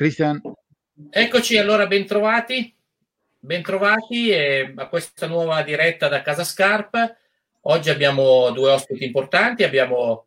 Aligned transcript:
Christian. 0.00 0.40
Eccoci 1.10 1.58
allora, 1.58 1.86
bentrovati. 1.86 2.74
Bentrovati 3.38 4.32
a 4.32 4.88
questa 4.88 5.26
nuova 5.26 5.62
diretta 5.62 6.08
da 6.08 6.22
Casa 6.22 6.42
Scarpa. 6.42 7.14
Oggi 7.64 7.90
abbiamo 7.90 8.50
due 8.52 8.70
ospiti 8.70 9.04
importanti. 9.04 9.62
Abbiamo 9.62 10.24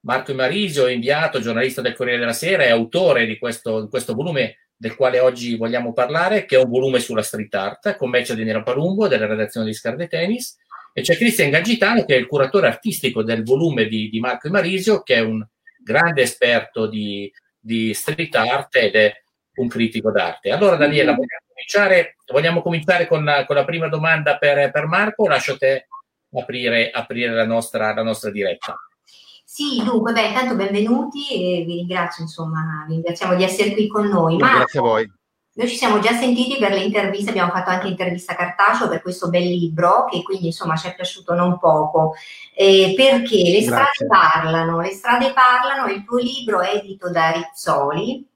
Marco 0.00 0.34
Marisio, 0.34 0.88
inviato, 0.88 1.38
giornalista 1.38 1.82
del 1.82 1.94
Corriere 1.94 2.18
della 2.18 2.32
Sera 2.32 2.64
e 2.64 2.70
autore 2.70 3.26
di 3.26 3.38
questo, 3.38 3.82
di 3.82 3.88
questo 3.88 4.12
volume 4.12 4.70
del 4.76 4.96
quale 4.96 5.20
oggi 5.20 5.56
vogliamo 5.56 5.92
parlare, 5.92 6.44
che 6.44 6.56
è 6.56 6.60
un 6.60 6.68
volume 6.68 6.98
sulla 6.98 7.22
street 7.22 7.54
art, 7.54 7.96
commercio 7.96 8.34
di 8.34 8.42
Nero 8.42 8.64
Palumbo, 8.64 9.06
della 9.06 9.26
redazione 9.26 9.66
di 9.66 9.72
Scarde 9.74 10.08
Tennis. 10.08 10.56
E 10.92 11.02
c'è 11.02 11.14
Cristian 11.14 11.50
Gagitano, 11.50 12.04
che 12.04 12.16
è 12.16 12.18
il 12.18 12.26
curatore 12.26 12.66
artistico 12.66 13.22
del 13.22 13.44
volume 13.44 13.86
di, 13.86 14.08
di 14.08 14.18
Marco 14.18 14.50
Marisio, 14.50 15.02
che 15.02 15.14
è 15.14 15.20
un 15.20 15.46
grande 15.80 16.22
esperto 16.22 16.88
di, 16.88 17.30
di 17.66 17.92
street 17.92 18.34
art 18.36 18.76
ed 18.76 18.94
è 18.94 19.12
un 19.56 19.68
critico 19.68 20.12
d'arte. 20.12 20.50
Allora, 20.50 20.76
Daniela, 20.76 21.12
vogliamo 21.12 21.44
cominciare, 21.48 22.16
vogliamo 22.32 22.62
cominciare 22.62 23.06
con, 23.08 23.24
la, 23.24 23.44
con 23.44 23.56
la 23.56 23.64
prima 23.64 23.88
domanda 23.88 24.38
per, 24.38 24.70
per 24.70 24.86
Marco? 24.86 25.26
Lascio 25.26 25.56
te 25.58 25.88
aprire, 26.32 26.90
aprire 26.90 27.34
la, 27.34 27.46
nostra, 27.46 27.92
la 27.92 28.02
nostra 28.02 28.30
diretta. 28.30 28.76
Sì, 29.44 29.82
dunque, 29.82 30.12
beh, 30.12 30.28
intanto 30.28 30.54
benvenuti 30.54 31.28
e 31.30 31.64
vi 31.64 31.76
ringrazio, 31.76 32.22
insomma, 32.22 32.84
vi 32.86 32.94
ringraziamo 32.94 33.34
di 33.34 33.42
essere 33.42 33.72
qui 33.72 33.88
con 33.88 34.06
noi. 34.06 34.36
Ma 34.36 34.56
Grazie 34.58 34.78
a 34.78 34.82
voi. 34.82 35.12
Noi 35.56 35.68
ci 35.68 35.76
siamo 35.76 36.00
già 36.00 36.12
sentiti 36.12 36.58
per 36.58 36.72
le 36.72 36.82
interviste, 36.82 37.30
abbiamo 37.30 37.50
fatto 37.50 37.70
anche 37.70 37.88
intervista 37.88 38.34
cartaceo 38.34 38.88
per 38.88 39.00
questo 39.00 39.30
bel 39.30 39.42
libro 39.42 40.04
che 40.04 40.22
quindi 40.22 40.46
insomma 40.46 40.76
ci 40.76 40.86
è 40.86 40.94
piaciuto 40.94 41.32
non 41.32 41.58
poco, 41.58 42.12
eh, 42.54 42.92
perché 42.94 43.36
le 43.36 43.62
strade 43.62 43.88
Grazie. 43.96 44.06
parlano, 44.06 44.80
le 44.80 44.90
strade 44.90 45.32
parlano, 45.32 45.90
il 45.90 46.04
tuo 46.04 46.18
libro 46.18 46.60
è 46.60 46.74
edito 46.74 47.10
da 47.10 47.30
Rizzoli 47.30 48.28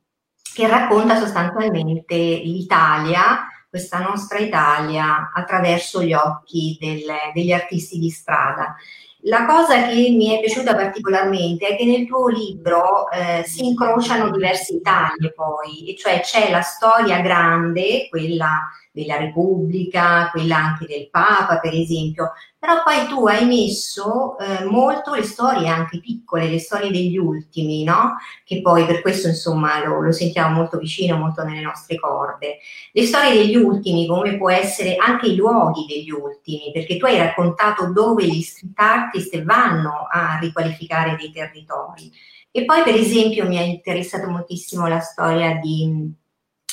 che 0.54 0.66
racconta 0.66 1.18
sostanzialmente 1.18 2.16
l'Italia, 2.16 3.46
questa 3.68 3.98
nostra 3.98 4.38
Italia, 4.38 5.30
attraverso 5.34 6.02
gli 6.02 6.14
occhi 6.14 6.78
del, 6.80 7.04
degli 7.34 7.52
artisti 7.52 7.98
di 7.98 8.08
strada. 8.08 8.76
La 9.24 9.44
cosa 9.44 9.86
che 9.86 9.94
mi 10.10 10.34
è 10.34 10.40
piaciuta 10.40 10.74
particolarmente 10.74 11.68
è 11.68 11.76
che 11.76 11.84
nel 11.84 12.06
tuo 12.06 12.28
libro 12.28 13.10
eh, 13.10 13.42
si 13.44 13.66
incrociano 13.66 14.30
diverse 14.30 14.74
Italie 14.74 15.32
poi, 15.34 15.90
e 15.90 15.96
cioè 15.96 16.20
c'è 16.20 16.50
la 16.50 16.62
storia 16.62 17.20
grande, 17.20 18.08
quella 18.08 18.70
della 18.92 19.16
Repubblica, 19.18 20.30
quella 20.30 20.56
anche 20.56 20.86
del 20.86 21.10
Papa 21.10 21.58
per 21.60 21.72
esempio, 21.74 22.32
però 22.58 22.82
poi 22.82 23.06
tu 23.06 23.26
hai 23.26 23.46
messo 23.46 24.36
eh, 24.38 24.64
molto 24.64 25.14
le 25.14 25.22
storie 25.22 25.68
anche 25.68 25.98
piccole, 25.98 26.48
le 26.48 26.58
storie 26.58 26.90
degli 26.90 27.16
ultimi, 27.16 27.84
no? 27.84 28.16
Che 28.44 28.60
poi 28.60 28.84
per 28.84 29.00
questo 29.00 29.28
insomma 29.28 29.82
lo, 29.82 30.02
lo, 30.02 30.12
sentiamo 30.12 30.56
molto 30.56 30.76
vicino, 30.76 31.16
molto 31.16 31.42
nelle 31.42 31.62
nostre 31.62 31.98
corde. 31.98 32.58
Le 32.92 33.06
storie 33.06 33.32
degli 33.32 33.56
ultimi, 33.56 34.06
come 34.06 34.36
può 34.36 34.50
essere 34.50 34.96
anche 34.96 35.28
i 35.28 35.36
luoghi 35.36 35.86
degli 35.88 36.10
ultimi, 36.10 36.70
perché 36.70 36.98
tu 36.98 37.06
hai 37.06 37.16
raccontato 37.16 37.92
dove 37.92 38.26
gli 38.26 38.42
street 38.42 38.74
artist 39.10 39.42
vanno 39.42 40.06
a 40.10 40.38
riqualificare 40.38 41.16
dei 41.16 41.32
territori. 41.32 42.10
E 42.52 42.64
poi 42.64 42.82
per 42.82 42.94
esempio 42.94 43.46
mi 43.46 43.58
ha 43.58 43.62
interessato 43.62 44.28
moltissimo 44.28 44.86
la 44.86 45.00
storia 45.00 45.54
di 45.56 46.12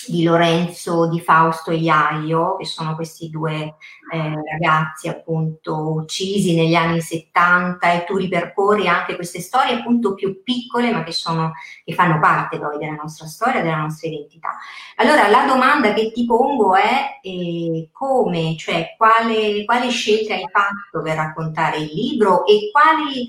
di 0.07 0.23
Lorenzo, 0.23 1.07
di 1.09 1.19
Fausto 1.19 1.71
e 1.71 1.75
Iaio, 1.75 2.55
che 2.57 2.65
sono 2.65 2.95
questi 2.95 3.29
due 3.29 3.75
eh, 4.11 4.33
ragazzi 4.51 5.07
appunto 5.07 5.91
uccisi 5.93 6.55
negli 6.55 6.75
anni 6.75 7.01
70 7.01 7.91
e 7.91 8.05
tu 8.05 8.15
ripercorri 8.15 8.87
anche 8.87 9.15
queste 9.15 9.41
storie 9.41 9.75
appunto 9.75 10.13
più 10.13 10.41
piccole 10.43 10.91
ma 10.91 11.03
che, 11.03 11.11
sono, 11.11 11.53
che 11.83 11.93
fanno 11.93 12.19
parte 12.19 12.59
poi 12.59 12.77
della 12.77 12.93
nostra 12.95 13.27
storia, 13.27 13.61
della 13.61 13.77
nostra 13.77 14.07
identità. 14.07 14.57
Allora 14.95 15.27
la 15.27 15.45
domanda 15.45 15.93
che 15.93 16.11
ti 16.11 16.25
pongo 16.25 16.75
è 16.75 17.19
eh, 17.21 17.89
come, 17.91 18.55
cioè 18.57 18.95
quale, 18.97 19.65
quale 19.65 19.89
scelta 19.89 20.33
hai 20.33 20.47
fatto 20.51 21.01
per 21.03 21.15
raccontare 21.15 21.77
il 21.77 21.91
libro 21.93 22.45
e 22.45 22.69
quali, 22.71 23.27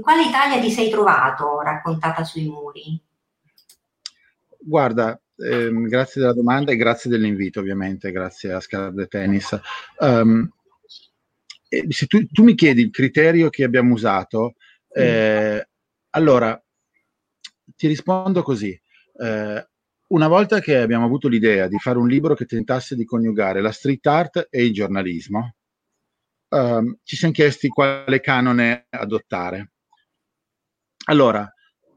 quale 0.00 0.22
Italia 0.22 0.60
ti 0.60 0.70
sei 0.70 0.90
trovato 0.90 1.60
raccontata 1.60 2.24
sui 2.24 2.46
muri? 2.46 3.00
Guarda, 4.64 5.20
eh, 5.36 5.70
grazie 5.70 6.20
della 6.20 6.34
domanda 6.34 6.72
e 6.72 6.76
grazie 6.76 7.10
dell'invito, 7.10 7.60
ovviamente, 7.60 8.12
grazie 8.12 8.52
a 8.52 8.60
Scala 8.60 8.92
Tennis. 9.06 9.58
Um, 9.98 10.50
se 11.88 12.06
tu, 12.06 12.26
tu, 12.26 12.42
mi 12.42 12.54
chiedi 12.54 12.82
il 12.82 12.90
criterio 12.90 13.48
che 13.48 13.64
abbiamo 13.64 13.94
usato, 13.94 14.54
eh, 14.94 15.66
allora 16.10 16.62
ti 17.74 17.86
rispondo 17.86 18.42
così. 18.42 18.78
Eh, 19.18 19.66
una 20.08 20.28
volta 20.28 20.60
che 20.60 20.76
abbiamo 20.76 21.06
avuto 21.06 21.28
l'idea 21.28 21.68
di 21.68 21.78
fare 21.78 21.98
un 21.98 22.06
libro 22.06 22.34
che 22.34 22.44
tentasse 22.44 22.94
di 22.94 23.04
coniugare 23.04 23.62
la 23.62 23.72
street 23.72 24.06
art 24.06 24.46
e 24.50 24.64
il 24.64 24.72
giornalismo, 24.72 25.54
um, 26.50 26.98
ci 27.02 27.16
siamo 27.16 27.32
chiesti 27.32 27.68
quale 27.68 28.20
canone 28.20 28.86
adottare. 28.90 29.72
Allora, 31.06 31.50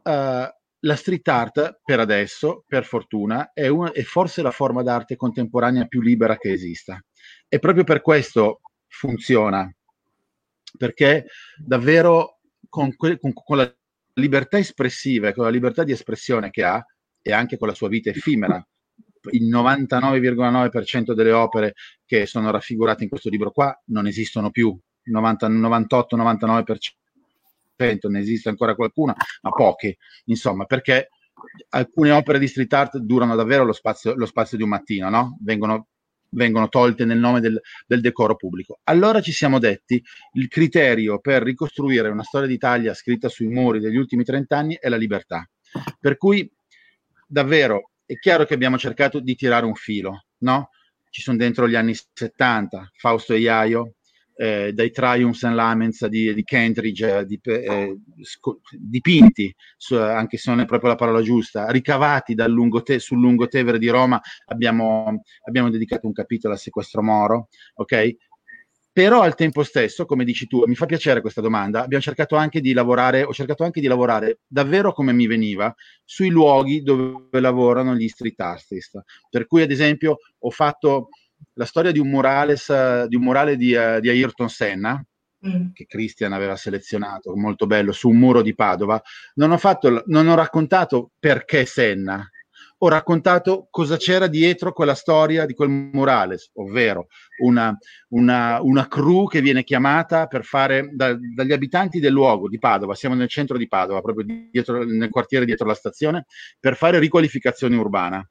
uh, 0.04 0.55
la 0.86 0.96
street 0.96 1.28
art 1.28 1.80
per 1.84 2.00
adesso, 2.00 2.64
per 2.68 2.86
fortuna, 2.86 3.52
è, 3.54 3.68
una, 3.68 3.92
è, 3.92 4.04
forse 4.04 4.42
la 4.42 4.52
forma 4.52 4.84
d'arte 4.84 5.16
contemporanea 5.16 5.86
più 5.86 6.02
libera 6.02 6.38
che 6.38 6.52
esista. 6.52 7.04
E 7.48 7.60
proprio 7.60 7.84
per 7.84 8.02
questo 8.02 8.62
funziona, 8.88 9.70
perché 10.78 11.26
davvero 11.58 12.40
con, 12.70 12.96
que, 12.96 13.20
con, 13.20 13.34
con 13.34 13.58
la 13.58 13.76
libertà 14.14 14.58
espressiva 14.58 15.30
e 15.30 15.34
con 15.34 15.44
la 15.44 15.50
libertà 15.50 15.84
di 15.84 15.92
espressione 15.92 16.52
che 16.52 16.64
ha, 16.64 16.84
e 17.22 17.34
anche 17.34 17.58
con 17.58 17.68
la 17.68 17.74
sua 17.74 17.88
vita 17.88 18.12
effimera, 18.12 18.64
il 19.32 19.50
99,9% 19.50 21.14
delle 21.14 21.32
opere 21.32 21.74
che 22.06 22.28
sono 22.28 22.52
raffigurate 22.52 23.02
in 23.02 23.10
questo 23.10 23.30
libro 23.30 23.50
qua 23.50 23.76
non 23.86 24.06
esistono 24.06 24.52
più, 24.52 24.78
98-99% 25.12 26.76
ne 27.78 28.20
esiste 28.20 28.50
ancora 28.50 28.76
qualcuna, 28.76 29.16
ma 29.42 29.50
poche, 29.50 29.98
insomma, 30.26 30.66
perché 30.66 31.10
alcune 31.70 32.12
opere 32.12 32.40
di 32.40 32.48
street 32.48 32.74
art 32.74 32.98
durano 32.98 33.36
davvero 33.36 33.64
lo 33.66 33.74
spazio, 33.74 34.16
lo 34.16 34.26
spazio 34.26 34.58
di 34.58 34.64
un 34.64 34.70
mattino, 34.70 35.10
no? 35.10 35.38
Vengono, 35.42 35.88
vengono 36.30 36.70
tolte 36.70 37.06
nel 37.06 37.20
nome 37.20 37.40
del, 37.40 37.60
del, 37.86 38.02
decoro 38.02 38.36
pubblico. 38.36 38.80
Allora 38.84 39.22
ci 39.22 39.32
siamo 39.32 39.60
detti, 39.60 40.02
il 40.34 40.48
criterio 40.48 41.20
per 41.20 41.44
ricostruire 41.44 42.10
una 42.10 42.24
storia 42.24 42.48
d'Italia 42.48 42.94
scritta 42.94 43.30
sui 43.30 43.48
muri 43.48 43.80
degli 43.80 43.98
ultimi 43.98 44.24
30 44.24 44.58
anni 44.58 44.78
è 44.80 44.90
la 44.90 44.98
libertà. 44.98 45.48
Per 46.00 46.18
cui, 46.18 46.50
davvero, 47.28 47.92
è 48.06 48.18
chiaro 48.18 48.46
che 48.46 48.54
abbiamo 48.54 48.78
cercato 48.78 49.20
di 49.20 49.36
tirare 49.36 49.66
un 49.66 49.76
filo, 49.76 50.26
no? 50.40 50.70
Ci 51.10 51.22
sono 51.22 51.38
dentro 51.38 51.68
gli 51.68 51.76
anni 51.76 51.94
70, 51.96 52.92
Fausto 52.98 53.34
e 53.34 53.40
Iaio, 53.40 53.95
eh, 54.36 54.72
dai 54.74 54.92
Triumphs 54.92 55.44
and 55.44 55.56
Laments 55.56 56.06
di, 56.08 56.34
di 56.34 56.44
Kentridge, 56.44 57.20
eh, 57.20 57.26
di, 57.26 57.40
eh, 57.44 57.98
sco- 58.22 58.62
dipinti, 58.72 59.54
su, 59.78 59.96
anche 59.96 60.38
se 60.38 60.50
non 60.52 60.60
è 60.60 60.66
proprio 60.66 60.90
la 60.90 60.96
parola 60.96 61.22
giusta, 61.22 61.70
ricavati 61.70 62.34
dal 62.36 62.52
lungote- 62.52 63.00
sul 63.00 63.20
lungotevere 63.20 63.80
di 63.80 63.90
Roma, 63.90 64.22
abbiamo, 64.48 65.24
abbiamo 65.48 65.70
dedicato 65.70 66.08
un 66.08 66.14
capitolo 66.14 66.54
al 66.54 66.60
sequestro 66.60 67.02
Moro, 67.02 67.48
ok? 67.76 68.16
Però 68.92 69.22
al 69.22 69.36
tempo 69.36 69.64
stesso, 69.64 70.06
come 70.06 70.24
dici 70.24 70.48
tu, 70.48 70.64
mi 70.66 70.76
fa 70.76 70.86
piacere 70.86 71.20
questa 71.20 71.42
domanda, 71.42 71.84
abbiamo 71.84 72.02
cercato 72.02 72.38
anche 72.38 72.62
di 72.62 72.72
lavorare, 72.72 73.24
ho 73.24 73.34
cercato 73.34 73.66
anche 73.66 73.82
di 73.82 73.88
lavorare 73.88 74.40
davvero 74.48 74.94
come 74.94 75.12
mi 75.12 75.28
veniva 75.28 75.74
sui 76.06 76.30
luoghi 76.30 76.82
dove 76.82 77.42
lavorano 77.42 77.94
gli 77.94 78.08
street 78.08 78.40
artist. 78.40 79.02
Per 79.30 79.48
cui, 79.48 79.64
ad 79.64 79.72
esempio, 79.72 80.20
ho 80.40 80.50
fatto 80.50 81.10
la 81.54 81.66
storia 81.66 81.92
di 81.92 82.00
un, 82.00 82.10
murales, 82.10 83.06
di 83.08 83.16
un 83.16 83.24
murale 83.24 83.56
di, 83.56 83.74
uh, 83.74 84.00
di 84.00 84.10
Ayrton 84.10 84.50
Senna, 84.50 85.04
mm. 85.48 85.72
che 85.74 85.86
Christian 85.86 86.34
aveva 86.34 86.56
selezionato, 86.56 87.36
molto 87.36 87.66
bello, 87.66 87.92
su 87.92 88.10
un 88.10 88.18
muro 88.18 88.42
di 88.42 88.56
Padova, 88.56 89.02
non 89.36 89.52
ho, 89.52 89.58
fatto, 89.58 90.04
non 90.08 90.28
ho 90.28 90.36
raccontato 90.36 91.12
perché 91.20 91.66
Senna, 91.66 92.28
ho 92.80 92.90
raccontato 92.90 93.68
cosa 93.70 93.96
c'era 93.96 94.28
dietro 94.28 94.74
quella 94.74 94.96
storia 94.96 95.46
di 95.46 95.54
quel 95.54 95.70
murales, 95.70 96.52
ovvero 96.56 97.08
una, 97.42 97.76
una, 98.10 98.62
una 98.62 98.88
crew 98.88 99.28
che 99.28 99.42
viene 99.42 99.64
chiamata 99.64 100.28
per 100.28 100.44
fare 100.44 100.90
da, 100.92 101.16
dagli 101.36 101.54
abitanti 101.54 102.00
del 102.00 102.12
luogo 102.12 102.50
di 102.50 102.60
Padova, 102.60 102.94
siamo 102.94 103.16
nel 103.16 103.30
centro 103.30 103.58
di 103.58 103.68
Padova, 103.68 104.02
proprio 104.02 104.26
dietro, 104.52 104.84
nel 104.84 105.10
quartiere 105.10 105.46
dietro 105.46 105.66
la 105.66 105.74
stazione, 105.74 106.26
per 106.60 106.76
fare 106.76 107.00
riqualificazione 107.00 107.78
urbana 107.78 108.28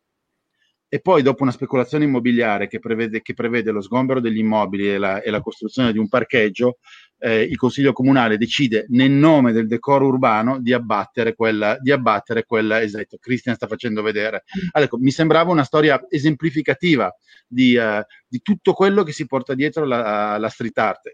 e 0.94 1.00
poi 1.00 1.22
dopo 1.22 1.42
una 1.42 1.50
speculazione 1.50 2.04
immobiliare 2.04 2.68
che 2.68 2.78
prevede, 2.78 3.20
che 3.20 3.34
prevede 3.34 3.72
lo 3.72 3.80
sgombero 3.80 4.20
degli 4.20 4.38
immobili 4.38 4.92
e 4.92 4.96
la, 4.96 5.22
e 5.22 5.30
la 5.30 5.40
costruzione 5.40 5.90
di 5.90 5.98
un 5.98 6.06
parcheggio, 6.06 6.78
eh, 7.18 7.42
il 7.42 7.56
Consiglio 7.56 7.92
Comunale 7.92 8.38
decide 8.38 8.86
nel 8.90 9.10
nome 9.10 9.50
del 9.50 9.66
decoro 9.66 10.06
urbano 10.06 10.60
di 10.60 10.72
abbattere 10.72 11.34
quella, 11.34 11.76
di 11.80 11.90
abbattere 11.90 12.44
quella 12.44 12.80
esatto, 12.80 13.16
Christian 13.18 13.56
sta 13.56 13.66
facendo 13.66 14.02
vedere. 14.02 14.44
Allora, 14.70 14.84
ecco, 14.84 14.98
mi 14.98 15.10
sembrava 15.10 15.50
una 15.50 15.64
storia 15.64 16.00
esemplificativa 16.08 17.12
di, 17.44 17.74
uh, 17.74 18.00
di, 18.28 18.40
tutto 18.40 18.72
quello 18.72 19.02
che 19.02 19.10
si 19.10 19.26
porta 19.26 19.54
dietro 19.54 19.84
la, 19.84 20.38
la 20.38 20.48
street 20.48 20.78
art 20.78 21.12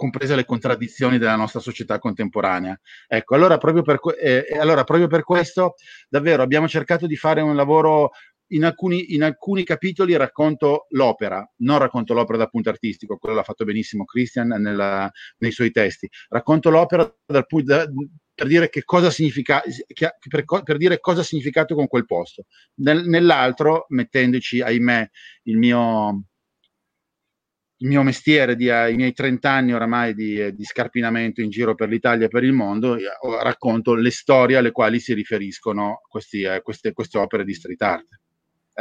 comprese 0.00 0.34
le 0.34 0.46
contraddizioni 0.46 1.18
della 1.18 1.36
nostra 1.36 1.60
società 1.60 1.98
contemporanea. 1.98 2.80
Ecco, 3.06 3.34
allora 3.34 3.58
proprio, 3.58 3.82
per, 3.82 4.00
eh, 4.18 4.46
allora 4.58 4.82
proprio 4.82 5.08
per 5.08 5.24
questo 5.24 5.74
davvero 6.08 6.42
abbiamo 6.42 6.66
cercato 6.66 7.06
di 7.06 7.16
fare 7.16 7.42
un 7.42 7.54
lavoro 7.54 8.12
in 8.52 8.64
alcuni, 8.64 9.14
in 9.14 9.22
alcuni, 9.22 9.64
capitoli 9.64 10.16
racconto 10.16 10.86
l'opera, 10.90 11.48
non 11.58 11.78
racconto 11.78 12.14
l'opera 12.14 12.38
dal 12.38 12.50
punto 12.50 12.68
artistico, 12.68 13.16
quello 13.16 13.34
l'ha 13.34 13.42
fatto 13.42 13.64
benissimo 13.64 14.04
Christian 14.04 14.48
nella, 14.48 15.10
nei 15.38 15.50
suoi 15.50 15.70
testi. 15.70 16.08
Racconto 16.28 16.70
l'opera 16.70 17.12
dal, 17.26 17.46
da, 17.62 17.86
per 18.34 18.46
dire 18.46 18.70
che 18.70 18.84
cosa 18.84 19.10
significa, 19.10 19.62
per, 20.28 20.44
per, 20.62 20.76
dire 20.76 20.98
cosa 20.98 21.20
ha 21.20 21.24
significato 21.24 21.74
con 21.74 21.86
quel 21.86 22.06
posto. 22.06 22.46
Nel, 22.76 23.06
nell'altro, 23.06 23.84
mettendoci, 23.88 24.60
ahimè, 24.60 25.10
il 25.44 25.58
mio, 25.58 26.24
il 27.82 27.88
mio 27.88 28.02
mestiere, 28.02 28.56
di, 28.56 28.68
uh, 28.68 28.88
i 28.88 28.96
miei 28.96 29.12
30 29.12 29.50
anni 29.50 29.72
oramai 29.72 30.14
di, 30.14 30.40
uh, 30.40 30.50
di, 30.52 30.64
scarpinamento 30.64 31.40
in 31.40 31.50
giro 31.50 31.74
per 31.74 31.88
l'Italia 31.88 32.26
e 32.26 32.28
per 32.28 32.44
il 32.44 32.52
mondo, 32.52 32.92
uh, 32.94 33.32
racconto 33.42 33.94
le 33.94 34.10
storie 34.10 34.56
alle 34.56 34.70
quali 34.70 35.00
si 35.00 35.12
riferiscono 35.12 36.00
questi, 36.08 36.42
eh, 36.42 36.62
queste, 36.62 36.92
queste 36.92 37.18
opere 37.18 37.44
di 37.44 37.54
street 37.54 37.82
art. 37.82 38.19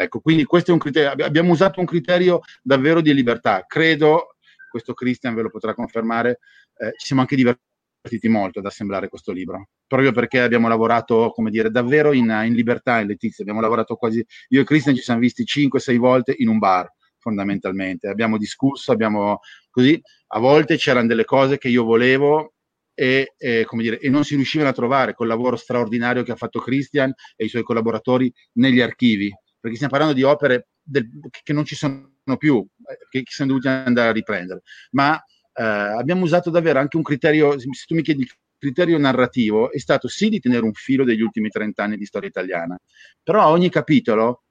Ecco, 0.02 0.22
quindi 0.22 0.46
questo 0.46 0.72
è 0.72 0.74
un 0.74 0.80
criterio, 0.80 1.26
abbiamo 1.26 1.52
usato 1.52 1.82
un 1.82 1.86
criterio 1.86 2.40
davvero 2.62 3.02
di 3.02 3.14
libertà. 3.14 3.66
Credo, 3.68 4.36
questo 4.70 4.94
Christian 4.94 5.36
ve 5.36 5.42
lo 5.42 5.50
potrà 5.50 5.74
confermare, 5.74 6.40
eh, 6.78 6.94
ci 6.98 7.08
siamo 7.08 7.22
anche 7.22 7.36
divertiti 7.36 8.30
molto 8.30 8.60
ad 8.60 8.66
assemblare 8.66 9.10
questo 9.10 9.34
libro, 9.34 9.68
proprio 9.86 10.14
perché 10.14 10.40
abbiamo 10.40 10.70
lavorato, 10.70 11.32
come 11.32 11.50
dire, 11.50 11.70
davvero 11.70 12.14
in, 12.14 12.30
in 12.46 12.54
libertà 12.54 13.02
in 13.02 13.08
Letizia, 13.08 13.44
abbiamo 13.44 13.60
lavorato 13.60 13.96
quasi, 13.96 14.26
io 14.50 14.62
e 14.62 14.64
Christian 14.64 14.96
ci 14.96 15.02
siamo 15.02 15.20
visti 15.20 15.44
5-6 15.44 15.98
volte 15.98 16.34
in 16.38 16.48
un 16.48 16.60
bar, 16.60 16.90
fondamentalmente, 17.18 18.08
abbiamo 18.08 18.38
discusso, 18.38 18.94
abbiamo 18.94 19.42
così, 19.70 20.02
a 20.28 20.40
volte 20.40 20.78
c'erano 20.78 21.08
delle 21.08 21.26
cose 21.26 21.58
che 21.58 21.68
io 21.68 21.84
volevo 21.84 22.54
e, 22.94 23.34
e, 23.38 23.68
dire, 23.70 24.00
e, 24.00 24.10
non 24.10 24.24
si 24.24 24.36
riuscivano 24.36 24.70
a 24.70 24.74
trovare 24.74 25.14
col 25.14 25.28
lavoro 25.28 25.58
straordinario 25.58 26.24
che 26.24 26.32
ha 26.32 26.38
fatto 26.38 26.62
Christian 26.62 27.14
e 27.36 27.44
i 27.44 27.50
suoi 27.50 27.64
collaboratori 27.64 28.32
negli 28.54 28.80
archivi 28.80 29.30
perché 29.60 29.76
stiamo 29.76 29.94
parlando 29.94 30.16
di 30.16 30.24
opere 30.24 30.70
del, 30.82 31.10
che 31.44 31.54
non 31.54 31.66
ci 31.66 31.76
sono 31.76 32.12
più, 32.38 32.66
eh, 32.88 32.98
che, 33.10 33.24
siamo 33.26 33.52
dovuti 33.52 33.68
andare 33.68 34.10
a 34.10 34.14
riprendere. 34.14 34.62
Ma 34.92 35.16
eh, 35.54 35.64
abbiamo 35.64 36.24
usato 36.24 36.50
davvero 36.50 36.80
anche 36.80 36.98
un 36.98 37.04
criterio, 37.04 37.60
se 37.60 37.68
tu 37.86 37.96
mi 37.96 38.02
chiedi 38.02 38.22
il 38.22 38.32
criterio 38.58 38.98
narrativo, 38.98 39.72
è 39.72 39.80
stato 39.80 40.08
sì 40.08 40.30
di 40.30 40.40
tenere 40.40 40.64
un 40.64 40.74
filo 40.74 41.04
degli 41.04 41.22
ultimi 41.22 41.50
30 41.50 41.84
anni 41.84 41.98
di 41.98 42.06
storia 42.06 42.30
italiana, 42.30 42.78
però 43.24 43.42
a 43.42 43.50
ogni 43.50 43.70
capitolo 43.70 44.44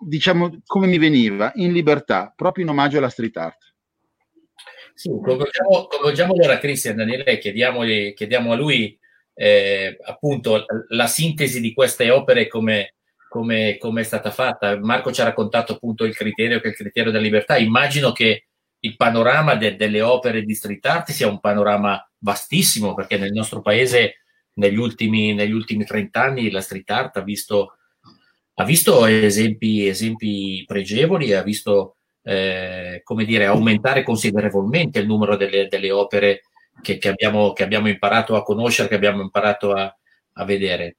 diciamo 0.00 0.60
come 0.66 0.86
mi 0.86 0.98
veniva, 0.98 1.50
in 1.54 1.72
libertà, 1.72 2.32
proprio 2.36 2.64
in 2.64 2.70
omaggio 2.70 2.98
alla 2.98 3.08
street 3.08 3.36
art. 3.36 3.74
Sì, 4.94 5.08
coinvolgiamo, 5.08 5.86
coinvolgiamo 5.86 6.32
allora 6.34 6.58
Cristian 6.58 6.96
Daniele, 6.96 7.38
chiediamo 7.38 7.80
a 8.52 8.56
lui 8.56 8.98
eh, 9.40 9.96
appunto 10.04 10.64
la 10.88 11.06
sintesi 11.06 11.60
di 11.60 11.72
queste 11.72 12.10
opere 12.10 12.48
come, 12.48 12.94
come, 13.28 13.76
come, 13.78 14.00
è 14.00 14.04
stata 14.04 14.32
fatta. 14.32 14.76
Marco 14.80 15.12
ci 15.12 15.20
ha 15.20 15.24
raccontato 15.24 15.74
appunto 15.74 16.04
il 16.04 16.16
criterio 16.16 16.58
che 16.58 16.66
è 16.66 16.70
il 16.70 16.76
criterio 16.76 17.12
della 17.12 17.22
libertà. 17.22 17.56
Immagino 17.56 18.10
che 18.10 18.46
il 18.80 18.96
panorama 18.96 19.54
de, 19.54 19.76
delle 19.76 20.02
opere 20.02 20.42
di 20.42 20.54
street 20.54 20.84
art 20.86 21.10
sia 21.12 21.28
un 21.28 21.38
panorama 21.38 22.04
vastissimo 22.18 22.94
perché 22.94 23.16
nel 23.16 23.30
nostro 23.30 23.60
paese 23.60 24.22
negli 24.54 24.76
ultimi, 24.76 25.32
negli 25.34 25.52
ultimi 25.52 25.84
30 25.84 26.20
anni 26.20 26.50
la 26.50 26.60
street 26.60 26.90
art 26.90 27.16
ha 27.18 27.22
visto, 27.22 27.76
ha 28.54 28.64
visto 28.64 29.06
esempi, 29.06 29.86
esempi 29.86 30.64
pregevoli, 30.66 31.32
ha 31.32 31.44
visto 31.44 31.98
eh, 32.22 33.02
come 33.04 33.24
dire, 33.24 33.46
aumentare 33.46 34.02
considerevolmente 34.02 34.98
il 34.98 35.06
numero 35.06 35.36
delle, 35.36 35.68
delle 35.68 35.92
opere 35.92 36.42
che, 36.82 36.98
che, 36.98 37.08
abbiamo, 37.08 37.52
che 37.52 37.62
abbiamo 37.62 37.88
imparato 37.88 38.36
a 38.36 38.42
conoscere, 38.42 38.88
che 38.88 38.94
abbiamo 38.94 39.22
imparato 39.22 39.72
a, 39.72 39.94
a 40.32 40.44
vedere. 40.44 40.96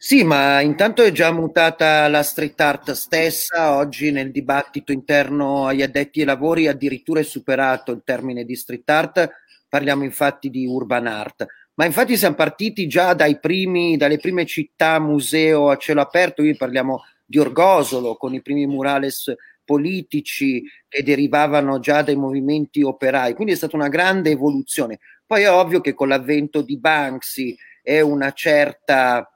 Sì, 0.00 0.22
ma 0.22 0.60
intanto 0.60 1.02
è 1.02 1.10
già 1.10 1.32
mutata 1.32 2.06
la 2.06 2.22
street 2.22 2.60
art 2.60 2.92
stessa, 2.92 3.74
oggi 3.74 4.12
nel 4.12 4.30
dibattito 4.30 4.92
interno 4.92 5.66
agli 5.66 5.82
addetti 5.82 6.20
ai 6.20 6.26
lavori 6.26 6.68
addirittura 6.68 7.18
è 7.18 7.24
superato 7.24 7.90
il 7.90 8.02
termine 8.04 8.44
di 8.44 8.54
street 8.54 8.88
art, 8.88 9.28
parliamo 9.68 10.04
infatti 10.04 10.50
di 10.50 10.66
urban 10.66 11.08
art. 11.08 11.44
Ma 11.74 11.84
infatti 11.84 12.16
siamo 12.16 12.36
partiti 12.36 12.86
già 12.86 13.14
primi, 13.40 13.96
dalle 13.96 14.18
prime 14.18 14.46
città 14.46 15.00
museo 15.00 15.68
a 15.68 15.76
cielo 15.76 16.00
aperto, 16.00 16.42
qui 16.42 16.56
parliamo 16.56 17.02
di 17.24 17.38
Orgosolo 17.38 18.16
con 18.16 18.34
i 18.34 18.40
primi 18.40 18.66
murales 18.66 19.34
politici 19.68 20.62
che 20.88 21.02
derivavano 21.02 21.78
già 21.78 22.00
dai 22.00 22.16
movimenti 22.16 22.82
operai, 22.82 23.34
quindi 23.34 23.52
è 23.52 23.56
stata 23.56 23.76
una 23.76 23.88
grande 23.88 24.30
evoluzione. 24.30 24.98
Poi 25.26 25.42
è 25.42 25.50
ovvio 25.50 25.82
che 25.82 25.92
con 25.92 26.08
l'avvento 26.08 26.62
di 26.62 26.78
Banksy 26.78 27.54
e 27.82 28.00
una 28.00 28.32
certa 28.32 29.30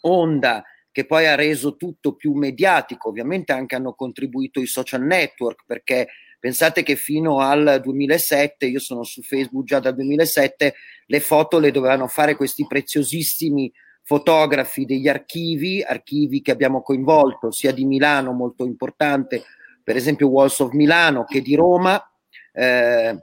onda 0.00 0.64
che 0.90 1.06
poi 1.06 1.28
ha 1.28 1.36
reso 1.36 1.76
tutto 1.76 2.16
più 2.16 2.32
mediatico, 2.32 3.10
ovviamente 3.10 3.52
anche 3.52 3.76
hanno 3.76 3.92
contribuito 3.92 4.58
i 4.58 4.66
social 4.66 5.02
network, 5.02 5.62
perché 5.64 6.08
pensate 6.40 6.82
che 6.82 6.96
fino 6.96 7.38
al 7.38 7.80
2007, 7.80 8.66
io 8.66 8.80
sono 8.80 9.04
su 9.04 9.22
Facebook 9.22 9.66
già 9.66 9.78
dal 9.78 9.94
2007, 9.94 10.74
le 11.06 11.20
foto 11.20 11.60
le 11.60 11.70
dovevano 11.70 12.08
fare 12.08 12.34
questi 12.34 12.66
preziosissimi 12.66 13.72
fotografi 14.02 14.84
degli 14.84 15.06
archivi, 15.06 15.80
archivi 15.80 16.40
che 16.40 16.50
abbiamo 16.50 16.82
coinvolto 16.82 17.52
sia 17.52 17.72
di 17.72 17.84
Milano, 17.84 18.32
molto 18.32 18.64
importante, 18.64 19.44
per 19.86 19.94
esempio 19.94 20.26
Walls 20.26 20.58
of 20.58 20.72
Milano 20.72 21.22
che 21.22 21.40
di 21.40 21.54
Roma, 21.54 21.96
eh, 22.52 23.16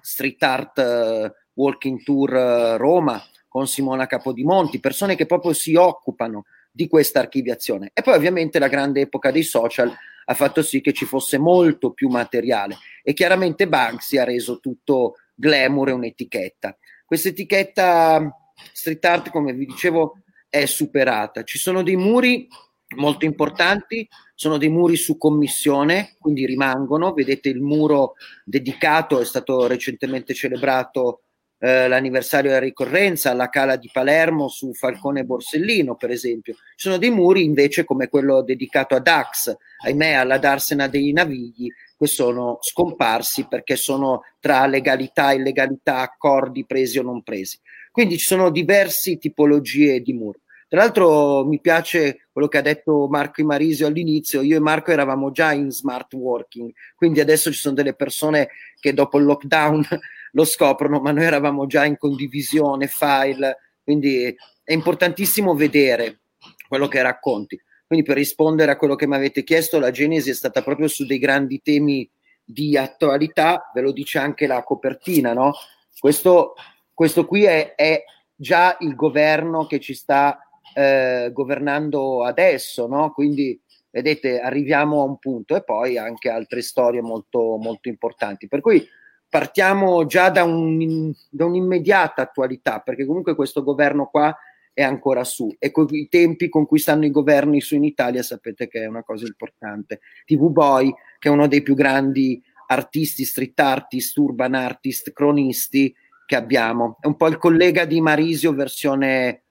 Street 0.00 0.42
Art 0.42 0.78
uh, 0.78 1.32
Walking 1.52 2.02
Tour 2.02 2.32
uh, 2.32 2.76
Roma 2.76 3.22
con 3.46 3.68
Simona 3.68 4.08
Capodimonti, 4.08 4.80
persone 4.80 5.14
che 5.14 5.26
proprio 5.26 5.52
si 5.52 5.76
occupano 5.76 6.46
di 6.72 6.88
questa 6.88 7.20
archiviazione. 7.20 7.92
E 7.94 8.02
poi 8.02 8.14
ovviamente 8.16 8.58
la 8.58 8.66
grande 8.66 9.02
epoca 9.02 9.30
dei 9.30 9.44
social 9.44 9.94
ha 10.24 10.34
fatto 10.34 10.60
sì 10.64 10.80
che 10.80 10.92
ci 10.92 11.04
fosse 11.04 11.38
molto 11.38 11.92
più 11.92 12.08
materiale 12.08 12.78
e 13.04 13.12
chiaramente 13.12 13.68
Banksy 13.68 14.18
ha 14.18 14.24
reso 14.24 14.58
tutto 14.58 15.18
glamour 15.36 15.90
e 15.90 15.92
un'etichetta. 15.92 16.76
Questa 17.04 17.28
etichetta 17.28 18.28
street 18.72 19.04
art, 19.04 19.30
come 19.30 19.52
vi 19.52 19.66
dicevo, 19.66 20.14
è 20.48 20.66
superata. 20.66 21.44
Ci 21.44 21.58
sono 21.58 21.84
dei 21.84 21.94
muri 21.94 22.48
molto 22.96 23.24
importanti, 23.24 24.08
sono 24.34 24.56
dei 24.56 24.68
muri 24.68 24.96
su 24.96 25.16
commissione, 25.16 26.16
quindi 26.18 26.46
rimangono. 26.46 27.12
Vedete 27.12 27.48
il 27.48 27.60
muro 27.60 28.14
dedicato, 28.44 29.20
è 29.20 29.24
stato 29.24 29.66
recentemente 29.66 30.34
celebrato 30.34 31.22
eh, 31.60 31.88
l'anniversario 31.88 32.50
della 32.50 32.62
ricorrenza 32.62 33.30
alla 33.30 33.48
Cala 33.48 33.76
di 33.76 33.90
Palermo 33.92 34.48
su 34.48 34.72
Falcone 34.72 35.24
Borsellino, 35.24 35.96
per 35.96 36.10
esempio. 36.10 36.54
Ci 36.54 36.60
sono 36.76 36.98
dei 36.98 37.10
muri 37.10 37.44
invece 37.44 37.84
come 37.84 38.08
quello 38.08 38.42
dedicato 38.42 38.94
a 38.94 39.00
Dax, 39.00 39.54
ahimè 39.84 40.12
alla 40.12 40.38
Darsena 40.38 40.86
dei 40.86 41.12
Navigli, 41.12 41.68
che 41.98 42.06
sono 42.06 42.58
scomparsi 42.60 43.46
perché 43.48 43.74
sono 43.74 44.22
tra 44.38 44.66
legalità 44.66 45.32
e 45.32 45.36
illegalità, 45.36 45.98
accordi 45.98 46.64
presi 46.64 46.98
o 46.98 47.02
non 47.02 47.22
presi. 47.22 47.58
Quindi 47.90 48.18
ci 48.18 48.26
sono 48.26 48.50
diverse 48.50 49.18
tipologie 49.18 50.00
di 50.00 50.12
muro. 50.12 50.40
Tra 50.68 50.80
l'altro 50.80 51.46
mi 51.46 51.60
piace 51.60 52.28
quello 52.30 52.46
che 52.46 52.58
ha 52.58 52.62
detto 52.62 53.08
Marco 53.08 53.40
Imarisio 53.40 53.86
all'inizio, 53.86 54.42
io 54.42 54.56
e 54.56 54.60
Marco 54.60 54.90
eravamo 54.90 55.30
già 55.30 55.52
in 55.52 55.70
smart 55.70 56.12
working, 56.12 56.70
quindi 56.94 57.20
adesso 57.20 57.50
ci 57.50 57.58
sono 57.58 57.74
delle 57.74 57.94
persone 57.94 58.50
che 58.78 58.92
dopo 58.92 59.16
il 59.16 59.24
lockdown 59.24 59.82
lo 60.32 60.44
scoprono, 60.44 61.00
ma 61.00 61.10
noi 61.10 61.24
eravamo 61.24 61.66
già 61.66 61.86
in 61.86 61.96
condivisione, 61.96 62.86
file, 62.86 63.56
quindi 63.82 64.24
è 64.62 64.72
importantissimo 64.74 65.54
vedere 65.54 66.20
quello 66.68 66.86
che 66.86 67.00
racconti. 67.00 67.58
Quindi 67.86 68.04
per 68.04 68.16
rispondere 68.18 68.70
a 68.70 68.76
quello 68.76 68.94
che 68.94 69.06
mi 69.06 69.14
avete 69.14 69.42
chiesto, 69.42 69.78
la 69.78 69.90
Genesi 69.90 70.28
è 70.28 70.34
stata 70.34 70.62
proprio 70.62 70.88
su 70.88 71.06
dei 71.06 71.18
grandi 71.18 71.62
temi 71.62 72.06
di 72.44 72.76
attualità, 72.76 73.70
ve 73.72 73.80
lo 73.80 73.92
dice 73.92 74.18
anche 74.18 74.46
la 74.46 74.62
copertina, 74.62 75.32
no? 75.32 75.54
Questo, 75.98 76.52
questo 76.92 77.24
qui 77.24 77.44
è, 77.44 77.74
è 77.74 78.04
già 78.34 78.76
il 78.80 78.94
governo 78.94 79.66
che 79.66 79.80
ci 79.80 79.94
sta 79.94 80.47
eh, 80.74 81.30
governando 81.32 82.24
adesso, 82.24 82.86
no? 82.86 83.12
Quindi 83.12 83.60
vedete, 83.90 84.40
arriviamo 84.40 85.00
a 85.00 85.04
un 85.04 85.18
punto 85.18 85.56
e 85.56 85.64
poi 85.64 85.98
anche 85.98 86.30
altre 86.30 86.62
storie 86.62 87.00
molto, 87.00 87.56
molto 87.56 87.88
importanti. 87.88 88.48
Per 88.48 88.60
cui 88.60 88.86
partiamo 89.28 90.06
già 90.06 90.30
da, 90.30 90.44
un, 90.44 91.12
da 91.30 91.44
un'immediata 91.44 92.22
attualità, 92.22 92.80
perché 92.80 93.04
comunque 93.04 93.34
questo 93.34 93.62
governo 93.62 94.06
qua 94.06 94.36
è 94.72 94.82
ancora 94.82 95.24
su 95.24 95.54
e 95.58 95.72
con 95.72 95.86
i 95.90 96.08
tempi 96.08 96.48
con 96.48 96.64
cui 96.64 96.78
stanno 96.78 97.04
i 97.04 97.10
governi 97.10 97.60
su 97.60 97.74
in 97.74 97.82
Italia 97.82 98.22
sapete 98.22 98.68
che 98.68 98.82
è 98.82 98.86
una 98.86 99.02
cosa 99.02 99.26
importante. 99.26 100.00
TV 100.24 100.50
Boy, 100.50 100.94
che 101.18 101.28
è 101.28 101.32
uno 101.32 101.48
dei 101.48 101.62
più 101.62 101.74
grandi 101.74 102.40
artisti, 102.68 103.24
street 103.24 103.58
artist, 103.58 104.16
urban 104.16 104.54
artist, 104.54 105.12
cronisti 105.12 105.92
che 106.26 106.36
abbiamo, 106.36 106.98
è 107.00 107.06
un 107.06 107.16
po' 107.16 107.26
il 107.28 107.38
collega 107.38 107.86
di 107.86 108.00
Marisio 108.00 108.52
versione 108.52 109.44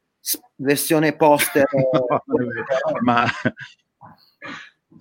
versione 0.56 1.16
poster. 1.16 1.66
ma 3.02 3.26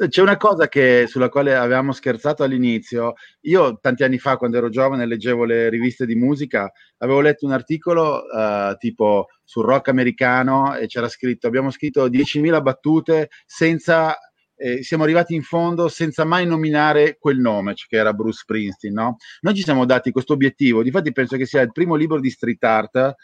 c'è 0.08 0.20
una 0.20 0.36
cosa 0.36 0.68
che, 0.68 1.06
sulla 1.08 1.28
quale 1.28 1.56
avevamo 1.56 1.92
scherzato 1.92 2.42
all'inizio. 2.42 3.14
Io 3.42 3.78
tanti 3.80 4.04
anni 4.04 4.18
fa, 4.18 4.36
quando 4.36 4.58
ero 4.58 4.68
giovane, 4.68 5.06
leggevo 5.06 5.44
le 5.44 5.68
riviste 5.70 6.04
di 6.04 6.14
musica, 6.14 6.70
avevo 6.98 7.20
letto 7.20 7.46
un 7.46 7.52
articolo 7.52 8.24
uh, 8.24 8.76
tipo 8.76 9.28
sul 9.42 9.64
rock 9.64 9.88
americano 9.88 10.76
e 10.76 10.86
c'era 10.86 11.08
scritto: 11.08 11.46
abbiamo 11.46 11.70
scritto 11.70 12.08
10.000 12.08 12.62
battute 12.62 13.30
senza. 13.46 14.18
Eh, 14.58 14.82
siamo 14.82 15.02
arrivati 15.02 15.34
in 15.34 15.42
fondo 15.42 15.86
senza 15.88 16.24
mai 16.24 16.46
nominare 16.46 17.18
quel 17.18 17.38
nome, 17.38 17.74
cioè 17.74 17.88
che 17.88 17.96
era 17.96 18.14
Bruce 18.14 18.38
Springsteen. 18.40 18.94
No? 18.94 19.16
Noi 19.42 19.54
ci 19.54 19.62
siamo 19.62 19.84
dati 19.84 20.10
questo 20.10 20.32
obiettivo. 20.32 20.82
Difatti, 20.82 21.12
penso 21.12 21.36
che 21.36 21.44
sia 21.44 21.60
il 21.60 21.72
primo 21.72 21.94
libro 21.94 22.18
di 22.20 22.30
street 22.30 22.64
art 22.64 23.14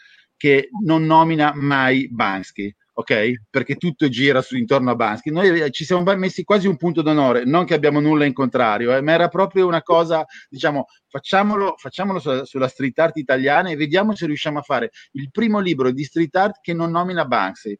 che 0.43 0.67
non 0.83 1.05
nomina 1.05 1.53
mai 1.55 2.09
Bansky 2.11 2.75
ok? 2.95 3.45
Perché 3.49 3.75
tutto 3.75 4.09
gira 4.09 4.41
su, 4.41 4.57
intorno 4.57 4.91
a 4.91 4.95
Bansky. 4.95 5.31
Noi 5.31 5.61
eh, 5.61 5.71
ci 5.71 5.85
siamo 5.85 6.03
messi 6.15 6.43
quasi 6.43 6.67
un 6.67 6.75
punto 6.75 7.01
d'onore, 7.01 7.45
non 7.45 7.63
che 7.65 7.73
abbiamo 7.73 8.01
nulla 8.01 8.25
in 8.25 8.33
contrario, 8.33 8.93
eh, 8.93 9.01
ma 9.01 9.13
era 9.13 9.29
proprio 9.29 9.65
una 9.65 9.81
cosa, 9.81 10.25
diciamo, 10.49 10.85
facciamolo, 11.07 11.75
facciamolo 11.77 12.19
sulla, 12.19 12.43
sulla, 12.43 12.67
street 12.67 12.99
art 12.99 13.17
italiana 13.17 13.69
e 13.69 13.77
vediamo 13.77 14.13
se 14.13 14.25
riusciamo 14.25 14.59
a 14.59 14.63
fare 14.63 14.91
il 15.13 15.31
primo 15.31 15.59
libro 15.59 15.91
di 15.91 16.03
street 16.03 16.35
art 16.35 16.59
che 16.61 16.73
non 16.73 16.91
nomina 16.91 17.25
Banksy. 17.25 17.75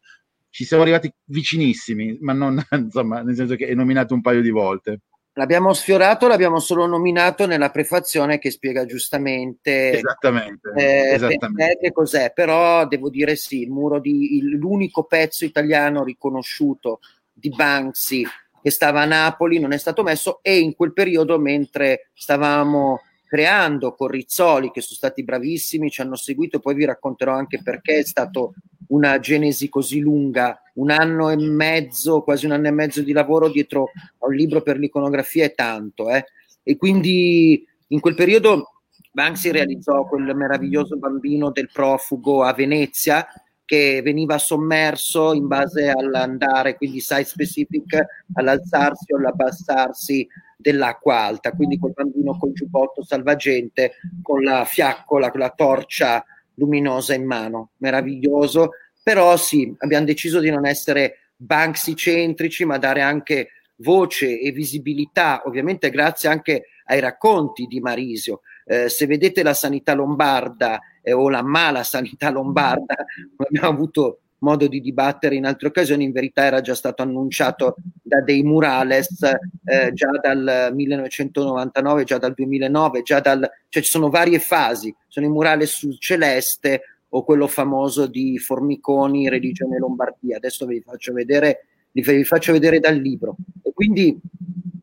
Ci 0.49 0.63
siamo 0.63 0.83
arrivati 0.83 1.13
vicinissimi, 1.25 2.17
ma 2.21 2.31
non, 2.31 2.59
insomma, 2.71 3.21
nel 3.21 3.35
senso 3.35 3.55
che 3.55 3.67
è 3.67 3.73
nominato 3.75 4.13
un 4.13 4.21
paio 4.21 4.41
di 4.41 4.51
volte. 4.51 5.01
L'abbiamo 5.35 5.73
sfiorato, 5.73 6.27
l'abbiamo 6.27 6.59
solo 6.59 6.85
nominato 6.85 7.47
nella 7.47 7.71
prefazione 7.71 8.37
che 8.37 8.51
spiega 8.51 8.85
giustamente 8.85 9.93
esattamente, 9.93 10.71
eh, 10.75 11.13
esattamente. 11.15 11.79
che 11.81 11.91
cos'è, 11.91 12.31
però 12.33 12.85
devo 12.87 13.09
dire 13.09 13.35
sì, 13.35 13.61
il 13.61 13.71
muro 13.71 13.99
di, 13.99 14.37
il, 14.37 14.57
l'unico 14.57 15.05
pezzo 15.05 15.43
italiano 15.43 16.03
riconosciuto 16.03 16.99
di 17.33 17.49
Banksy 17.49 18.23
che 18.61 18.71
stava 18.71 19.01
a 19.01 19.05
Napoli 19.05 19.59
non 19.59 19.73
è 19.73 19.77
stato 19.77 20.03
messo 20.03 20.39
e 20.41 20.59
in 20.59 20.73
quel 20.73 20.93
periodo 20.93 21.37
mentre 21.37 22.11
stavamo 22.13 23.01
creando 23.33 23.95
con 23.95 24.09
Rizzoli 24.09 24.69
che 24.69 24.81
sono 24.81 24.95
stati 24.95 25.23
bravissimi, 25.23 25.89
ci 25.89 26.01
hanno 26.01 26.15
seguito, 26.15 26.59
poi 26.59 26.75
vi 26.75 26.85
racconterò 26.85 27.33
anche 27.33 27.63
perché 27.63 27.97
è 27.97 28.03
stato 28.03 28.53
una 28.89 29.17
genesi 29.17 29.69
così 29.69 30.01
lunga, 30.01 30.61
un 30.75 30.91
anno 30.91 31.31
e 31.31 31.37
mezzo, 31.37 32.21
quasi 32.21 32.45
un 32.45 32.51
anno 32.51 32.67
e 32.67 32.71
mezzo 32.71 33.01
di 33.01 33.11
lavoro 33.11 33.49
dietro 33.49 33.89
a 34.19 34.27
un 34.27 34.35
libro 34.35 34.61
per 34.61 34.77
l'iconografia 34.77 35.45
è 35.45 35.55
tanto. 35.55 36.11
Eh? 36.11 36.23
E 36.61 36.77
quindi 36.77 37.65
in 37.87 37.99
quel 37.99 38.13
periodo 38.13 38.73
Banksy 39.11 39.49
realizzò 39.49 40.05
quel 40.07 40.35
meraviglioso 40.35 40.95
bambino 40.97 41.49
del 41.49 41.71
profugo 41.73 42.43
a 42.43 42.53
Venezia 42.53 43.25
che 43.65 44.01
veniva 44.03 44.37
sommerso 44.37 45.33
in 45.33 45.47
base 45.47 45.89
all'andare, 45.89 46.75
quindi 46.75 46.99
site 46.99 47.25
specific, 47.25 48.05
all'alzarsi 48.33 49.13
o 49.13 49.17
all'abbassarsi 49.17 50.27
dell'acqua 50.57 51.19
alta, 51.19 51.51
quindi 51.51 51.77
col 51.77 51.93
bambino 51.93 52.37
col 52.37 52.53
giubbotto 52.53 53.03
salvagente, 53.03 53.93
con 54.21 54.41
la 54.43 54.65
fiaccola, 54.65 55.31
con 55.31 55.39
la 55.39 55.53
torcia 55.55 56.23
luminosa 56.55 57.13
in 57.13 57.25
mano, 57.25 57.71
meraviglioso, 57.77 58.71
però 59.01 59.35
sì, 59.37 59.73
abbiamo 59.79 60.05
deciso 60.05 60.39
di 60.39 60.49
non 60.49 60.65
essere 60.65 61.31
Banksy 61.35 61.95
centrici, 61.95 62.63
ma 62.63 62.77
dare 62.77 63.01
anche 63.01 63.49
voce 63.77 64.39
e 64.39 64.51
visibilità, 64.51 65.41
ovviamente 65.45 65.89
grazie 65.89 66.29
anche 66.29 66.65
ai 66.85 66.99
racconti 66.99 67.65
di 67.65 67.79
Marisio. 67.79 68.41
Eh, 68.65 68.87
se 68.87 69.05
vedete 69.05 69.43
la 69.43 69.53
sanità 69.53 69.93
lombarda 69.93 70.79
eh, 71.03 71.13
o 71.13 71.29
la 71.29 71.43
mala 71.43 71.83
sanità 71.83 72.31
lombarda, 72.31 72.95
abbiamo 73.37 73.67
avuto 73.67 74.19
modo 74.43 74.67
di 74.67 74.81
dibattere 74.81 75.35
in 75.35 75.45
altre 75.45 75.69
occasioni, 75.69 76.03
in 76.03 76.11
verità 76.11 76.43
era 76.43 76.61
già 76.61 76.75
stato 76.75 77.01
annunciato 77.01 77.75
da 78.01 78.21
dei 78.21 78.43
murales 78.43 79.21
eh, 79.23 79.91
già 79.93 80.11
dal 80.21 80.71
1999, 80.73 82.03
già 82.03 82.17
dal 82.17 82.33
2009, 82.33 83.01
già 83.01 83.19
dal, 83.21 83.49
cioè 83.69 83.81
ci 83.81 83.89
sono 83.89 84.09
varie 84.09 84.39
fasi, 84.39 84.93
sono 85.07 85.25
i 85.25 85.29
murales 85.29 85.71
sul 85.71 85.97
celeste 85.97 86.81
o 87.09 87.23
quello 87.23 87.47
famoso 87.47 88.05
di 88.05 88.37
Formiconi, 88.37 89.29
Religione 89.29 89.77
Lombardia, 89.77 90.37
adesso 90.37 90.65
vi 90.65 90.81
faccio 90.81 91.13
vedere, 91.13 91.65
vi 91.91 92.23
faccio 92.23 92.51
vedere 92.51 92.79
dal 92.79 92.95
libro. 92.95 93.35
E 93.61 93.71
quindi 93.71 94.19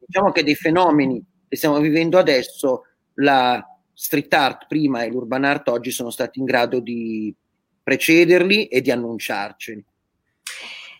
diciamo 0.07 0.33
che 0.33 0.43
dei 0.43 0.55
fenomeni 0.55 1.23
che 1.49 1.57
stiamo 1.57 1.79
vivendo 1.81 2.19
adesso, 2.19 2.85
la 3.15 3.63
street 4.01 4.33
art 4.33 4.65
prima 4.67 5.03
e 5.03 5.11
l'urban 5.11 5.45
art 5.45 5.69
oggi 5.69 5.91
sono 5.91 6.09
stati 6.09 6.39
in 6.39 6.47
grado 6.47 6.81
di 6.81 7.35
precederli 7.83 8.67
e 8.67 8.81
di 8.81 8.91
annunciarceli. 8.91 9.85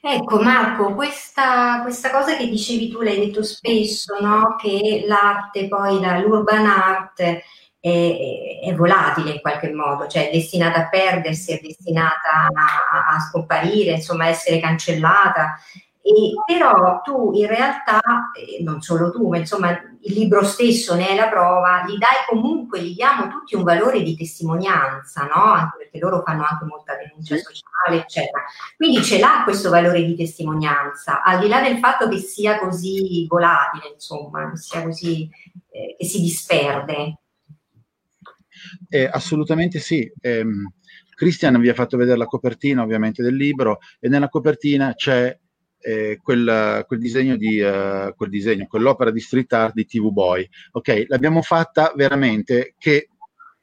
Ecco 0.03 0.43
Marco, 0.43 0.95
questa, 0.95 1.81
questa, 1.81 2.11
cosa 2.11 2.37
che 2.37 2.47
dicevi 2.47 2.91
tu, 2.91 3.01
l'hai 3.01 3.19
detto 3.19 3.43
spesso, 3.43 4.21
no? 4.21 4.57
che 4.57 5.05
l'arte 5.07 5.67
poi 5.67 5.99
dall'urban 5.99 6.67
art 6.67 7.21
è, 7.21 7.43
è, 8.63 8.75
volatile 8.75 9.33
in 9.33 9.41
qualche 9.41 9.73
modo, 9.73 10.07
cioè 10.07 10.29
è 10.29 10.33
destinata 10.33 10.81
a 10.81 10.89
perdersi, 10.91 11.53
è 11.53 11.61
destinata 11.63 12.51
a, 12.53 13.15
a 13.15 13.21
scomparire, 13.21 13.93
insomma 13.93 14.25
a 14.25 14.29
essere 14.29 14.61
cancellata. 14.61 15.59
E, 16.11 16.35
però 16.45 17.03
tu 17.03 17.31
in 17.35 17.47
realtà, 17.47 18.01
eh, 18.35 18.63
non 18.65 18.81
solo 18.81 19.13
tu, 19.13 19.29
ma 19.29 19.39
insomma 19.39 19.71
il 19.71 20.13
libro 20.13 20.43
stesso 20.43 20.97
ne 20.97 21.11
è 21.11 21.15
la 21.15 21.29
prova, 21.29 21.85
gli 21.87 21.97
dai 21.99 22.25
comunque, 22.29 22.83
gli 22.83 22.95
diamo 22.95 23.29
tutti 23.29 23.55
un 23.55 23.63
valore 23.63 24.03
di 24.03 24.17
testimonianza, 24.17 25.27
no? 25.27 25.53
Anche 25.53 25.77
perché 25.79 25.99
loro 26.01 26.23
fanno 26.25 26.45
anche 26.45 26.65
molta 26.65 26.97
denuncia 26.97 27.37
sociale, 27.37 28.03
eccetera. 28.03 28.43
Quindi 28.77 29.05
ce 29.05 29.21
l'ha 29.21 29.43
questo 29.45 29.71
valore 29.71 30.03
di 30.03 30.17
testimonianza, 30.17 31.23
al 31.23 31.39
di 31.39 31.47
là 31.47 31.61
del 31.63 31.79
fatto 31.79 32.09
che 32.09 32.19
sia 32.19 32.59
così 32.59 33.27
volatile, 33.29 33.93
insomma, 33.93 34.51
che 34.51 34.57
sia 34.57 34.83
così, 34.83 35.31
eh, 35.71 35.95
che 35.97 36.05
si 36.07 36.21
disperde. 36.21 37.19
Eh, 38.89 39.09
assolutamente 39.11 39.79
sì. 39.79 40.11
Eh, 40.21 40.45
Christian 41.15 41.61
vi 41.61 41.69
ha 41.69 41.75
fatto 41.75 41.97
vedere 41.97 42.17
la 42.17 42.25
copertina 42.25 42.83
ovviamente 42.83 43.23
del 43.23 43.37
libro 43.37 43.79
e 44.01 44.09
nella 44.09 44.29
copertina 44.29 44.95
c'è 44.95 45.39
eh, 45.81 46.19
quel, 46.23 46.85
quel, 46.87 46.99
disegno 46.99 47.37
di 47.37 47.61
uh, 47.61 48.15
quel 48.15 48.31
disegno, 48.31 48.67
quell'opera 48.67 49.11
di 49.11 49.21
street 49.21 49.53
art 49.53 49.75
di 49.75 49.87
TV 49.87 50.11
Boy. 50.11 50.49
Ok, 50.73 51.05
l'abbiamo 51.09 51.43
fatta 51.43 51.93
veramente 51.95 52.75
che 52.79 53.09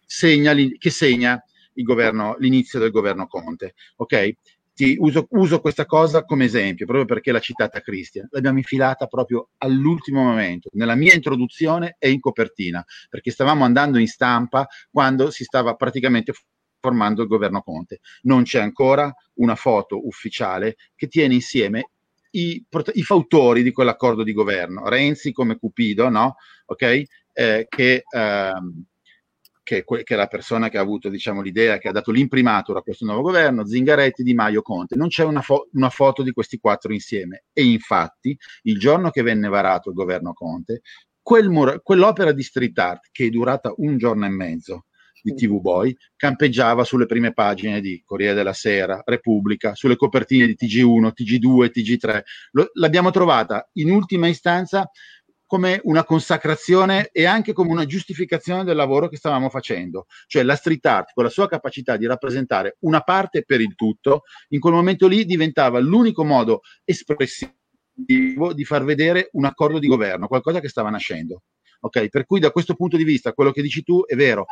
segna, 0.05 0.53
che 0.53 0.89
segna 0.89 1.41
governo, 1.83 2.35
l'inizio 2.39 2.79
del 2.79 2.91
governo 2.91 3.27
Conte. 3.27 3.73
Ok, 3.97 4.33
ti 4.73 4.95
uso, 4.99 5.25
uso, 5.31 5.59
questa 5.59 5.85
cosa 5.85 6.23
come 6.23 6.45
esempio 6.45 6.85
proprio 6.85 7.07
perché 7.07 7.31
l'ha 7.31 7.39
citata 7.39 7.81
Cristian. 7.81 8.27
L'abbiamo 8.31 8.59
infilata 8.59 9.07
proprio 9.07 9.49
all'ultimo 9.57 10.23
momento, 10.23 10.69
nella 10.73 10.95
mia 10.95 11.13
introduzione 11.13 11.95
e 11.99 12.11
in 12.11 12.19
copertina, 12.19 12.83
perché 13.09 13.31
stavamo 13.31 13.63
andando 13.63 13.97
in 13.97 14.07
stampa 14.07 14.67
quando 14.91 15.31
si 15.31 15.43
stava 15.43 15.75
praticamente 15.75 16.33
formando 16.79 17.23
il 17.23 17.27
governo 17.27 17.61
Conte. 17.61 17.99
Non 18.23 18.43
c'è 18.43 18.61
ancora 18.61 19.11
una 19.35 19.55
foto 19.55 20.05
ufficiale 20.05 20.75
che 20.95 21.07
tiene 21.07 21.33
insieme 21.33 21.89
i, 22.37 22.65
i 22.93 23.03
fautori 23.03 23.63
di 23.63 23.71
quell'accordo 23.71 24.23
di 24.23 24.33
governo, 24.33 24.87
Renzi 24.87 25.31
come 25.31 25.57
Cupido, 25.57 26.09
no? 26.09 26.35
Ok? 26.65 27.03
Eh, 27.33 27.65
che, 27.69 28.03
ehm, 28.09 28.83
che, 29.63 29.83
che, 29.83 30.03
è 30.03 30.15
la 30.15 30.27
persona 30.27 30.69
che 30.69 30.77
ha 30.77 30.81
avuto 30.81 31.09
diciamo, 31.09 31.41
l'idea, 31.41 31.77
che 31.77 31.89
ha 31.89 31.91
dato 31.91 32.11
l'imprimatura 32.11 32.79
a 32.79 32.81
questo 32.81 33.05
nuovo 33.05 33.21
governo, 33.21 33.65
Zingaretti, 33.65 34.23
Di 34.23 34.33
Maio, 34.33 34.61
Conte. 34.61 34.95
Non 34.95 35.09
c'è 35.09 35.23
una, 35.23 35.41
fo- 35.41 35.67
una 35.73 35.89
foto 35.89 36.23
di 36.23 36.31
questi 36.31 36.57
quattro 36.57 36.93
insieme. 36.93 37.43
E 37.53 37.63
infatti, 37.65 38.37
il 38.63 38.79
giorno 38.79 39.09
che 39.09 39.21
venne 39.21 39.47
varato 39.49 39.89
il 39.89 39.95
governo 39.95 40.33
Conte, 40.33 40.81
quel 41.21 41.49
mur- 41.49 41.81
quell'opera 41.83 42.31
di 42.31 42.43
street 42.43 42.77
art, 42.79 43.09
che 43.11 43.25
è 43.25 43.29
durata 43.29 43.73
un 43.77 43.97
giorno 43.97 44.25
e 44.25 44.29
mezzo, 44.29 44.85
di 45.27 45.33
TV 45.33 45.59
Boy, 45.59 45.95
campeggiava 46.15 46.83
sulle 46.83 47.05
prime 47.05 47.33
pagine 47.33 47.81
di 47.81 48.01
Corriere 48.05 48.33
della 48.33 48.53
Sera, 48.53 49.01
Repubblica, 49.05 49.75
sulle 49.75 49.97
copertine 49.97 50.45
di 50.45 50.55
TG1, 50.57 51.11
TG2, 51.13 51.69
TG3. 51.69 52.21
Lo, 52.51 52.69
l'abbiamo 52.73 53.11
trovata 53.11 53.67
in 53.73 53.91
ultima 53.91 54.27
istanza 54.27 54.89
come 55.45 55.79
una 55.83 56.03
consacrazione 56.03 57.09
e 57.11 57.25
anche 57.25 57.53
come 57.53 57.71
una 57.71 57.85
giustificazione 57.85 58.63
del 58.63 58.75
lavoro 58.75 59.07
che 59.07 59.17
stavamo 59.17 59.49
facendo. 59.49 60.05
Cioè 60.27 60.43
la 60.43 60.55
street 60.55 60.85
art, 60.85 61.11
con 61.13 61.23
la 61.23 61.29
sua 61.29 61.47
capacità 61.47 61.95
di 61.97 62.05
rappresentare 62.05 62.77
una 62.81 63.01
parte 63.01 63.43
per 63.43 63.61
il 63.61 63.75
tutto, 63.75 64.23
in 64.49 64.59
quel 64.59 64.73
momento 64.73 65.07
lì 65.07 65.25
diventava 65.25 65.79
l'unico 65.79 66.23
modo 66.23 66.61
espressivo 66.83 67.53
di 67.93 68.63
far 68.63 68.83
vedere 68.83 69.29
un 69.33 69.45
accordo 69.45 69.79
di 69.79 69.87
governo, 69.87 70.27
qualcosa 70.27 70.59
che 70.59 70.69
stava 70.69 70.89
nascendo. 70.89 71.41
Ok, 71.79 72.09
per 72.09 72.25
cui 72.25 72.39
da 72.39 72.51
questo 72.51 72.75
punto 72.75 72.97
di 72.97 73.03
vista 73.03 73.33
quello 73.33 73.51
che 73.51 73.61
dici 73.61 73.83
tu 73.83 74.03
è 74.05 74.15
vero. 74.15 74.45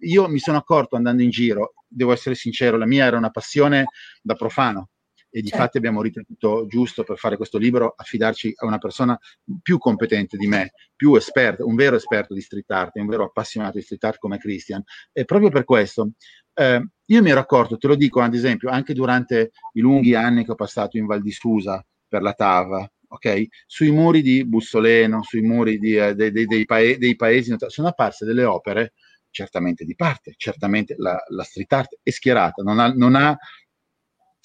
Io 0.00 0.28
mi 0.28 0.38
sono 0.38 0.58
accorto 0.58 0.96
andando 0.96 1.22
in 1.22 1.30
giro, 1.30 1.74
devo 1.86 2.12
essere 2.12 2.34
sincero, 2.34 2.76
la 2.76 2.86
mia 2.86 3.06
era 3.06 3.16
una 3.16 3.30
passione 3.30 3.86
da 4.22 4.34
profano 4.34 4.90
e 5.30 5.40
di 5.40 5.48
certo. 5.48 5.62
fatti 5.62 5.78
abbiamo 5.78 6.02
ritenuto 6.02 6.66
giusto 6.66 7.04
per 7.04 7.16
fare 7.16 7.36
questo 7.36 7.56
libro 7.56 7.94
affidarci 7.96 8.52
a 8.56 8.66
una 8.66 8.78
persona 8.78 9.18
più 9.62 9.78
competente 9.78 10.36
di 10.36 10.48
me, 10.48 10.72
più 10.94 11.14
esperta, 11.14 11.64
un 11.64 11.76
vero 11.76 11.96
esperto 11.96 12.34
di 12.34 12.40
street 12.40 12.70
art, 12.70 12.96
un 12.96 13.06
vero 13.06 13.24
appassionato 13.24 13.78
di 13.78 13.82
street 13.84 14.04
art 14.04 14.18
come 14.18 14.38
Christian. 14.38 14.82
E 15.12 15.24
proprio 15.24 15.50
per 15.50 15.64
questo 15.64 16.12
eh, 16.54 16.84
io 17.04 17.22
mi 17.22 17.30
ero 17.30 17.40
accorto, 17.40 17.78
te 17.78 17.86
lo 17.86 17.94
dico 17.94 18.20
ad 18.20 18.34
esempio, 18.34 18.70
anche 18.70 18.92
durante 18.92 19.52
i 19.74 19.80
lunghi 19.80 20.14
anni 20.14 20.44
che 20.44 20.50
ho 20.50 20.56
passato 20.56 20.96
in 20.98 21.06
Val 21.06 21.22
di 21.22 21.32
Susa 21.32 21.84
per 22.08 22.22
la 22.22 22.32
TAV, 22.32 22.90
ok? 23.12 23.46
Sui 23.66 23.90
muri 23.90 24.22
di 24.22 24.46
Bussoleno, 24.46 25.22
sui 25.22 25.42
muri 25.42 25.78
di, 25.78 25.96
eh, 25.96 26.14
dei, 26.14 26.30
dei, 26.30 26.46
dei, 26.46 26.64
paesi, 26.64 26.98
dei, 26.98 27.16
paesi, 27.16 27.54
sono 27.66 27.88
apparse 27.88 28.24
delle 28.24 28.44
opere 28.44 28.92
certamente 29.30 29.84
di 29.84 29.94
parte, 29.94 30.34
certamente 30.36 30.94
la, 30.98 31.16
la 31.28 31.44
street 31.44 31.72
art 31.72 31.98
è 32.02 32.10
schierata, 32.10 32.62
non 32.62 32.78
ha, 32.78 32.92
non 32.92 33.14
ha, 33.14 33.36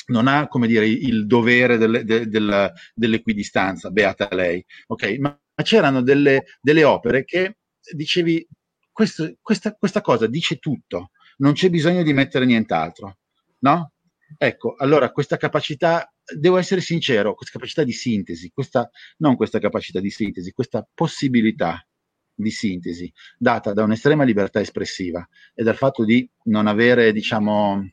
non 0.07 0.27
ha 0.27 0.47
come 0.47 0.67
dire, 0.67 0.87
il 0.87 1.25
dovere 1.25 1.77
del, 1.77 2.03
del, 2.03 2.29
del, 2.29 2.71
dell'equidistanza, 2.93 3.89
beata 3.89 4.27
lei, 4.31 4.63
ok? 4.87 5.17
Ma, 5.17 5.29
ma 5.29 5.63
c'erano 5.63 6.01
delle, 6.01 6.45
delle, 6.61 6.83
opere 6.83 7.23
che 7.23 7.57
dicevi, 7.93 8.47
questo, 8.91 9.35
questa, 9.41 9.73
questa 9.73 10.01
cosa 10.01 10.27
dice 10.27 10.57
tutto, 10.57 11.11
non 11.37 11.53
c'è 11.53 11.69
bisogno 11.69 12.03
di 12.03 12.13
mettere 12.13 12.45
nient'altro, 12.45 13.17
no? 13.59 13.91
Ecco, 14.37 14.75
allora 14.77 15.11
questa 15.11 15.37
capacità, 15.37 16.11
devo 16.33 16.57
essere 16.57 16.81
sincero, 16.81 17.35
questa 17.35 17.57
capacità 17.57 17.83
di 17.83 17.91
sintesi, 17.91 18.51
questa, 18.53 18.89
non 19.17 19.35
questa 19.35 19.59
capacità 19.59 19.99
di 19.99 20.09
sintesi, 20.09 20.51
questa 20.51 20.87
possibilità 20.93 21.85
di 22.33 22.51
sintesi 22.51 23.11
data 23.37 23.71
da 23.73 23.83
un'estrema 23.83 24.23
libertà 24.23 24.59
espressiva 24.59 25.25
e 25.53 25.63
dal 25.63 25.75
fatto 25.75 26.03
di 26.03 26.29
non 26.45 26.67
avere, 26.67 27.13
diciamo, 27.13 27.89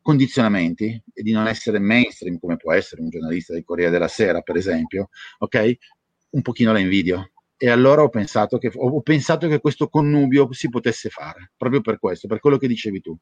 condizionamenti 0.00 1.02
e 1.12 1.22
di 1.22 1.32
non 1.32 1.46
essere 1.46 1.78
mainstream 1.78 2.38
come 2.38 2.56
può 2.56 2.72
essere 2.72 3.02
un 3.02 3.10
giornalista 3.10 3.52
del 3.52 3.64
Corriere 3.64 3.90
della 3.90 4.08
Sera, 4.08 4.40
per 4.40 4.56
esempio, 4.56 5.10
ok? 5.38 5.76
Un 6.30 6.42
pochino 6.42 6.72
la 6.72 6.78
invidio. 6.78 7.32
E 7.62 7.68
allora 7.68 8.02
ho 8.02 8.08
pensato, 8.08 8.56
che, 8.56 8.70
ho 8.74 9.02
pensato 9.02 9.46
che 9.46 9.60
questo 9.60 9.88
connubio 9.88 10.50
si 10.50 10.70
potesse 10.70 11.10
fare, 11.10 11.52
proprio 11.58 11.82
per 11.82 11.98
questo, 11.98 12.26
per 12.26 12.40
quello 12.40 12.56
che 12.56 12.66
dicevi 12.66 13.02
tu. 13.02 13.14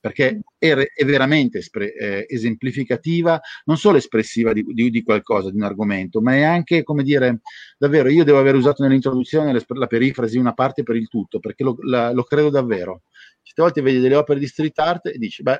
Perché 0.00 0.42
è, 0.56 0.68
è 0.68 1.04
veramente 1.04 1.58
espre- 1.58 1.92
eh, 1.92 2.24
esemplificativa, 2.28 3.40
non 3.64 3.76
solo 3.78 3.96
espressiva 3.96 4.52
di, 4.52 4.62
di, 4.62 4.90
di, 4.90 5.02
qualcosa, 5.02 5.50
di 5.50 5.56
un 5.56 5.64
argomento, 5.64 6.20
ma 6.20 6.36
è 6.36 6.42
anche, 6.42 6.84
come 6.84 7.02
dire, 7.02 7.40
davvero, 7.76 8.08
io 8.08 8.22
devo 8.22 8.38
aver 8.38 8.54
usato 8.54 8.84
nell'introduzione 8.84 9.52
la, 9.52 9.60
la 9.66 9.86
perifrasi 9.88 10.38
una 10.38 10.54
parte 10.54 10.84
per 10.84 10.94
il 10.94 11.08
tutto, 11.08 11.40
perché 11.40 11.64
lo, 11.64 11.76
la, 11.80 12.12
lo 12.12 12.22
credo 12.22 12.48
davvero. 12.48 13.02
Certe 13.42 13.60
volte 13.60 13.82
vedi 13.82 13.98
delle 13.98 14.14
opere 14.14 14.38
di 14.38 14.46
street 14.46 14.78
art 14.78 15.06
e 15.06 15.18
dici, 15.18 15.42
beh, 15.42 15.58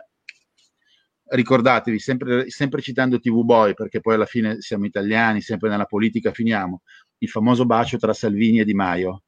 ricordatevi, 1.30 1.98
sempre, 1.98 2.48
sempre, 2.48 2.80
citando 2.80 3.18
TV 3.18 3.42
Boy, 3.42 3.74
perché 3.74 3.98
poi 4.00 4.14
alla 4.14 4.26
fine 4.26 4.60
siamo 4.60 4.84
italiani, 4.84 5.40
sempre 5.40 5.68
nella 5.68 5.84
politica 5.84 6.30
finiamo, 6.30 6.82
il 7.20 7.28
famoso 7.28 7.64
bacio 7.64 7.96
tra 7.96 8.12
Salvini 8.12 8.60
e 8.60 8.64
Di 8.64 8.74
Maio. 8.74 9.22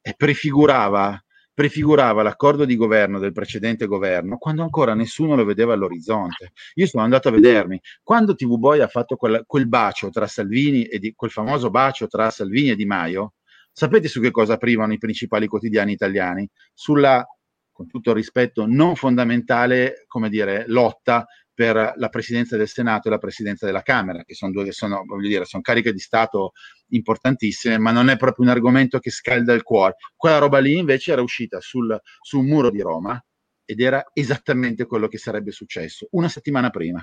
E 0.00 0.14
prefigurava 0.16 1.20
prefigurava 1.56 2.22
l'accordo 2.22 2.66
di 2.66 2.76
governo 2.76 3.18
del 3.18 3.32
precedente 3.32 3.86
governo 3.86 4.36
quando 4.36 4.62
ancora 4.62 4.92
nessuno 4.92 5.36
lo 5.36 5.46
vedeva 5.46 5.72
all'orizzonte. 5.72 6.52
Io 6.74 6.86
sono 6.86 7.02
andato 7.02 7.28
a 7.28 7.30
vedermi. 7.30 7.80
Quando 8.02 8.34
TV 8.34 8.58
Boy 8.58 8.80
ha 8.80 8.88
fatto 8.88 9.16
quel, 9.16 9.42
quel 9.46 9.66
bacio 9.66 10.10
tra 10.10 10.26
Salvini 10.26 10.84
e 10.84 10.98
di, 10.98 11.14
quel 11.14 11.30
famoso 11.30 11.70
bacio 11.70 12.08
tra 12.08 12.28
Salvini 12.28 12.68
e 12.68 12.76
Di 12.76 12.84
Maio, 12.84 13.36
sapete 13.72 14.06
su 14.06 14.20
che 14.20 14.30
cosa 14.30 14.52
aprivano 14.52 14.92
i 14.92 14.98
principali 14.98 15.46
quotidiani 15.46 15.92
italiani? 15.92 16.46
Sulla, 16.74 17.26
con 17.72 17.86
tutto 17.86 18.10
il 18.10 18.16
rispetto, 18.16 18.66
non 18.66 18.94
fondamentale, 18.94 20.04
come 20.06 20.28
dire, 20.28 20.64
lotta 20.66 21.26
per 21.56 21.94
la 21.96 22.08
presidenza 22.10 22.58
del 22.58 22.68
Senato 22.68 23.08
e 23.08 23.10
la 23.10 23.18
presidenza 23.18 23.64
della 23.64 23.80
Camera, 23.80 24.22
che 24.24 24.34
sono 24.34 24.52
due 24.52 24.64
che 24.64 24.72
sono, 24.72 25.04
voglio 25.06 25.26
dire, 25.26 25.46
sono 25.46 25.62
cariche 25.62 25.90
di 25.90 25.98
Stato 25.98 26.52
importantissime, 26.88 27.78
ma 27.78 27.92
non 27.92 28.10
è 28.10 28.18
proprio 28.18 28.44
un 28.44 28.50
argomento 28.50 28.98
che 28.98 29.10
scalda 29.10 29.54
il 29.54 29.62
cuore. 29.62 29.96
Quella 30.14 30.36
roba 30.36 30.58
lì 30.58 30.76
invece 30.76 31.12
era 31.12 31.22
uscita 31.22 31.58
sul, 31.60 31.98
su 32.20 32.40
un 32.40 32.46
muro 32.46 32.70
di 32.70 32.82
Roma 32.82 33.18
ed 33.64 33.80
era 33.80 34.04
esattamente 34.12 34.84
quello 34.84 35.08
che 35.08 35.16
sarebbe 35.16 35.50
successo 35.50 36.06
una 36.10 36.28
settimana 36.28 36.68
prima 36.68 37.02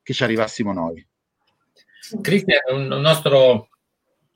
che 0.00 0.12
ci 0.12 0.22
arrivassimo 0.22 0.72
noi. 0.72 1.04
Cristian, 2.20 2.60
un 2.68 2.86
nostro 2.86 3.68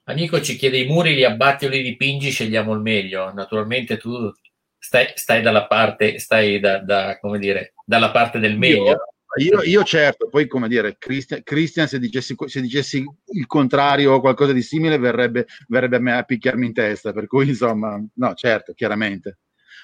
amico 0.06 0.40
ci 0.40 0.56
chiede 0.56 0.78
i 0.78 0.88
muri 0.88 1.14
li 1.14 1.24
abbatti 1.24 1.66
o 1.66 1.68
li 1.68 1.82
dipingi, 1.82 2.30
scegliamo 2.30 2.72
il 2.72 2.80
meglio. 2.80 3.32
Naturalmente 3.32 3.96
tu 3.96 4.28
stai, 4.76 5.12
stai 5.14 5.40
dalla 5.40 5.68
parte, 5.68 6.18
stai 6.18 6.58
da, 6.58 6.78
da, 6.78 7.16
come 7.20 7.38
dire, 7.38 7.74
dalla 7.84 8.10
parte 8.10 8.40
del 8.40 8.58
meglio. 8.58 8.86
Io, 8.86 9.15
io, 9.36 9.62
io, 9.62 9.82
certo, 9.82 10.28
poi 10.28 10.46
come 10.46 10.68
dire, 10.68 10.96
Christian, 10.98 11.42
Christian 11.42 11.88
se, 11.88 11.98
dicessi, 11.98 12.34
se, 12.46 12.60
dicessi, 12.60 13.04
il 13.32 13.46
contrario 13.46 14.12
o 14.12 14.20
qualcosa 14.20 14.52
di 14.52 14.62
simile 14.62 14.98
verrebbe, 14.98 15.46
verrebbe, 15.68 15.96
a 15.96 16.00
me 16.00 16.16
a 16.16 16.22
picchiarmi 16.22 16.66
in 16.66 16.72
testa, 16.72 17.12
per 17.12 17.26
cui 17.26 17.48
insomma, 17.48 18.02
no, 18.14 18.34
certo, 18.34 18.72
chiaramente. 18.72 19.38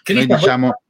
Noi, 0.04 0.26
diciamo, 0.26 0.82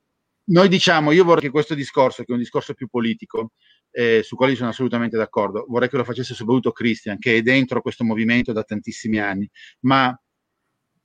noi 0.45 0.69
diciamo, 0.69 1.13
io 1.13 1.25
vorrei 1.25 1.43
che 1.45 1.51
questo 1.51 1.75
discorso, 1.75 2.23
che 2.23 2.31
è 2.31 2.35
un 2.35 2.41
discorso 2.41 2.75
più 2.75 2.89
politico, 2.89 3.53
eh, 3.91 4.23
su 4.23 4.37
quali 4.37 4.57
sono 4.57 4.71
assolutamente 4.71 5.17
d'accordo, 5.17 5.67
vorrei 5.69 5.89
che 5.89 5.97
lo 5.97 6.05
facesse 6.05 6.35
soprattutto 6.35 6.73
Christian, 6.73 7.19
che 7.19 7.37
è 7.37 7.43
dentro 7.43 7.83
questo 7.83 8.05
movimento 8.05 8.53
da 8.53 8.63
tantissimi 8.63 9.19
anni, 9.19 9.49
ma 9.81 10.19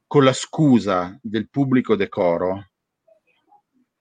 con 0.07 0.23
la 0.23 0.33
scusa 0.33 1.17
del 1.21 1.49
pubblico 1.49 1.95
decoro, 1.95 2.69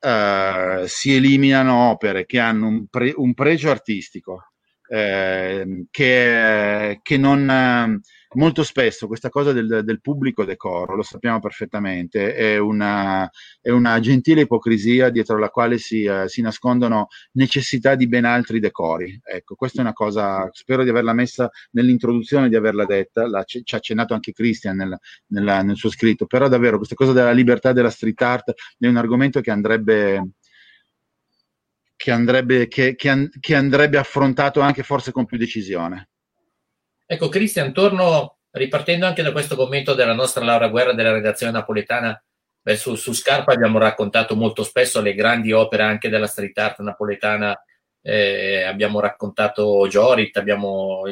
eh, 0.00 0.84
si 0.86 1.14
eliminano 1.14 1.90
opere 1.90 2.26
che 2.26 2.38
hanno 2.38 2.66
un, 2.66 2.86
pre- 2.88 3.14
un 3.16 3.34
pregio 3.34 3.70
artistico, 3.70 4.52
eh, 4.88 5.86
che, 5.90 7.00
che, 7.02 7.16
non 7.16 8.00
molto 8.36 8.62
spesso 8.62 9.06
questa 9.06 9.28
cosa 9.28 9.52
del, 9.52 9.82
del, 9.84 10.00
pubblico 10.00 10.44
decoro, 10.44 10.94
lo 10.94 11.02
sappiamo 11.02 11.40
perfettamente, 11.40 12.34
è 12.34 12.56
una, 12.58 13.28
è 13.60 13.70
una 13.70 13.98
gentile 14.00 14.42
ipocrisia 14.42 15.10
dietro 15.10 15.38
la 15.38 15.50
quale 15.50 15.78
si, 15.78 16.04
eh, 16.04 16.28
si, 16.28 16.40
nascondono 16.42 17.08
necessità 17.32 17.94
di 17.94 18.06
ben 18.08 18.24
altri 18.24 18.60
decori. 18.60 19.18
Ecco, 19.24 19.54
questa 19.54 19.78
è 19.78 19.82
una 19.82 19.92
cosa, 19.92 20.48
spero 20.52 20.84
di 20.84 20.90
averla 20.90 21.12
messa 21.12 21.50
nell'introduzione, 21.72 22.48
di 22.48 22.56
averla 22.56 22.84
detta, 22.84 23.26
la, 23.28 23.42
ci 23.44 23.62
ha 23.66 23.76
accennato 23.76 24.14
anche 24.14 24.32
Christian 24.32 24.76
nel, 24.76 24.98
nel, 25.28 25.64
nel 25.64 25.76
suo 25.76 25.90
scritto, 25.90 26.26
però 26.26 26.48
davvero 26.48 26.76
questa 26.76 26.94
cosa 26.94 27.12
della 27.12 27.32
libertà 27.32 27.72
della 27.72 27.90
street 27.90 28.20
art 28.22 28.52
è 28.78 28.86
un 28.86 28.96
argomento 28.96 29.40
che 29.40 29.50
andrebbe 29.50 30.30
che 31.96 32.10
andrebbe, 32.10 32.68
che, 32.68 32.94
che, 32.94 33.30
che 33.40 33.54
andrebbe 33.54 33.96
affrontato 33.96 34.60
anche 34.60 34.82
forse 34.82 35.12
con 35.12 35.24
più 35.24 35.38
decisione. 35.38 36.08
Ecco, 37.06 37.28
Cristian, 37.28 37.72
torno 37.72 38.38
ripartendo 38.50 39.06
anche 39.06 39.22
da 39.22 39.32
questo 39.32 39.54
commento 39.54 39.94
della 39.94 40.12
nostra 40.12 40.44
Laura 40.44 40.68
Guerra 40.68 40.92
della 40.92 41.12
redazione 41.12 41.52
napoletana. 41.52 42.20
Beh, 42.60 42.76
su, 42.76 42.96
su, 42.96 43.12
Scarpa 43.12 43.52
abbiamo 43.52 43.78
raccontato 43.78 44.34
molto 44.34 44.64
spesso 44.64 45.00
le 45.00 45.14
grandi 45.14 45.52
opere 45.52 45.84
anche 45.84 46.08
della 46.08 46.26
street 46.26 46.58
art 46.58 46.80
napoletana. 46.80 47.56
Eh, 48.02 48.64
abbiamo 48.64 48.98
raccontato 48.98 49.86
Jorit, 49.88 50.36
abbiamo, 50.36 51.02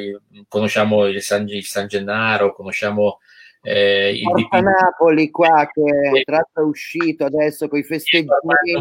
conosciamo 0.49 1.07
il 1.07 1.23
San, 1.23 1.49
il 1.49 1.65
San 1.65 1.87
Gennaro, 1.87 2.55
conosciamo 2.55 3.19
eh, 3.67 4.13
il 4.13 4.23
Porta 4.23 4.61
Napoli 4.61 5.31
qua 5.31 5.69
che 5.73 6.23
tra 6.25 6.37
l'altro 6.37 6.65
è 6.65 6.67
uscito 6.67 7.25
adesso 7.25 7.67
con 7.67 7.79
i 7.79 7.83
festeggiamenti 7.83 8.73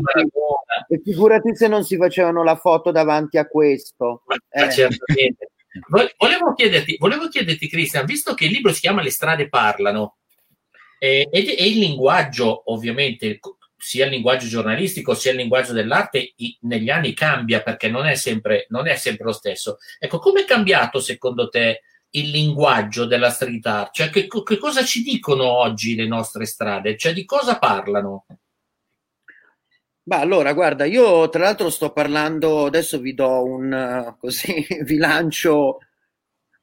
e 0.89 1.01
figurati 1.01 1.55
se 1.55 1.69
non 1.69 1.85
si 1.85 1.95
facevano 1.95 2.43
la 2.43 2.57
foto 2.57 2.91
davanti 2.91 3.37
a 3.37 3.47
questo 3.47 4.23
eh. 4.49 4.69
certamente 4.71 5.52
volevo 6.17 6.53
chiederti, 6.53 6.97
volevo 6.99 7.27
chiederti 7.27 7.67
Cristian 7.67 8.05
visto 8.05 8.33
che 8.33 8.45
il 8.45 8.51
libro 8.51 8.71
si 8.71 8.81
chiama 8.81 9.01
Le 9.01 9.09
strade 9.09 9.49
parlano 9.49 10.17
eh, 10.99 11.27
ed 11.31 11.47
è 11.49 11.61
il 11.63 11.79
linguaggio 11.79 12.71
ovviamente 12.71 13.39
sia 13.75 14.05
il 14.05 14.11
linguaggio 14.11 14.47
giornalistico 14.47 15.13
sia 15.13 15.31
il 15.31 15.37
linguaggio 15.37 15.73
dell'arte 15.73 16.33
i, 16.37 16.57
negli 16.61 16.89
anni 16.89 17.13
cambia 17.13 17.61
perché 17.61 17.89
non 17.89 18.05
è 18.05 18.15
sempre, 18.15 18.65
non 18.69 18.87
è 18.87 18.95
sempre 18.95 19.25
lo 19.25 19.33
stesso 19.33 19.77
ecco 19.99 20.19
come 20.19 20.41
è 20.41 20.45
cambiato 20.45 20.99
secondo 20.99 21.49
te 21.49 21.81
il 22.15 22.29
linguaggio 22.29 23.05
della 23.05 23.29
street 23.29 23.65
art? 23.65 23.93
Cioè, 23.93 24.09
che, 24.09 24.27
che, 24.27 24.57
cosa 24.57 24.83
ci 24.83 25.01
dicono 25.01 25.45
oggi 25.45 25.95
le 25.95 26.07
nostre 26.07 26.45
strade? 26.45 26.97
Cioè, 26.97 27.13
di 27.13 27.25
cosa 27.25 27.57
parlano? 27.57 28.25
Beh, 30.05 30.17
allora, 30.17 30.53
guarda, 30.53 30.83
io 30.85 31.29
tra 31.29 31.43
l'altro 31.43 31.69
sto 31.69 31.91
parlando, 31.93 32.65
adesso 32.65 32.99
vi 32.99 33.13
do 33.13 33.43
un, 33.43 34.15
così, 34.19 34.65
vi 34.83 34.97
lancio 34.97 35.77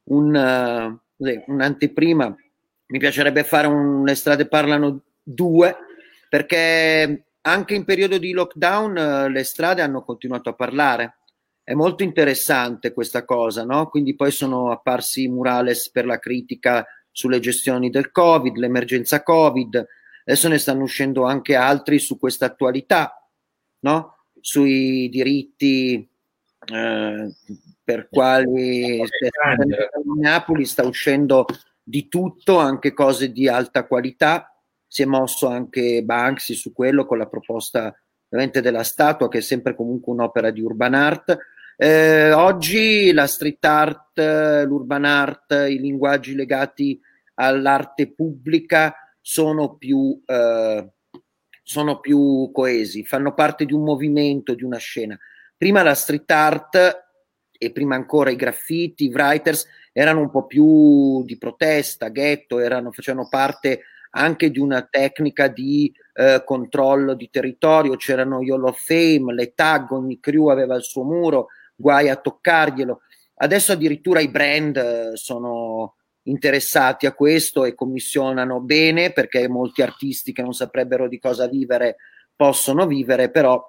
un, 0.05 0.99
così, 1.17 1.45
un'anteprima. 1.47 2.37
Mi 2.87 2.99
piacerebbe 2.99 3.45
fare 3.45 3.67
un 3.67 4.05
Le 4.05 4.15
strade 4.15 4.47
parlano 4.47 5.03
due, 5.23 5.77
perché 6.29 7.25
anche 7.43 7.75
in 7.75 7.85
periodo 7.85 8.19
di 8.19 8.33
lockdown 8.33 9.31
le 9.33 9.45
strade 9.45 9.81
hanno 9.83 10.03
continuato 10.03 10.51
a 10.51 10.55
parlare 10.55 11.15
è 11.71 11.75
molto 11.75 12.03
interessante 12.03 12.93
questa 12.93 13.25
cosa, 13.25 13.65
no? 13.65 13.89
Quindi 13.89 14.17
poi 14.17 14.33
sono 14.33 14.73
apparsi 14.73 15.29
murales 15.29 15.89
per 15.93 16.05
la 16.05 16.19
critica 16.19 16.85
sulle 17.13 17.39
gestioni 17.39 17.91
del 17.91 18.11
Covid, 18.11 18.57
l'emergenza 18.57 19.23
Covid, 19.23 19.87
adesso 20.25 20.49
ne 20.49 20.59
stanno 20.59 20.83
uscendo 20.83 21.23
anche 21.25 21.55
altri 21.55 22.01
su 22.01 22.19
questa 22.19 22.47
attualità, 22.47 23.20
no? 23.81 24.17
Sui 24.41 25.09
diritti 25.09 26.09
eh, 26.73 27.35
per 27.83 28.09
quali 28.09 29.03
Napoli 30.21 30.65
sta 30.65 30.87
uscendo 30.87 31.47
di 31.83 32.09
tutto, 32.09 32.59
anche 32.59 32.93
cose 32.93 33.33
di 33.33 33.49
alta 33.49 33.87
qualità. 33.87 34.55
Si 34.87 35.03
è 35.03 35.05
mosso 35.05 35.47
anche 35.49 36.03
Banksy 36.03 36.55
su 36.55 36.73
quello 36.73 37.05
con 37.05 37.19
la 37.19 37.27
proposta 37.27 37.95
ovviamente 38.27 38.61
della 38.61 38.85
statua, 38.85 39.29
che 39.29 39.39
è 39.39 39.43
sempre 39.43 39.75
comunque 39.75 40.13
un'opera 40.13 40.51
di 40.51 40.61
urban 40.61 40.95
art 40.95 41.39
Eh, 41.83 42.31
oggi 42.33 43.11
la 43.13 43.27
street 43.27 43.65
art, 43.65 44.19
l'urban 44.67 45.07
art, 45.07 45.53
i 45.67 45.79
linguaggi 45.79 46.35
legati 46.35 47.01
all'arte 47.37 48.13
pubblica 48.13 48.95
sono 49.19 49.77
più, 49.77 50.21
eh, 50.27 50.93
sono 51.71 52.01
più 52.01 52.51
coesi, 52.53 53.05
fanno 53.05 53.33
parte 53.33 53.65
di 53.65 53.73
un 53.73 53.85
movimento, 53.85 54.55
di 54.55 54.65
una 54.65 54.79
scena. 54.79 55.17
Prima 55.57 55.85
la 55.85 55.95
street 55.95 56.29
art 56.33 57.05
e 57.57 57.71
prima 57.71 57.95
ancora 57.95 58.31
i 58.31 58.35
graffiti, 58.35 59.05
i 59.05 59.13
writers 59.13 59.69
erano 59.93 60.19
un 60.19 60.31
po' 60.31 60.47
più 60.47 61.23
di 61.23 61.39
protesta, 61.39 62.09
ghetto, 62.09 62.59
erano, 62.59 62.91
facevano 62.91 63.29
parte 63.29 63.83
anche 64.11 64.51
di 64.51 64.59
una 64.59 64.83
tecnica 64.83 65.47
di 65.47 65.93
eh, 66.15 66.43
controllo 66.45 67.15
di 67.15 67.31
territorio, 67.31 67.95
c'erano 67.95 68.43
gli 68.43 68.51
Hall 68.51 68.65
of 68.65 68.85
Fame, 68.85 69.33
le 69.33 69.55
tag, 69.55 69.93
ogni 69.93 70.19
crew 70.19 70.49
aveva 70.49 70.75
il 70.75 70.83
suo 70.83 71.05
muro, 71.05 71.51
guai 71.77 72.09
a 72.09 72.17
toccarglielo. 72.17 73.03
Adesso 73.37 73.71
addirittura 73.71 74.19
i 74.19 74.29
brand 74.29 74.77
eh, 74.77 75.11
sono 75.15 75.99
interessati 76.25 77.07
a 77.07 77.13
questo 77.13 77.65
e 77.65 77.75
commissionano 77.75 78.61
bene 78.61 79.13
perché 79.13 79.49
molti 79.49 79.83
artisti 79.83 80.33
che 80.33 80.43
non 80.43 80.53
saprebbero 80.53 81.09
di 81.09 81.19
cosa 81.19 81.47
vivere 81.47 81.97
possono 82.37 82.87
vivere, 82.87 83.31
però 83.31 83.63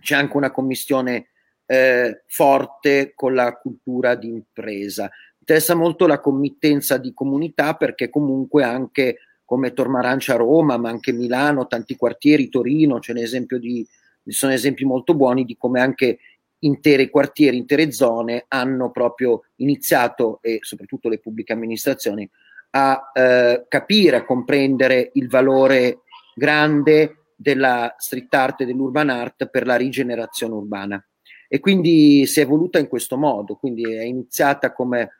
c'è 0.00 0.14
anche 0.14 0.36
una 0.36 0.50
commissione 0.50 1.28
eh, 1.66 2.22
forte 2.26 3.12
con 3.14 3.34
la 3.34 3.56
cultura 3.56 4.14
di 4.14 4.28
impresa. 4.28 5.10
Interessa 5.38 5.74
molto 5.74 6.06
la 6.06 6.20
committenza 6.20 6.98
di 6.98 7.12
comunità 7.14 7.74
perché 7.74 8.10
comunque 8.10 8.62
anche 8.62 9.18
come 9.44 9.72
Tormarancia 9.72 10.34
a 10.34 10.38
Roma, 10.38 10.76
ma 10.76 10.88
anche 10.88 11.12
Milano, 11.12 11.66
tanti 11.66 11.96
quartieri, 11.96 12.48
Torino, 12.48 12.98
c'è 12.98 13.12
un 13.12 13.18
esempio 13.18 13.58
di, 13.58 13.86
sono 14.26 14.52
esempi 14.52 14.84
molto 14.84 15.14
buoni 15.14 15.44
di 15.44 15.56
come 15.56 15.80
anche 15.80 16.18
intere 16.64 17.10
quartieri, 17.10 17.56
intere 17.56 17.92
zone 17.92 18.44
hanno 18.48 18.90
proprio 18.90 19.44
iniziato, 19.56 20.38
e 20.42 20.58
soprattutto 20.60 21.08
le 21.08 21.18
pubbliche 21.18 21.52
amministrazioni, 21.52 22.28
a 22.70 23.10
eh, 23.12 23.64
capire, 23.68 24.16
a 24.16 24.24
comprendere 24.24 25.10
il 25.14 25.28
valore 25.28 26.00
grande 26.34 27.26
della 27.36 27.94
street 27.98 28.32
art 28.34 28.60
e 28.60 28.66
dell'urban 28.66 29.10
art 29.10 29.46
per 29.46 29.66
la 29.66 29.76
rigenerazione 29.76 30.54
urbana. 30.54 31.04
E 31.48 31.60
quindi 31.60 32.26
si 32.26 32.40
è 32.40 32.44
evoluta 32.44 32.78
in 32.78 32.88
questo 32.88 33.18
modo, 33.18 33.56
quindi 33.56 33.82
è 33.94 34.02
iniziata 34.02 34.72
come 34.72 35.10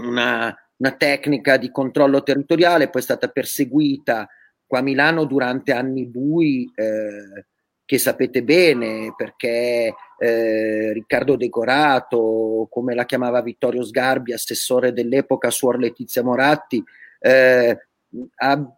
una, 0.00 0.54
una 0.76 0.92
tecnica 0.92 1.58
di 1.58 1.70
controllo 1.70 2.22
territoriale, 2.22 2.88
poi 2.88 3.02
è 3.02 3.04
stata 3.04 3.28
perseguita 3.28 4.26
qua 4.66 4.78
a 4.78 4.82
Milano 4.82 5.24
durante 5.24 5.72
anni 5.72 6.06
bui, 6.06 6.70
eh, 6.74 7.46
che 7.90 7.98
sapete 7.98 8.44
bene, 8.44 9.14
perché 9.16 9.92
eh, 10.16 10.92
Riccardo 10.92 11.34
Decorato, 11.34 12.68
come 12.70 12.94
la 12.94 13.04
chiamava 13.04 13.42
Vittorio 13.42 13.82
Sgarbi, 13.82 14.32
assessore 14.32 14.92
dell'epoca, 14.92 15.50
Suor 15.50 15.76
Letizia 15.76 16.22
Moratti, 16.22 16.80
eh, 17.18 17.76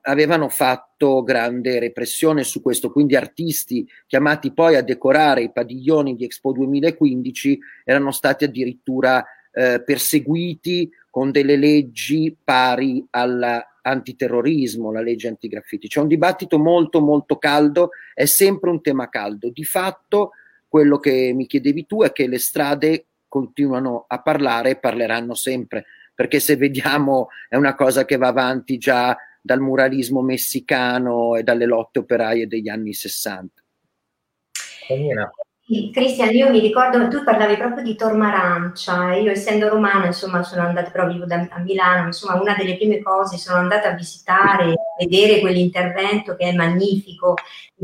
avevano 0.00 0.48
fatto 0.48 1.22
grande 1.22 1.78
repressione 1.78 2.42
su 2.42 2.62
questo, 2.62 2.90
quindi 2.90 3.14
artisti 3.14 3.86
chiamati 4.06 4.54
poi 4.54 4.76
a 4.76 4.82
decorare 4.82 5.42
i 5.42 5.52
padiglioni 5.52 6.16
di 6.16 6.24
Expo 6.24 6.52
2015 6.52 7.58
erano 7.84 8.12
stati 8.12 8.44
addirittura 8.44 9.22
eh, 9.52 9.82
perseguiti 9.84 10.90
con 11.10 11.30
delle 11.30 11.56
leggi 11.56 12.34
pari 12.42 13.06
all'antiterrorismo, 13.82 14.92
la 14.92 15.02
legge 15.02 15.28
antigraffiti. 15.28 15.88
C'è 15.88 16.00
un 16.00 16.08
dibattito 16.08 16.58
molto 16.58 17.00
molto 17.00 17.36
caldo, 17.36 17.90
è 18.14 18.24
sempre 18.24 18.70
un 18.70 18.80
tema 18.80 19.08
caldo. 19.08 19.50
Di 19.50 19.64
fatto 19.64 20.32
quello 20.66 20.98
che 20.98 21.32
mi 21.34 21.46
chiedevi 21.46 21.86
tu 21.86 22.02
è 22.02 22.12
che 22.12 22.26
le 22.26 22.38
strade 22.38 23.06
continuano 23.28 24.04
a 24.08 24.20
parlare 24.22 24.70
e 24.70 24.78
parleranno 24.78 25.34
sempre, 25.34 25.86
perché 26.14 26.40
se 26.40 26.56
vediamo 26.56 27.28
è 27.48 27.56
una 27.56 27.74
cosa 27.74 28.04
che 28.04 28.16
va 28.16 28.28
avanti 28.28 28.78
già 28.78 29.16
dal 29.40 29.60
muralismo 29.60 30.22
messicano 30.22 31.34
e 31.34 31.42
dalle 31.42 31.66
lotte 31.66 31.98
operaie 31.98 32.46
degli 32.46 32.68
anni 32.68 32.92
60. 32.92 33.62
Cristian, 35.90 36.34
io 36.34 36.50
mi 36.50 36.60
ricordo, 36.60 37.08
tu 37.08 37.24
parlavi 37.24 37.56
proprio 37.56 37.82
di 37.82 37.94
Tormarancia, 37.94 39.14
io 39.14 39.30
essendo 39.30 39.68
romana, 39.68 40.06
insomma, 40.06 40.42
sono 40.42 40.62
andata 40.62 40.90
proprio 40.90 41.24
da, 41.24 41.46
a 41.50 41.58
Milano, 41.60 42.06
insomma, 42.06 42.40
una 42.40 42.54
delle 42.54 42.76
prime 42.76 43.00
cose, 43.00 43.38
sono 43.38 43.58
andata 43.58 43.88
a 43.88 43.94
visitare, 43.94 44.74
vedere 44.98 45.40
quell'intervento 45.40 46.36
che 46.36 46.48
è 46.48 46.52
magnifico. 46.52 47.34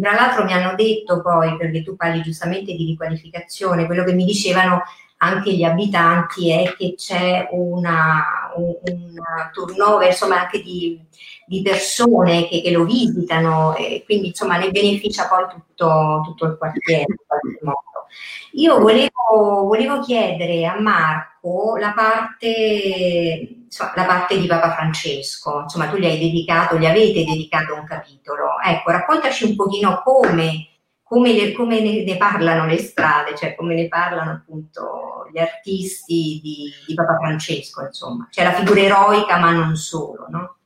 Tra 0.00 0.12
l'altro 0.12 0.44
mi 0.44 0.52
hanno 0.52 0.74
detto 0.74 1.22
poi, 1.22 1.56
perché 1.56 1.82
tu 1.82 1.96
parli 1.96 2.20
giustamente 2.22 2.74
di 2.74 2.84
riqualificazione, 2.84 3.86
quello 3.86 4.04
che 4.04 4.12
mi 4.12 4.24
dicevano 4.24 4.82
anche 5.18 5.52
gli 5.52 5.64
abitanti 5.64 6.50
è 6.50 6.74
che 6.76 6.94
c'è 6.96 7.48
una, 7.52 8.37
un, 8.58 9.14
turnover, 9.52 10.08
insomma, 10.08 10.40
anche 10.40 10.62
di, 10.62 11.00
di 11.46 11.62
persone 11.62 12.46
che, 12.48 12.60
che, 12.62 12.70
lo 12.70 12.84
visitano 12.84 13.74
e 13.74 14.02
quindi 14.04 14.28
insomma 14.28 14.58
ne 14.58 14.70
beneficia 14.70 15.26
poi 15.28 15.46
tutto, 15.48 16.22
tutto 16.24 16.46
il 16.46 16.56
quartiere 16.58 17.06
in 17.08 17.16
qualche 17.26 17.58
modo. 17.62 18.06
Io 18.52 18.78
volevo, 18.78 19.66
volevo 19.66 20.00
chiedere 20.00 20.66
a 20.66 20.80
Marco 20.80 21.76
la 21.76 21.92
parte, 21.94 22.46
insomma, 23.64 23.92
la 23.94 24.04
parte 24.04 24.38
di 24.38 24.46
Papa 24.46 24.72
Francesco, 24.72 25.60
insomma 25.62 25.88
tu 25.88 25.96
gli 25.96 26.06
hai 26.06 26.18
dedicato, 26.18 26.78
gli 26.78 26.86
avete 26.86 27.24
dedicato 27.24 27.74
un 27.74 27.84
capitolo, 27.84 28.58
ecco 28.64 28.90
raccontaci 28.90 29.44
un 29.44 29.54
pochino 29.54 30.02
come 30.02 30.77
come, 31.08 31.32
le, 31.32 31.52
come 31.52 31.80
ne, 31.80 32.04
ne, 32.04 32.16
parlano 32.18 32.66
le 32.66 32.76
strade, 32.76 33.34
cioè 33.34 33.54
come 33.54 33.74
ne 33.74 33.88
parlano 33.88 34.30
appunto 34.32 35.26
gli 35.32 35.38
artisti 35.38 36.38
di, 36.42 36.70
di 36.86 36.94
Papa 36.94 37.16
Francesco, 37.16 37.82
insomma. 37.82 38.28
C'è 38.30 38.44
la 38.44 38.52
figura 38.52 38.80
eroica, 38.80 39.38
ma 39.38 39.50
non 39.52 39.74
solo, 39.74 40.26
no? 40.28 40.56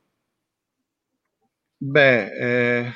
Beh, 1.77 2.83
eh, 2.83 2.91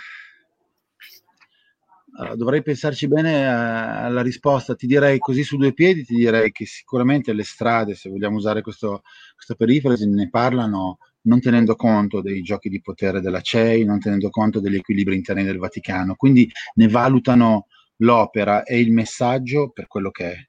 dovrei 2.36 2.62
pensarci 2.62 3.08
bene 3.08 3.48
alla 3.48 4.22
risposta. 4.22 4.76
Ti 4.76 4.86
direi 4.86 5.18
così 5.18 5.44
su 5.44 5.56
due 5.56 5.74
piedi, 5.74 6.04
ti 6.04 6.16
direi 6.16 6.52
che 6.52 6.66
sicuramente 6.66 7.32
le 7.32 7.44
strade, 7.44 7.96
se 7.96 8.10
vogliamo 8.10 8.36
usare 8.36 8.62
questo, 8.62 9.04
questa 9.36 9.56
perifrasi, 9.56 10.06
ne 10.10 10.30
parlano 10.30 10.98
non 11.28 11.40
tenendo 11.40 11.76
conto 11.76 12.22
dei 12.22 12.42
giochi 12.42 12.70
di 12.70 12.82
potere 12.82 13.22
della 13.22 13.42
CEI, 13.42 13.84
non 13.84 14.00
tenendo 14.00 14.30
conto 14.30 14.60
degli 14.60 14.76
equilibri 14.76 15.16
interni 15.16 15.44
del 15.44 15.58
Vaticano. 15.58 16.16
Quindi 16.16 16.50
ne 16.76 16.88
valutano 16.88 17.68
l'opera 17.98 18.64
e 18.64 18.80
il 18.80 18.92
messaggio 18.92 19.70
per 19.70 19.88
quello 19.88 20.10
che 20.10 20.32
è. 20.32 20.48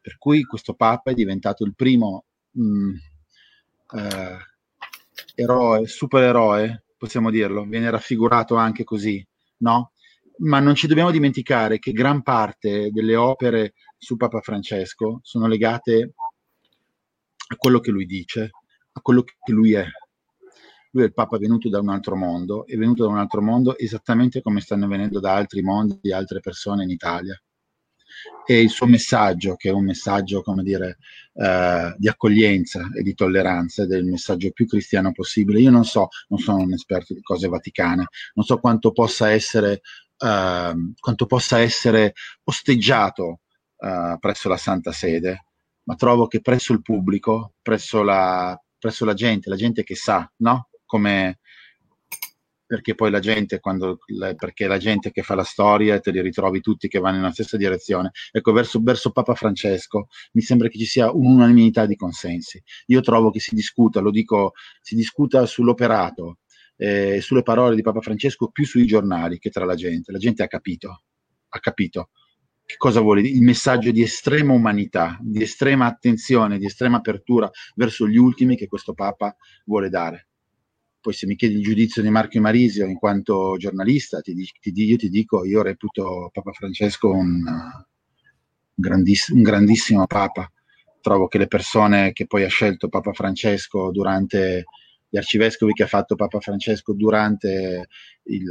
Per 0.00 0.16
cui 0.18 0.44
questo 0.44 0.74
Papa 0.74 1.10
è 1.10 1.14
diventato 1.14 1.64
il 1.64 1.74
primo 1.74 2.24
mh, 2.52 2.62
mm, 2.62 2.94
eh, 3.96 4.38
eroe, 5.34 5.86
supereroe, 5.86 6.84
possiamo 6.96 7.30
dirlo, 7.30 7.64
viene 7.64 7.90
raffigurato 7.90 8.56
anche 8.56 8.84
così, 8.84 9.26
no? 9.58 9.92
Ma 10.38 10.58
non 10.58 10.74
ci 10.74 10.86
dobbiamo 10.86 11.10
dimenticare 11.10 11.78
che 11.78 11.92
gran 11.92 12.22
parte 12.22 12.90
delle 12.90 13.16
opere 13.16 13.74
su 13.98 14.16
Papa 14.16 14.40
Francesco 14.40 15.20
sono 15.22 15.46
legate 15.46 16.14
a 17.48 17.56
quello 17.56 17.80
che 17.80 17.90
lui 17.90 18.06
dice, 18.06 18.50
a 18.92 19.00
quello 19.00 19.22
che 19.22 19.52
lui 19.52 19.74
è. 19.74 19.86
Lui 20.92 21.04
è 21.04 21.06
il 21.06 21.12
Papa 21.12 21.38
venuto 21.38 21.68
da 21.68 21.78
un 21.78 21.88
altro 21.88 22.16
mondo, 22.16 22.66
è 22.66 22.76
venuto 22.76 23.04
da 23.04 23.10
un 23.10 23.18
altro 23.18 23.40
mondo 23.40 23.78
esattamente 23.78 24.42
come 24.42 24.60
stanno 24.60 24.88
venendo 24.88 25.20
da 25.20 25.34
altri 25.34 25.62
mondi 25.62 25.98
di 26.00 26.12
altre 26.12 26.40
persone 26.40 26.82
in 26.82 26.90
Italia. 26.90 27.40
E 28.44 28.60
il 28.60 28.70
suo 28.70 28.86
messaggio, 28.86 29.54
che 29.54 29.68
è 29.68 29.72
un 29.72 29.84
messaggio, 29.84 30.42
come 30.42 30.64
dire, 30.64 30.98
eh, 31.34 31.94
di 31.96 32.08
accoglienza 32.08 32.88
e 32.92 33.02
di 33.02 33.14
tolleranza, 33.14 33.84
ed 33.84 33.92
è 33.92 33.96
il 33.96 34.04
messaggio 34.04 34.50
più 34.50 34.66
cristiano 34.66 35.12
possibile. 35.12 35.60
Io 35.60 35.70
non 35.70 35.84
so, 35.84 36.08
non 36.28 36.40
sono 36.40 36.58
un 36.58 36.72
esperto 36.72 37.14
di 37.14 37.22
cose 37.22 37.46
vaticane, 37.46 38.06
non 38.34 38.44
so 38.44 38.58
quanto 38.58 38.90
possa 38.90 39.30
essere, 39.30 39.82
eh, 40.18 40.74
quanto 40.98 41.26
possa 41.26 41.60
essere 41.60 42.14
osteggiato 42.42 43.40
eh, 43.78 44.16
presso 44.18 44.48
la 44.48 44.56
Santa 44.56 44.90
Sede, 44.90 45.44
ma 45.84 45.94
trovo 45.94 46.26
che 46.26 46.40
presso 46.40 46.72
il 46.72 46.82
pubblico, 46.82 47.54
presso 47.62 48.02
la, 48.02 48.60
presso 48.76 49.04
la 49.04 49.14
gente, 49.14 49.48
la 49.48 49.56
gente 49.56 49.84
che 49.84 49.94
sa, 49.94 50.28
no? 50.38 50.69
Come 50.90 51.38
perché 52.70 52.94
poi 52.94 53.10
la 53.10 53.18
gente, 53.18 53.58
quando, 53.58 53.98
perché 54.36 54.68
la 54.68 54.78
gente 54.78 55.10
che 55.10 55.22
fa 55.22 55.34
la 55.34 55.42
storia 55.42 55.98
te 55.98 56.12
li 56.12 56.20
ritrovi 56.20 56.60
tutti 56.60 56.86
che 56.86 57.00
vanno 57.00 57.16
nella 57.16 57.32
stessa 57.32 57.56
direzione. 57.56 58.12
Ecco, 58.30 58.52
verso, 58.52 58.80
verso 58.80 59.10
Papa 59.10 59.34
Francesco 59.34 60.06
mi 60.32 60.42
sembra 60.42 60.68
che 60.68 60.78
ci 60.78 60.84
sia 60.84 61.10
un'unanimità 61.10 61.84
di 61.86 61.96
consensi. 61.96 62.62
Io 62.86 63.00
trovo 63.00 63.30
che 63.30 63.40
si 63.40 63.56
discuta, 63.56 63.98
lo 63.98 64.12
dico, 64.12 64.52
si 64.80 64.94
discuta 64.94 65.46
sull'operato, 65.46 66.38
eh, 66.76 67.20
sulle 67.20 67.42
parole 67.42 67.74
di 67.74 67.82
Papa 67.82 68.00
Francesco 68.00 68.50
più 68.50 68.64
sui 68.64 68.86
giornali 68.86 69.38
che 69.38 69.50
tra 69.50 69.64
la 69.64 69.74
gente. 69.74 70.12
La 70.12 70.18
gente 70.18 70.44
ha 70.44 70.48
capito, 70.48 71.02
ha 71.48 71.58
capito 71.58 72.10
che 72.64 72.76
cosa 72.76 73.00
vuole? 73.00 73.22
Il 73.22 73.42
messaggio 73.42 73.90
di 73.90 74.02
estrema 74.02 74.52
umanità, 74.52 75.18
di 75.20 75.42
estrema 75.42 75.86
attenzione, 75.86 76.56
di 76.56 76.66
estrema 76.66 76.98
apertura 76.98 77.50
verso 77.74 78.06
gli 78.06 78.16
ultimi 78.16 78.56
che 78.56 78.68
questo 78.68 78.94
Papa 78.94 79.34
vuole 79.64 79.88
dare 79.88 80.29
poi 81.00 81.12
se 81.12 81.26
mi 81.26 81.34
chiedi 81.34 81.54
il 81.54 81.62
giudizio 81.62 82.02
di 82.02 82.10
Marco 82.10 82.38
Marisio 82.40 82.86
in 82.86 82.96
quanto 82.96 83.56
giornalista, 83.56 84.20
ti, 84.20 84.34
ti, 84.34 84.72
io 84.84 84.96
ti 84.96 85.08
dico, 85.08 85.44
io 85.44 85.62
reputo 85.62 86.30
Papa 86.32 86.52
Francesco 86.52 87.10
un, 87.10 87.42
grandiss- 88.74 89.30
un 89.30 89.42
grandissimo 89.42 90.06
Papa. 90.06 90.50
Trovo 91.00 91.28
che 91.28 91.38
le 91.38 91.46
persone 91.46 92.12
che 92.12 92.26
poi 92.26 92.44
ha 92.44 92.48
scelto 92.48 92.88
Papa 92.88 93.12
Francesco 93.12 93.90
durante 93.90 94.66
gli 95.08 95.16
arcivescovi 95.16 95.72
che 95.72 95.84
ha 95.84 95.88
fatto 95.88 96.14
Papa 96.14 96.38
Francesco 96.38 96.92
durante 96.92 97.88
il, 98.24 98.48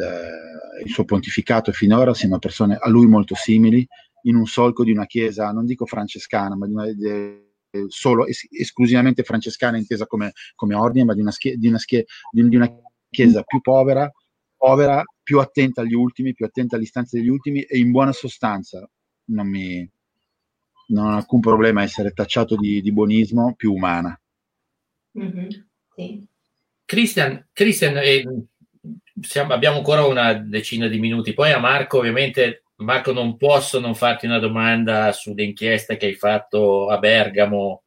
il 0.83 0.91
suo 0.91 1.05
pontificato 1.05 1.71
finora 1.71 2.13
siano 2.13 2.39
persone 2.39 2.77
a 2.79 2.89
lui 2.89 3.07
molto 3.07 3.35
simili, 3.35 3.87
in 4.23 4.35
un 4.35 4.45
solco 4.45 4.83
di 4.83 4.91
una 4.91 5.05
chiesa, 5.05 5.51
non 5.51 5.65
dico 5.65 5.85
francescana, 5.85 6.55
ma 6.57 6.65
di 6.65 6.73
una, 6.73 6.85
di, 6.91 7.48
solo 7.87 8.25
es- 8.25 8.47
esclusivamente 8.51 9.23
francescana 9.23 9.77
intesa 9.77 10.05
come, 10.05 10.33
come 10.55 10.75
ordine, 10.75 11.05
ma 11.05 11.13
di 11.13 11.21
una, 11.21 11.31
schie- 11.31 11.57
di, 11.57 11.67
una 11.67 11.77
schie- 11.77 12.05
di, 12.31 12.55
una, 12.55 12.71
chiesa 13.09 13.43
più 13.43 13.61
povera, 13.61 14.11
povera, 14.55 15.03
più 15.23 15.39
attenta 15.39 15.81
agli 15.81 15.93
ultimi, 15.93 16.33
più 16.33 16.45
attenta 16.45 16.75
alle 16.75 16.85
istanze 16.85 17.17
degli 17.17 17.29
ultimi 17.29 17.61
e 17.61 17.77
in 17.77 17.91
buona 17.91 18.11
sostanza 18.11 18.87
non, 19.25 19.47
mi, 19.47 19.89
non 20.87 21.05
ho 21.05 21.15
alcun 21.15 21.39
problema 21.39 21.81
a 21.81 21.83
essere 21.83 22.11
tacciato 22.11 22.55
di, 22.55 22.81
di 22.81 22.91
buonismo, 22.91 23.55
più 23.55 23.73
umana. 23.73 24.19
Mm-hmm. 25.17 25.47
Sì. 25.95 26.27
Christian, 26.85 27.47
Christian 27.53 27.97
eh, 27.97 28.23
siamo, 29.21 29.53
abbiamo 29.53 29.77
ancora 29.77 30.05
una 30.05 30.33
decina 30.33 30.87
di 30.87 30.99
minuti, 30.99 31.33
poi 31.33 31.51
a 31.51 31.59
Marco 31.59 31.99
ovviamente 31.99 32.63
Marco, 32.79 33.11
non 33.11 33.35
posso 33.35 33.79
non 33.79 33.93
farti 33.93 34.25
una 34.25 34.39
domanda 34.39 35.11
sulle 35.11 35.43
inchieste 35.43 35.97
che 35.97 36.07
hai 36.07 36.15
fatto 36.15 36.89
a 36.89 36.97
Bergamo 36.97 37.83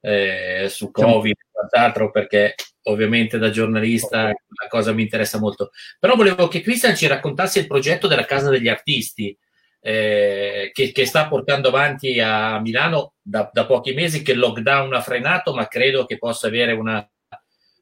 eh, 0.00 0.66
su 0.68 0.90
Covid 0.90 1.36
e 1.38 1.46
quant'altro, 1.50 2.10
perché 2.10 2.54
ovviamente 2.84 3.38
da 3.38 3.50
giornalista 3.50 4.24
la 4.24 4.68
cosa 4.68 4.92
mi 4.92 5.02
interessa 5.02 5.38
molto. 5.38 5.70
Però 5.98 6.14
volevo 6.14 6.48
che 6.48 6.60
Cristian 6.60 6.94
ci 6.94 7.06
raccontasse 7.06 7.60
il 7.60 7.66
progetto 7.66 8.06
della 8.06 8.26
Casa 8.26 8.50
degli 8.50 8.68
Artisti, 8.68 9.36
eh, 9.80 10.70
che, 10.72 10.92
che, 10.92 11.06
sta 11.06 11.26
portando 11.26 11.68
avanti 11.68 12.20
a 12.20 12.60
Milano 12.60 13.14
da, 13.22 13.48
da, 13.52 13.64
pochi 13.64 13.94
mesi, 13.94 14.22
che 14.22 14.32
il 14.32 14.38
lockdown 14.38 14.92
ha 14.92 15.00
frenato, 15.00 15.54
ma 15.54 15.66
credo 15.68 16.04
che 16.04 16.18
possa 16.18 16.48
avere 16.48 16.72
una, 16.72 17.08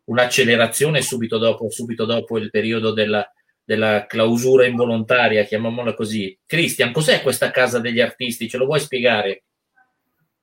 un'accelerazione 0.04 1.02
subito 1.02 1.38
dopo, 1.38 1.70
subito 1.70 2.04
dopo 2.04 2.38
il 2.38 2.50
periodo 2.50 2.92
della, 2.92 3.28
della 3.70 4.04
clausura 4.08 4.66
involontaria, 4.66 5.44
chiamiamola 5.44 5.94
così. 5.94 6.36
Cristian, 6.44 6.90
cos'è 6.90 7.22
questa 7.22 7.52
casa 7.52 7.78
degli 7.78 8.00
artisti? 8.00 8.48
Ce 8.48 8.56
lo 8.56 8.64
vuoi 8.64 8.80
spiegare? 8.80 9.44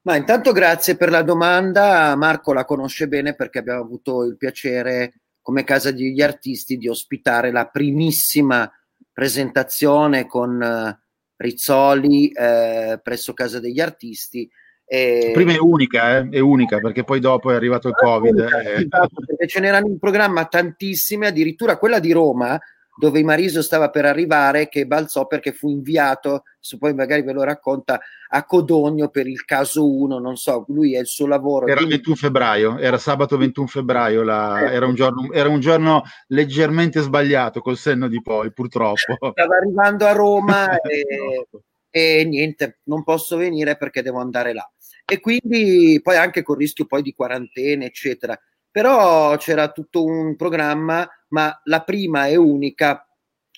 Ma 0.04 0.16
intanto 0.16 0.54
grazie 0.54 0.96
per 0.96 1.10
la 1.10 1.24
domanda, 1.24 2.16
Marco 2.16 2.54
la 2.54 2.63
conosce 2.63 3.10
bene 3.10 3.36
perché 3.36 3.60
abbiamo 3.60 3.82
avuto 3.82 4.24
il 4.24 4.38
piacere 4.38 5.16
come 5.42 5.66
casa 5.66 5.92
degli 5.92 6.22
artisti 6.22 6.78
di 6.78 6.88
ospitare 6.88 7.52
la 7.52 7.68
primissima 7.68 8.72
presentazione 9.12 10.26
con 10.26 10.62
uh, 10.62 11.06
Rizzoli 11.36 12.30
eh, 12.30 12.98
presso 13.04 13.34
Casa 13.34 13.60
degli 13.60 13.82
Artisti. 13.82 14.50
E... 14.86 15.32
Prima 15.34 15.52
è 15.52 15.60
unica, 15.60 16.20
eh? 16.20 16.30
è 16.30 16.40
unica 16.40 16.80
perché 16.80 17.04
poi 17.04 17.20
dopo 17.20 17.52
è 17.52 17.56
arrivato 17.56 17.90
il 17.90 17.94
Covid. 17.94 18.40
Eh. 18.40 18.72
Esatto, 18.84 19.22
ce 19.46 19.60
n'erano 19.60 19.88
in 19.88 20.00
programma 20.00 20.46
tantissime, 20.46 21.28
addirittura 21.28 21.78
quella 21.78 22.00
di 22.00 22.13
Roma 22.13 22.58
dove 22.98 23.24
Mariso 23.24 23.62
stava 23.62 23.90
per 23.90 24.06
arrivare 24.06 24.70
che 24.70 24.88
balzò 24.88 25.28
perché 25.28 25.52
fu 25.52 25.70
inviato, 25.70 26.44
se 26.60 26.78
poi 26.78 26.96
magari 26.96 27.22
ve 27.22 27.32
lo 27.32 27.44
racconta, 27.44 28.00
a 28.30 28.44
Codogno 28.44 29.10
per 29.10 29.28
il 29.28 29.46
caso 29.46 29.88
1, 29.88 30.18
non 30.18 30.36
so, 30.36 30.66
lui 30.70 30.96
è 30.96 31.00
il 31.00 31.06
suo 31.06 31.28
lavoro. 31.28 31.68
Era 31.68 31.82
il 31.82 31.88
21 31.88 32.16
febbraio, 32.16 32.78
era 32.80 32.98
sabato 32.98 33.38
21 33.38 33.68
febbraio, 33.68 34.24
la, 34.24 34.72
era, 34.72 34.88
un 34.88 34.96
giorno, 34.96 35.32
era, 35.32 35.48
un 35.48 35.60
giorno, 35.60 36.04
leggermente 36.28 37.02
sbagliato 37.02 37.62
col 37.62 37.78
senno 37.78 38.08
di 38.08 38.20
poi, 38.22 38.52
purtroppo. 38.52 38.96
Stava 39.32 39.58
arrivando 39.58 40.06
a 40.08 40.12
Roma 40.14 40.76
e, 40.82 41.48
e 41.90 42.26
niente, 42.26 42.80
non 42.86 43.04
posso 43.04 43.38
venire 43.38 43.78
perché 43.78 44.02
devo 44.02 44.20
andare 44.20 44.54
là. 44.54 44.68
E 45.06 45.20
quindi 45.20 46.00
poi 46.02 46.18
anche 46.18 46.42
con 46.42 46.56
rischio 46.56 46.86
poi 46.86 47.04
di 47.04 47.14
quarantena, 47.14 47.86
eccetera. 47.86 48.38
Però 48.78 49.36
c'era 49.38 49.72
tutto 49.72 50.04
un 50.04 50.36
programma, 50.36 51.10
ma 51.30 51.60
la 51.63 51.82
prima 51.82 52.28
e 52.28 52.36
unica 52.36 53.10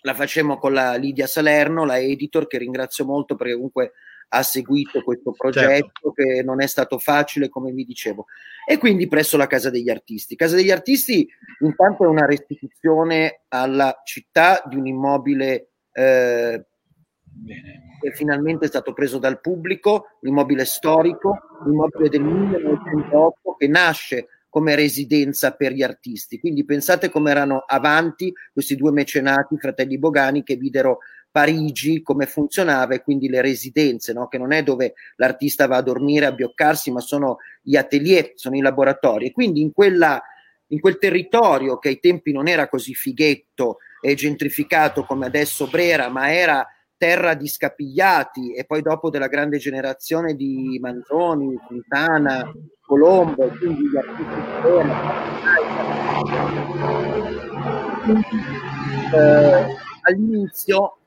la 0.04 0.14
facemmo 0.14 0.58
con 0.58 0.72
la 0.72 0.96
Lidia 0.96 1.28
Salerno, 1.28 1.84
la 1.84 2.00
editor, 2.00 2.48
che 2.48 2.58
ringrazio 2.58 3.04
molto 3.04 3.36
perché 3.36 3.56
comunque 3.56 3.92
ha 4.30 4.42
seguito 4.44 5.04
questo 5.04 5.34
progetto 5.34 5.68
certo. 5.74 6.12
che 6.14 6.42
non 6.42 6.62
è 6.62 6.68
stato 6.68 7.00
facile, 7.00 7.50
come 7.50 7.74
vi 7.74 7.84
dicevo. 7.84 8.28
E 8.66 8.78
quindi 8.78 9.10
presso 9.10 9.36
la 9.36 9.48
Casa 9.48 9.70
degli 9.70 9.90
Artisti. 9.90 10.38
Casa 10.38 10.56
degli 10.56 10.72
Artisti 10.72 11.28
intanto 11.64 12.06
è 12.06 12.08
una 12.08 12.26
restituzione 12.26 13.42
alla 13.50 14.00
città 14.06 14.64
di 14.68 14.78
un 14.78 14.88
immobile 14.88 15.72
eh, 15.92 16.66
che 18.00 18.14
finalmente 18.14 18.64
è 18.64 18.70
stato 18.70 18.94
preso 18.94 19.18
dal 19.18 19.42
pubblico, 19.42 20.18
un 20.22 20.30
immobile 20.30 20.64
storico, 20.64 21.38
un 21.66 21.74
immobile 21.74 22.08
del 22.08 22.22
1908 22.22 23.56
che 23.58 23.68
nasce 23.68 24.28
come 24.50 24.76
residenza 24.76 25.52
per 25.52 25.72
gli 25.72 25.84
artisti. 25.84 26.40
Quindi 26.40 26.66
pensate 26.66 27.10
come 27.10 27.32
erano 27.32 27.64
avanti 27.66 28.34
questi 28.52 28.76
due 28.76 28.92
mecenati, 28.92 29.58
fratelli 29.58 29.98
Bogani, 29.98 30.44
che 30.44 30.56
videro 30.56 31.00
Parigi 31.32 32.02
come 32.02 32.26
funzionava 32.26 32.96
e 32.96 33.04
quindi 33.04 33.30
le 33.30 33.42
residenze, 33.42 34.14
no? 34.14 34.28
che 34.28 34.40
non 34.40 34.52
è 34.52 34.64
dove 34.64 34.96
l'artista 35.18 35.68
va 35.68 35.78
a 35.78 35.82
dormire, 35.84 36.26
a 36.26 36.32
bioccarsi, 36.32 36.92
ma 36.92 37.00
sono 37.00 37.38
gli 37.62 37.76
atelier, 37.76 38.32
sono 38.36 38.56
i 38.56 38.62
laboratori. 38.62 39.28
E 39.28 39.32
quindi 39.32 39.62
in, 39.62 39.72
quella, 39.72 40.22
in 40.68 40.80
quel 40.80 40.98
territorio 40.98 41.78
che 41.78 41.90
ai 41.90 42.00
tempi 42.00 42.32
non 42.32 42.48
era 42.48 42.68
così 42.68 42.96
fighetto 42.96 43.78
e 44.02 44.16
gentrificato 44.16 45.04
come 45.04 45.28
adesso 45.28 45.68
Brera, 45.68 46.10
ma 46.10 46.34
era 46.34 46.68
terra 47.00 47.34
di 47.34 47.48
scapigliati 47.48 48.54
e 48.54 48.66
poi 48.66 48.82
dopo 48.82 49.10
della 49.10 49.30
grande 49.30 49.58
generazione 49.58 50.36
di 50.36 50.78
Manzoni, 50.82 51.56
Quintana, 51.66 52.52
Colombo, 52.82 53.48
quindi 53.58 53.90
gli 53.90 53.96
artisti 53.96 54.36
di 54.36 54.60
eh, 59.16 59.76
all'inizio, 60.02 60.98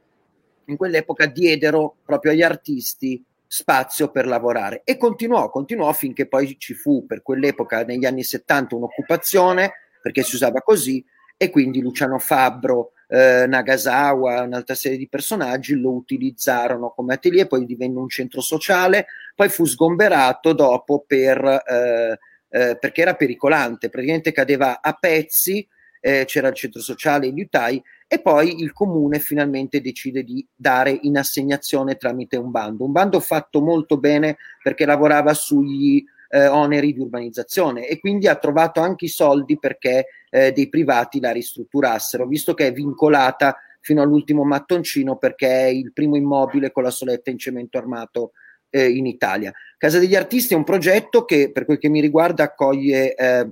in 0.64 0.76
quell'epoca, 0.78 1.26
diedero 1.26 1.96
proprio 2.06 2.32
agli 2.32 2.42
artisti 2.42 3.22
spazio 3.46 4.10
per 4.10 4.26
lavorare 4.26 4.80
e 4.84 4.96
continuò, 4.96 5.50
continuò 5.50 5.92
finché 5.92 6.26
poi 6.26 6.56
ci 6.58 6.72
fu 6.72 7.04
per 7.04 7.20
quell'epoca 7.20 7.84
negli 7.84 8.06
anni 8.06 8.22
70 8.22 8.76
un'occupazione 8.76 9.72
perché 10.00 10.22
si 10.22 10.36
usava 10.36 10.62
così 10.62 11.04
e 11.36 11.50
quindi 11.50 11.82
Luciano 11.82 12.18
Fabbro 12.18 12.92
eh, 13.12 13.46
Nagasawa, 13.46 14.40
un'altra 14.40 14.74
serie 14.74 14.96
di 14.96 15.06
personaggi 15.06 15.74
lo 15.74 15.92
utilizzarono 15.92 16.94
come 16.96 17.12
atelier, 17.12 17.46
poi 17.46 17.66
divenne 17.66 17.98
un 17.98 18.08
centro 18.08 18.40
sociale, 18.40 19.06
poi 19.34 19.50
fu 19.50 19.66
sgomberato 19.66 20.54
dopo 20.54 21.04
per, 21.06 21.44
eh, 21.44 22.18
eh, 22.48 22.78
perché 22.78 23.02
era 23.02 23.14
pericolante, 23.14 23.90
praticamente 23.90 24.32
cadeva 24.32 24.80
a 24.80 24.94
pezzi, 24.94 25.66
eh, 26.00 26.24
c'era 26.24 26.48
il 26.48 26.54
centro 26.54 26.80
sociale 26.80 27.26
in 27.26 27.38
Utah 27.38 27.68
e 27.68 28.20
poi 28.22 28.62
il 28.62 28.72
comune 28.72 29.18
finalmente 29.18 29.82
decide 29.82 30.22
di 30.22 30.46
dare 30.54 30.98
in 31.02 31.18
assegnazione 31.18 31.96
tramite 31.96 32.38
un 32.38 32.50
bando, 32.50 32.86
un 32.86 32.92
bando 32.92 33.20
fatto 33.20 33.60
molto 33.60 33.98
bene 33.98 34.38
perché 34.62 34.86
lavorava 34.86 35.34
sugli 35.34 36.02
eh, 36.30 36.46
oneri 36.46 36.94
di 36.94 37.00
urbanizzazione 37.00 37.86
e 37.86 38.00
quindi 38.00 38.26
ha 38.26 38.36
trovato 38.36 38.80
anche 38.80 39.04
i 39.04 39.08
soldi 39.08 39.58
perché 39.58 40.06
eh, 40.34 40.50
dei 40.52 40.70
privati 40.70 41.20
la 41.20 41.30
ristrutturassero, 41.30 42.26
visto 42.26 42.54
che 42.54 42.68
è 42.68 42.72
vincolata 42.72 43.58
fino 43.80 44.00
all'ultimo 44.00 44.44
mattoncino 44.44 45.18
perché 45.18 45.48
è 45.48 45.66
il 45.66 45.92
primo 45.92 46.16
immobile 46.16 46.72
con 46.72 46.84
la 46.84 46.90
soletta 46.90 47.30
in 47.30 47.38
cemento 47.38 47.76
armato 47.76 48.32
eh, 48.70 48.88
in 48.88 49.04
Italia. 49.04 49.52
Casa 49.76 49.98
degli 49.98 50.14
Artisti 50.14 50.54
è 50.54 50.56
un 50.56 50.64
progetto 50.64 51.26
che 51.26 51.52
per 51.52 51.66
quel 51.66 51.78
che 51.78 51.90
mi 51.90 52.00
riguarda 52.00 52.44
accoglie 52.44 53.14
eh, 53.14 53.50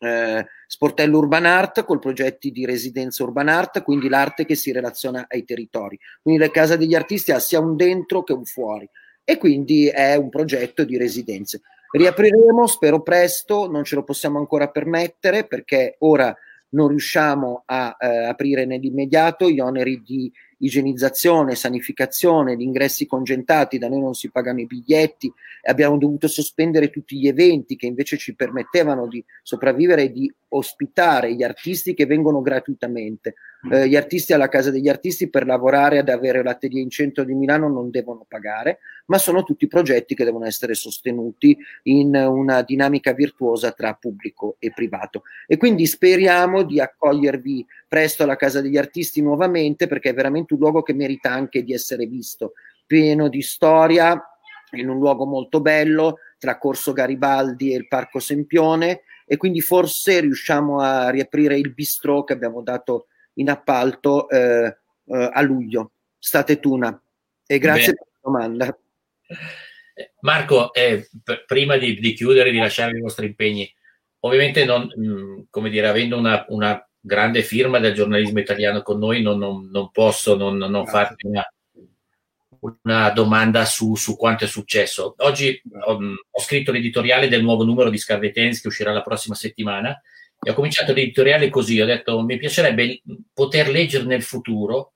eh, 0.00 0.46
Sportello 0.66 1.18
Urban 1.18 1.46
Art 1.46 1.84
col 1.84 2.00
progetti 2.00 2.50
di 2.50 2.66
residenza 2.66 3.22
Urban 3.22 3.48
Art, 3.48 3.82
quindi 3.82 4.08
l'arte 4.08 4.44
che 4.44 4.56
si 4.56 4.72
relaziona 4.72 5.26
ai 5.28 5.44
territori. 5.44 5.96
Quindi 6.20 6.40
la 6.40 6.50
Casa 6.50 6.74
degli 6.74 6.94
Artisti 6.94 7.30
ha 7.30 7.38
sia 7.38 7.60
un 7.60 7.76
dentro 7.76 8.24
che 8.24 8.32
un 8.32 8.44
fuori 8.44 8.88
e 9.22 9.38
quindi 9.38 9.86
è 9.86 10.16
un 10.16 10.30
progetto 10.30 10.84
di 10.84 10.96
residenze. 10.96 11.60
Riapriremo, 11.90 12.66
spero 12.66 13.02
presto, 13.02 13.70
non 13.70 13.84
ce 13.84 13.94
lo 13.94 14.04
possiamo 14.04 14.38
ancora 14.38 14.68
permettere 14.68 15.46
perché 15.46 15.96
ora 16.00 16.34
non 16.70 16.88
riusciamo 16.88 17.62
a 17.64 17.96
eh, 17.98 18.24
aprire 18.26 18.66
nell'immediato, 18.66 19.48
gli 19.48 19.60
oneri 19.60 20.02
di 20.02 20.30
igienizzazione, 20.58 21.54
sanificazione, 21.54 22.56
gli 22.56 22.62
ingressi 22.62 23.06
congentati, 23.06 23.78
da 23.78 23.88
noi 23.88 24.00
non 24.00 24.14
si 24.14 24.30
pagano 24.30 24.60
i 24.60 24.66
biglietti, 24.66 25.32
abbiamo 25.62 25.98
dovuto 25.98 26.28
sospendere 26.28 26.90
tutti 26.90 27.18
gli 27.18 27.28
eventi 27.28 27.76
che 27.76 27.86
invece 27.86 28.16
ci 28.16 28.34
permettevano 28.34 29.06
di 29.06 29.24
sopravvivere 29.42 30.04
e 30.04 30.12
di 30.12 30.32
ospitare 30.50 31.34
gli 31.34 31.42
artisti 31.42 31.94
che 31.94 32.06
vengono 32.06 32.40
gratuitamente. 32.40 33.34
Mm. 33.66 33.72
Eh, 33.72 33.88
gli 33.88 33.96
artisti 33.96 34.32
alla 34.32 34.48
Casa 34.48 34.70
degli 34.70 34.88
Artisti 34.88 35.28
per 35.28 35.44
lavorare 35.44 35.98
ad 35.98 36.08
avere 36.08 36.42
l'atelier 36.42 36.82
in 36.82 36.90
centro 36.90 37.24
di 37.24 37.34
Milano 37.34 37.68
non 37.68 37.90
devono 37.90 38.24
pagare, 38.26 38.78
ma 39.06 39.18
sono 39.18 39.42
tutti 39.42 39.66
progetti 39.66 40.14
che 40.14 40.24
devono 40.24 40.46
essere 40.46 40.74
sostenuti 40.74 41.56
in 41.84 42.14
una 42.14 42.62
dinamica 42.62 43.12
virtuosa 43.12 43.72
tra 43.72 43.94
pubblico 43.94 44.56
e 44.58 44.72
privato. 44.72 45.22
E 45.46 45.56
quindi 45.56 45.86
speriamo 45.86 46.62
di 46.62 46.80
accogliervi 46.80 47.66
presto 47.88 48.22
alla 48.22 48.36
Casa 48.36 48.60
degli 48.60 48.76
Artisti 48.76 49.22
nuovamente 49.22 49.86
perché 49.86 50.10
è 50.10 50.14
veramente 50.14 50.52
un 50.52 50.60
luogo 50.60 50.82
che 50.82 50.92
merita 50.92 51.32
anche 51.32 51.64
di 51.64 51.72
essere 51.72 52.06
visto, 52.06 52.52
pieno 52.86 53.28
di 53.28 53.42
storia, 53.42 54.22
in 54.72 54.88
un 54.88 54.98
luogo 54.98 55.24
molto 55.24 55.60
bello 55.60 56.18
tra 56.38 56.58
Corso 56.58 56.92
Garibaldi 56.92 57.72
e 57.72 57.76
il 57.76 57.88
Parco 57.88 58.20
Sempione 58.20 59.02
e 59.26 59.36
quindi 59.36 59.60
forse 59.60 60.20
riusciamo 60.20 60.80
a 60.80 61.10
riaprire 61.10 61.58
il 61.58 61.72
bistrò 61.72 62.24
che 62.24 62.34
abbiamo 62.34 62.62
dato 62.62 63.06
in 63.34 63.50
appalto 63.50 64.28
eh, 64.28 64.76
eh, 65.06 65.30
a 65.32 65.40
luglio. 65.42 65.92
State 66.18 66.60
tuna 66.60 67.00
e 67.46 67.58
grazie 67.58 67.92
Beh. 67.92 67.98
per 67.98 68.06
la 68.10 68.18
domanda. 68.22 68.78
Marco, 70.20 70.72
eh, 70.72 71.08
p- 71.22 71.44
prima 71.46 71.76
di, 71.76 71.98
di, 71.98 72.12
chiudere, 72.12 72.50
di 72.50 72.58
lasciare 72.58 72.96
i 72.96 73.00
vostri 73.00 73.26
impegni, 73.26 73.70
ovviamente 74.20 74.64
non, 74.64 74.90
mh, 74.94 75.06
mm, 75.06 75.40
come 75.50 75.70
dire, 75.70 75.88
avendo 75.88 76.16
una, 76.16 76.44
una, 76.48 76.87
grande 77.00 77.42
firma 77.42 77.78
del 77.78 77.94
giornalismo 77.94 78.40
italiano 78.40 78.82
con 78.82 78.98
noi, 78.98 79.22
non, 79.22 79.38
non, 79.38 79.68
non 79.70 79.90
posso 79.90 80.36
non, 80.36 80.56
non 80.56 80.86
farti 80.86 81.26
una, 81.26 81.44
una 82.60 83.10
domanda 83.10 83.64
su, 83.64 83.94
su, 83.94 84.16
quanto 84.16 84.44
è 84.44 84.46
successo. 84.48 85.14
Oggi 85.18 85.60
ho, 85.86 85.98
ho, 86.30 86.40
scritto 86.40 86.72
l'editoriale 86.72 87.28
del 87.28 87.42
nuovo 87.42 87.64
numero 87.64 87.90
di 87.90 87.98
Scarvetens 87.98 88.60
che 88.60 88.68
uscirà 88.68 88.92
la 88.92 89.02
prossima 89.02 89.34
settimana 89.34 90.00
e 90.40 90.50
ho 90.50 90.54
cominciato 90.54 90.92
l'editoriale 90.92 91.48
così, 91.48 91.80
ho 91.80 91.86
detto 91.86 92.22
mi 92.22 92.38
piacerebbe 92.38 93.02
poter 93.32 93.68
leggere 93.68 94.04
nel 94.04 94.22
futuro 94.22 94.92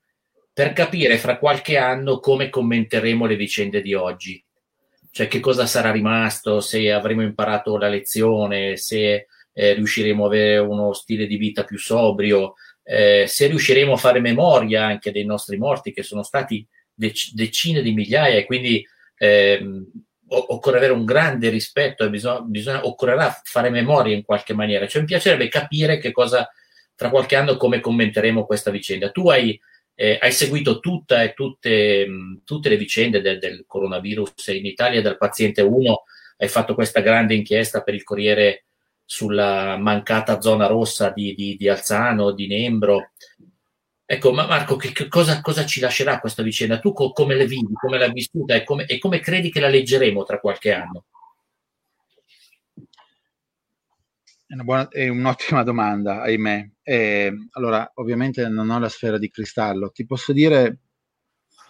per 0.53 0.73
capire 0.73 1.19
fra 1.19 1.39
qualche 1.39 1.79
anno 1.79 2.21
come 2.21 2.49
commenteremo 2.49 3.27
le 3.27 3.37
vicende 3.37 3.81
di 3.81 3.95
oggi. 3.95 4.43
Cioè 5.11 5.29
che 5.29 5.41
cosa 5.41 5.67
sarà 5.67 5.91
rimasto, 5.91 6.61
se 6.61 6.91
avremo 6.91 7.23
imparato 7.23 7.77
la 7.77 7.89
lezione, 7.89 8.77
se 8.77 9.27
eh, 9.53 9.75
riusciremo 9.75 10.25
a 10.25 10.27
avere 10.27 10.59
uno 10.59 10.93
stile 10.93 11.27
di 11.27 11.37
vita 11.37 11.65
più 11.65 11.79
sobrio, 11.79 12.55
eh, 12.83 13.27
se 13.29 13.47
riusciremo 13.47 13.93
a 13.93 13.97
fare 13.97 14.21
memoria 14.21 14.85
anche 14.85 15.13
dei 15.13 15.25
nostri 15.25 15.57
morti 15.57 15.93
che 15.93 16.03
sono 16.03 16.23
stati 16.23 16.67
dec- 16.93 17.33
decine 17.33 17.83
di 17.83 17.93
migliaia 17.93 18.37
e 18.37 18.45
quindi 18.45 18.85
ehm, 19.17 19.87
occorre 20.29 20.79
avere 20.79 20.93
un 20.93 21.05
grande 21.05 21.49
rispetto 21.51 22.05
e 22.05 22.11
bisogna, 22.11 22.41
bisogna, 22.41 22.87
occorrerà 22.87 23.41
fare 23.45 23.71
memoria 23.71 24.15
in 24.15 24.25
qualche 24.25 24.55
maniera. 24.55 24.87
Cioè, 24.87 25.03
mi 25.03 25.07
piacerebbe 25.07 25.49
capire 25.49 25.99
che 25.99 26.11
cosa 26.11 26.49
tra 26.95 27.11
qualche 27.11 27.37
anno 27.37 27.57
come 27.57 27.81
commenteremo 27.81 28.47
questa 28.47 28.71
vicenda. 28.71 29.11
Tu 29.11 29.29
hai, 29.29 29.61
eh, 29.95 30.19
hai 30.21 30.33
seguito 30.33 30.81
tutta 30.81 31.23
e 31.23 31.35
tutte, 31.35 32.07
mh, 32.07 32.43
tutte 32.45 32.69
le 32.69 32.77
vicende 32.77 33.21
del, 33.21 33.39
del, 33.39 33.65
coronavirus 33.67 34.49
in 34.49 34.67
Italia 34.67 35.03
dal 35.03 35.19
paziente 35.19 35.63
1, 35.63 36.03
hai 36.39 36.49
fatto 36.49 36.75
questa 36.75 37.01
grande 37.01 37.35
inchiesta 37.35 37.83
per 37.83 37.95
il 37.95 38.03
Corriere 38.03 38.65
sulla 39.05 39.77
mancata 39.77 40.41
zona 40.41 40.67
rossa 40.67 41.11
di, 41.11 41.35
di, 41.35 41.57
di 41.57 41.69
Alzano, 41.69 42.33
di 42.33 42.47
Nembro. 42.47 43.13
Ecco, 44.05 44.33
ma 44.33 44.47
Marco, 44.47 44.77
che, 44.77 44.93
che 44.93 45.09
cosa, 45.09 45.41
cosa, 45.41 45.65
ci 45.65 45.81
lascerà 45.81 46.21
questa 46.21 46.43
vicenda? 46.43 46.79
Tu 46.79 46.93
co- 46.93 47.13
come 47.13 47.35
la 47.35 47.45
vivi, 47.45 47.73
come 47.73 47.99
l'hai 47.99 48.13
vissuta 48.13 48.55
e 48.55 48.65
come, 48.65 48.85
e 48.87 48.99
come 48.99 49.21
credi 49.21 49.51
che 49.51 49.61
la 49.61 49.69
leggeremo 49.69 50.25
tra 50.25 50.39
qualche 50.39 50.73
anno? 50.73 51.05
È, 54.47 54.55
buona, 54.57 54.87
è 54.89 55.09
un'ottima 55.09 55.63
domanda, 55.63 56.21
ahimè. 56.21 56.71
Eh, 56.83 57.33
allora, 57.53 57.91
ovviamente 57.95 58.47
non 58.49 58.69
ho 58.69 58.79
la 58.79 58.91
sfera 58.91 59.17
di 59.17 59.31
cristallo. 59.31 59.91
Ti 59.91 60.05
posso 60.05 60.35
dire, 60.35 60.81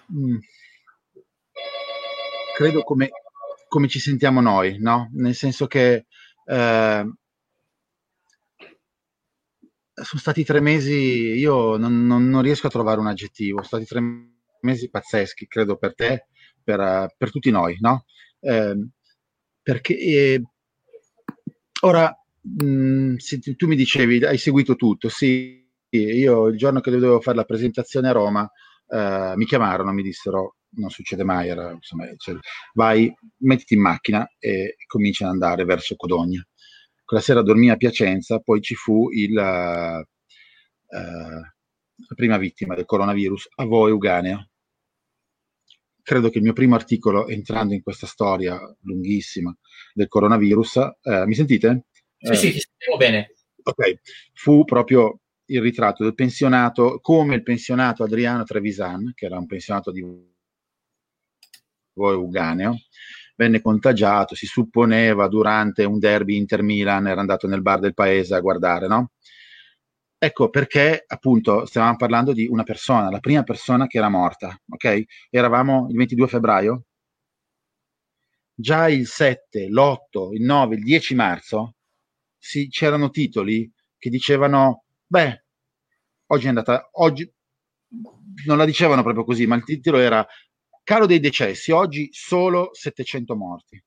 mh, 0.09 0.31
mm, 0.33 0.37
credo 2.57 2.83
come, 2.83 3.11
come, 3.69 3.87
ci 3.87 4.01
sentiamo 4.01 4.41
noi, 4.41 4.79
no? 4.81 5.11
Nel 5.13 5.37
senso 5.37 5.69
che 5.69 6.07
eh, 6.45 7.13
sono 9.95 10.21
stati 10.21 10.45
tre 10.45 10.61
mesi, 10.61 10.95
io 10.95 11.77
non, 11.77 12.07
non, 12.07 12.29
non, 12.29 12.43
riesco 12.43 12.67
a 12.67 12.71
trovare 12.71 13.01
un 13.01 13.07
aggettivo, 13.09 13.63
sono 13.63 13.83
stati 13.83 13.85
tre 13.85 14.01
mesi 14.61 14.89
pazzeschi, 14.89 15.47
credo 15.47 15.77
per 15.77 15.95
te, 15.95 16.27
per, 16.63 17.15
per 17.17 17.31
tutti 17.31 17.51
noi, 17.51 17.77
no? 17.81 18.05
Eh, 18.41 18.89
perché 19.63 19.99
eh, 19.99 20.43
ora, 21.83 22.15
mh, 22.41 22.65
mm, 22.65 23.17
tu 23.57 23.67
mi 23.67 23.77
dicevi, 23.77 24.25
hai 24.25 24.39
seguito 24.39 24.77
tutto, 24.77 25.09
sì, 25.09 25.67
io 25.91 26.47
il 26.47 26.57
giorno 26.57 26.81
che 26.81 26.91
dovevo 26.91 27.21
fare 27.21 27.37
la 27.37 27.45
presentazione 27.45 28.09
a 28.09 28.13
Roma, 28.13 28.51
eh, 28.89 29.33
mi 29.37 29.45
chiamarono, 29.45 29.93
mi 29.93 30.03
dissero, 30.03 30.57
non 30.77 30.91
succede 30.91 31.23
mai, 31.25 31.49
era, 31.49 31.71
insomma, 31.71 32.07
cioè, 32.17 32.37
vai, 32.75 33.13
mettiti 33.39 33.75
in 33.75 33.83
macchina 33.83 34.27
e 34.39 34.77
cominci 34.87 35.23
ad 35.23 35.31
andare 35.31 35.65
verso 35.65 35.97
Codogna 35.97 36.45
quella 37.13 37.27
sera 37.27 37.43
dormì 37.43 37.69
a 37.69 37.77
Piacenza, 37.77 38.39
poi 38.39 38.63
ci 38.63 38.75
fu 38.75 39.11
il, 39.11 39.33
uh, 39.33 40.07
la 40.89 42.15
prima 42.15 42.39
vittima 42.39 42.75
del 42.75 42.87
coronavirus, 42.87 43.49
a 43.57 43.65
Avo 43.65 43.87
Euganeo. 43.87 44.49
Credo 46.01 46.31
che 46.31 46.39
il 46.39 46.45
mio 46.45 46.55
primo 46.55 46.75
articolo, 46.75 47.29
entrando 47.29 47.75
in 47.75 47.83
questa 47.83 48.07
storia 48.07 48.59
lunghissima 48.85 49.55
del 49.93 50.09
coronavirus, 50.09 50.77
uh, 51.03 51.27
mi 51.27 51.35
sentite? 51.35 51.89
Sì, 52.17 52.35
sì, 52.35 52.51
ti 52.51 52.61
sentiamo 52.61 52.97
bene. 52.97 53.35
Ok, 53.63 54.01
fu 54.33 54.65
proprio 54.65 55.21
il 55.51 55.61
ritratto 55.61 56.05
del 56.05 56.15
pensionato, 56.15 56.99
come 57.03 57.35
il 57.35 57.43
pensionato 57.43 58.05
Adriano 58.05 58.45
Trevisan, 58.45 59.13
che 59.15 59.27
era 59.27 59.37
un 59.37 59.45
pensionato 59.45 59.93
di 59.93 60.01
Avo 60.01 60.31
Euganeo, 62.11 62.75
venne 63.43 63.61
contagiato, 63.61 64.35
si 64.35 64.47
supponeva 64.47 65.29
durante 65.29 65.85
un 65.85 65.99
derby 65.99 66.37
Inter-Milan, 66.37 67.09
era 67.09 67.21
andato 67.21 67.47
nel 67.47 67.63
bar 67.63 67.81
del 67.81 67.95
paese 67.95 68.35
a 68.35 68.41
guardare, 68.41 68.87
no? 68.87 69.11
Ecco 70.19 70.51
perché 70.51 71.03
appunto 71.05 71.67
stavamo 71.67 71.97
parlando 71.97 72.33
di 72.33 72.47
una 72.47 72.63
persona, 72.63 73.11
la 73.11 73.19
prima 73.19 73.43
persona 73.43 73.87
che 73.89 73.99
era 73.99 74.09
morta, 74.09 74.57
ok? 74.69 75.03
Eravamo 75.31 75.89
il 75.91 75.97
22 75.97 76.29
febbraio, 76.29 76.85
già 78.55 78.89
il 78.89 79.07
7, 79.07 79.69
l'8, 79.69 80.33
il 80.33 80.43
9, 80.43 80.77
il 80.77 80.83
10 80.85 81.15
marzo 81.17 81.75
si, 82.39 82.69
c'erano 82.69 83.11
titoli 83.11 83.69
che 83.99 84.11
dicevano, 84.11 84.85
beh, 85.07 85.45
oggi 86.27 86.45
è 86.47 86.49
andata, 86.49 86.89
oggi 86.93 87.29
non 88.47 88.57
la 88.57 88.65
dicevano 88.65 89.03
proprio 89.03 89.25
così, 89.25 89.47
ma 89.47 89.57
il 89.57 89.65
titolo 89.65 89.99
era 89.99 90.25
Calo 90.85 91.07
dei 91.07 91.21
decessi, 91.21 91.71
oggi 91.71 92.09
solo 92.11 92.71
700 92.73 93.37
morti. 93.37 93.81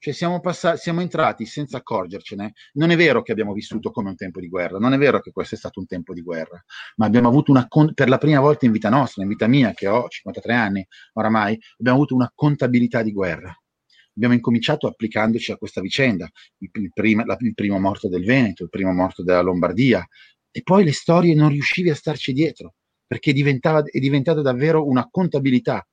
Cioè 0.00 0.12
siamo, 0.12 0.40
passati, 0.40 0.78
siamo 0.78 1.00
entrati 1.00 1.46
senza 1.46 1.76
accorgercene. 1.76 2.54
Non 2.72 2.90
è 2.90 2.96
vero 2.96 3.22
che 3.22 3.30
abbiamo 3.30 3.52
vissuto 3.52 3.92
come 3.92 4.08
un 4.08 4.16
tempo 4.16 4.40
di 4.40 4.48
guerra, 4.48 4.78
non 4.78 4.92
è 4.92 4.98
vero 4.98 5.20
che 5.20 5.30
questo 5.30 5.54
è 5.54 5.58
stato 5.58 5.78
un 5.78 5.86
tempo 5.86 6.12
di 6.14 6.22
guerra, 6.22 6.60
ma 6.96 7.06
abbiamo 7.06 7.28
avuto 7.28 7.52
una, 7.52 7.68
per 7.94 8.08
la 8.08 8.18
prima 8.18 8.40
volta 8.40 8.66
in 8.66 8.72
vita 8.72 8.88
nostra, 8.88 9.22
in 9.22 9.28
vita 9.28 9.46
mia, 9.46 9.72
che 9.72 9.86
ho 9.86 10.08
53 10.08 10.54
anni 10.54 10.86
oramai, 11.12 11.56
abbiamo 11.78 11.98
avuto 11.98 12.16
una 12.16 12.30
contabilità 12.34 13.02
di 13.02 13.12
guerra. 13.12 13.56
Abbiamo 14.16 14.34
incominciato 14.34 14.88
applicandoci 14.88 15.52
a 15.52 15.56
questa 15.56 15.80
vicenda, 15.80 16.28
il, 16.58 16.70
il, 16.72 16.90
prima, 16.92 17.24
la, 17.24 17.36
il 17.38 17.54
primo 17.54 17.78
morto 17.78 18.08
del 18.08 18.24
Veneto, 18.24 18.64
il 18.64 18.70
primo 18.70 18.92
morto 18.92 19.22
della 19.22 19.40
Lombardia, 19.40 20.04
e 20.50 20.62
poi 20.62 20.82
le 20.82 20.92
storie 20.92 21.34
non 21.36 21.50
riuscivi 21.50 21.90
a 21.90 21.94
starci 21.94 22.32
dietro, 22.32 22.74
perché 23.06 23.30
è 23.30 24.00
diventata 24.00 24.42
davvero 24.42 24.84
una 24.84 25.06
contabilità 25.08 25.86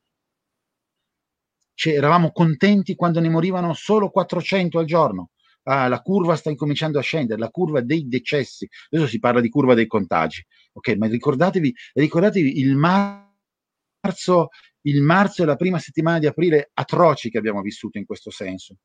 cioè, 1.75 1.93
eravamo 1.93 2.31
contenti 2.31 2.95
quando 2.95 3.19
ne 3.19 3.29
morivano 3.29 3.73
solo 3.73 4.09
400 4.09 4.79
al 4.79 4.85
giorno. 4.85 5.29
Ah, 5.63 5.87
la 5.87 6.01
curva 6.01 6.35
sta 6.35 6.49
incominciando 6.49 6.99
a 6.99 7.01
scendere, 7.01 7.39
la 7.39 7.49
curva 7.49 7.81
dei 7.81 8.07
decessi. 8.07 8.67
Adesso 8.89 9.09
si 9.09 9.19
parla 9.19 9.41
di 9.41 9.49
curva 9.49 9.73
dei 9.73 9.87
contagi. 9.87 10.45
Ok, 10.73 10.95
ma 10.95 11.07
ricordatevi, 11.07 11.73
ricordatevi 11.93 12.59
il 12.59 12.75
marzo, 12.75 14.49
il 14.81 15.01
marzo 15.01 15.43
e 15.43 15.45
la 15.45 15.55
prima 15.55 15.79
settimana 15.79 16.19
di 16.19 16.27
aprile 16.27 16.69
atroci 16.73 17.29
che 17.29 17.37
abbiamo 17.37 17.61
vissuto 17.61 17.97
in 17.97 18.05
questo 18.05 18.29
senso. 18.29 18.77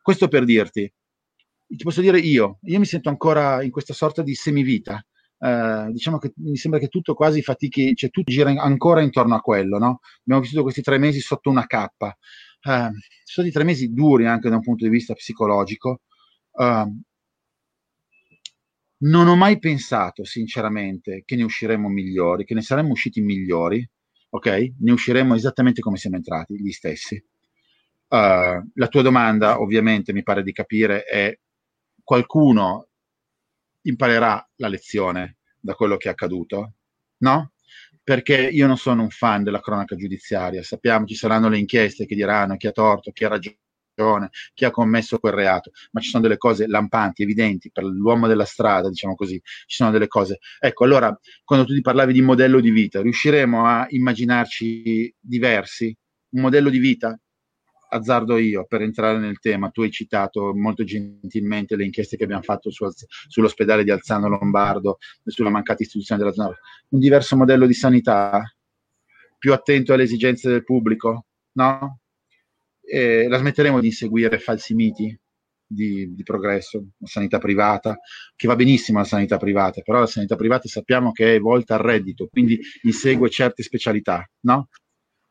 Questo 0.00 0.28
per 0.28 0.44
dirti, 0.44 0.92
ti 1.66 1.84
posso 1.84 2.00
dire 2.00 2.18
io, 2.18 2.58
io 2.62 2.78
mi 2.78 2.86
sento 2.86 3.08
ancora 3.08 3.62
in 3.62 3.70
questa 3.70 3.94
sorta 3.94 4.22
di 4.22 4.34
semivita. 4.34 5.04
Uh, 5.42 5.90
diciamo 5.90 6.18
che 6.18 6.32
mi 6.36 6.56
sembra 6.56 6.78
che 6.78 6.86
tutto 6.86 7.14
quasi 7.14 7.42
fatichi, 7.42 7.96
cioè 7.96 8.10
tutto 8.10 8.30
gira 8.30 8.50
ancora 8.62 9.02
intorno 9.02 9.34
a 9.34 9.40
quello, 9.40 9.76
no? 9.76 9.98
Abbiamo 10.20 10.40
vissuto 10.40 10.62
questi 10.62 10.82
tre 10.82 10.98
mesi 10.98 11.18
sotto 11.18 11.50
una 11.50 11.66
cappa. 11.66 12.16
Uh, 12.62 12.70
sono 12.70 12.92
stati 13.24 13.50
tre 13.50 13.64
mesi 13.64 13.92
duri 13.92 14.26
anche 14.26 14.48
da 14.48 14.54
un 14.54 14.62
punto 14.62 14.84
di 14.84 14.90
vista 14.90 15.14
psicologico. 15.14 16.02
Uh, 16.52 16.96
non 18.98 19.26
ho 19.26 19.34
mai 19.34 19.58
pensato, 19.58 20.22
sinceramente, 20.24 21.22
che 21.24 21.34
ne 21.34 21.42
usciremo 21.42 21.88
migliori, 21.88 22.44
che 22.44 22.54
ne 22.54 22.62
saremmo 22.62 22.92
usciti 22.92 23.20
migliori, 23.20 23.84
ok? 24.30 24.74
Ne 24.78 24.92
usciremo 24.92 25.34
esattamente 25.34 25.80
come 25.80 25.96
siamo 25.96 26.14
entrati, 26.14 26.54
gli 26.54 26.70
stessi. 26.70 27.16
Uh, 28.06 28.62
la 28.74 28.88
tua 28.88 29.02
domanda, 29.02 29.60
ovviamente, 29.60 30.12
mi 30.12 30.22
pare 30.22 30.44
di 30.44 30.52
capire, 30.52 31.02
è 31.02 31.36
qualcuno 32.04 32.86
imparerà 33.82 34.48
la 34.56 34.68
lezione 34.68 35.38
da 35.62 35.74
quello 35.74 35.96
che 35.96 36.08
è 36.08 36.12
accaduto? 36.12 36.74
No? 37.18 37.52
Perché 38.02 38.48
io 38.48 38.66
non 38.66 38.76
sono 38.76 39.02
un 39.02 39.10
fan 39.10 39.42
della 39.44 39.60
cronaca 39.60 39.94
giudiziaria, 39.96 40.62
sappiamo 40.62 41.06
ci 41.06 41.14
saranno 41.14 41.48
le 41.48 41.58
inchieste 41.58 42.04
che 42.06 42.14
diranno 42.16 42.56
chi 42.56 42.66
ha 42.66 42.72
torto, 42.72 43.12
chi 43.12 43.24
ha 43.24 43.28
ragione, 43.28 44.30
chi 44.54 44.64
ha 44.64 44.70
commesso 44.70 45.18
quel 45.18 45.32
reato, 45.34 45.70
ma 45.92 46.00
ci 46.00 46.08
sono 46.10 46.22
delle 46.22 46.36
cose 46.36 46.66
lampanti, 46.66 47.22
evidenti 47.22 47.70
per 47.70 47.84
l'uomo 47.84 48.26
della 48.26 48.44
strada, 48.44 48.88
diciamo 48.88 49.14
così, 49.14 49.40
ci 49.66 49.76
sono 49.76 49.90
delle 49.92 50.08
cose. 50.08 50.38
Ecco, 50.58 50.84
allora, 50.84 51.16
quando 51.44 51.64
tu 51.66 51.74
ti 51.74 51.80
parlavi 51.80 52.12
di 52.12 52.22
modello 52.22 52.60
di 52.60 52.70
vita, 52.70 53.00
riusciremo 53.02 53.64
a 53.66 53.86
immaginarci 53.88 55.14
diversi? 55.20 55.96
Un 56.30 56.40
modello 56.42 56.70
di 56.70 56.78
vita? 56.78 57.16
Azzardo 57.92 58.38
io 58.38 58.64
per 58.66 58.82
entrare 58.82 59.18
nel 59.18 59.38
tema, 59.38 59.70
tu 59.70 59.82
hai 59.82 59.90
citato 59.90 60.54
molto 60.54 60.84
gentilmente 60.84 61.76
le 61.76 61.84
inchieste 61.84 62.16
che 62.16 62.24
abbiamo 62.24 62.42
fatto 62.42 62.70
su, 62.70 62.86
sull'ospedale 63.28 63.84
di 63.84 63.90
Alzano 63.90 64.28
Lombardo 64.28 64.98
e 65.24 65.30
sulla 65.30 65.50
mancata 65.50 65.82
istituzione 65.82 66.20
della 66.20 66.32
zona, 66.32 66.56
un 66.88 66.98
diverso 66.98 67.36
modello 67.36 67.66
di 67.66 67.74
sanità, 67.74 68.42
più 69.38 69.52
attento 69.52 69.92
alle 69.92 70.04
esigenze 70.04 70.48
del 70.48 70.64
pubblico, 70.64 71.26
no? 71.52 71.98
E 72.80 73.28
la 73.28 73.38
smetteremo 73.38 73.80
di 73.80 73.86
inseguire 73.86 74.38
falsi 74.38 74.74
miti 74.74 75.18
di, 75.66 76.14
di, 76.14 76.22
progresso, 76.22 76.84
la 76.98 77.06
sanità 77.06 77.38
privata, 77.38 77.98
che 78.36 78.46
va 78.46 78.56
benissimo 78.56 78.98
la 78.98 79.04
sanità 79.04 79.38
privata, 79.38 79.80
però 79.80 80.00
la 80.00 80.06
sanità 80.06 80.36
privata 80.36 80.68
sappiamo 80.68 81.12
che 81.12 81.34
è 81.34 81.40
volta 81.40 81.74
al 81.74 81.80
reddito, 81.80 82.28
quindi 82.28 82.58
insegue 82.82 83.30
certe 83.30 83.62
specialità, 83.62 84.28
no? 84.40 84.68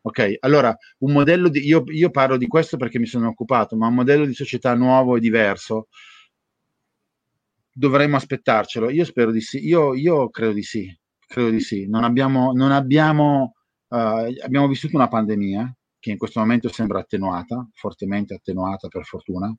Ok, 0.04 0.38
allora 0.40 0.76
un 1.00 1.12
modello 1.12 1.48
di, 1.48 1.64
io, 1.66 1.84
io 1.88 2.10
parlo 2.10 2.38
di 2.38 2.48
questo 2.48 2.78
perché 2.78 2.98
mi 2.98 3.06
sono 3.06 3.28
occupato, 3.28 3.76
ma 3.76 3.88
un 3.88 3.94
modello 3.94 4.26
di 4.26 4.34
società 4.34 4.74
nuovo 4.74 5.16
e 5.16 5.20
diverso 5.20 5.88
dovremmo 7.72 8.16
aspettarcelo. 8.16 8.90
Io 8.90 9.06
spero 9.06 9.32
di 9.32 9.42
sì, 9.42 9.66
io, 9.66 9.94
io 9.94 10.30
credo 10.30 10.54
di 10.54 10.64
sì, 10.64 10.94
credo 11.28 11.50
di 11.50 11.60
sì. 11.60 11.88
Non 11.88 12.04
abbiamo, 12.04 12.52
non 12.54 12.72
abbiamo, 12.72 13.54
uh, 13.90 13.96
abbiamo 14.44 14.68
vissuto 14.68 14.96
una 14.96 15.08
pandemia 15.08 15.74
che 16.00 16.12
in 16.12 16.18
questo 16.18 16.40
momento 16.40 16.70
sembra 16.70 17.00
attenuata, 17.00 17.68
fortemente 17.74 18.34
attenuata 18.34 18.88
per 18.88 19.06
fortuna, 19.06 19.56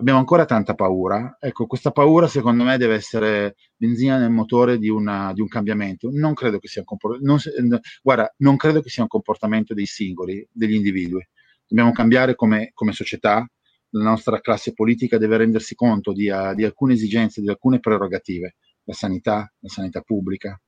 abbiamo 0.00 0.18
ancora 0.18 0.46
tanta 0.46 0.74
paura. 0.74 1.36
Ecco, 1.38 1.66
questa 1.66 1.90
paura 1.90 2.26
secondo 2.26 2.64
me 2.64 2.78
deve 2.78 2.94
essere 2.94 3.54
benzina 3.76 4.18
nel 4.18 4.30
motore 4.30 4.78
di, 4.78 4.88
una, 4.88 5.32
di 5.32 5.40
un 5.40 5.48
cambiamento. 5.48 6.08
Non 6.10 6.34
credo 6.34 6.58
che 6.58 6.68
sia 6.68 6.80
un 6.80 6.86
comportamento, 6.86 7.80
guarda, 8.02 8.34
non 8.38 8.56
credo 8.56 8.80
che 8.80 8.88
sia 8.88 9.02
un 9.02 9.08
comportamento 9.08 9.74
dei 9.74 9.86
singoli, 9.86 10.46
degli 10.50 10.74
individui. 10.74 11.26
Dobbiamo 11.66 11.92
cambiare 11.92 12.34
come, 12.34 12.70
come 12.74 12.92
società, 12.92 13.46
la 13.90 14.02
nostra 14.02 14.40
classe 14.40 14.72
politica 14.72 15.18
deve 15.18 15.36
rendersi 15.36 15.74
conto 15.74 16.12
di, 16.12 16.28
uh, 16.28 16.54
di, 16.54 16.64
alcune 16.64 16.94
esigenze, 16.94 17.40
di 17.40 17.48
alcune 17.48 17.78
prerogative, 17.78 18.56
la 18.84 18.94
sanità, 18.94 19.52
la 19.58 19.68
sanità 19.68 20.00
pubblica, 20.00 20.60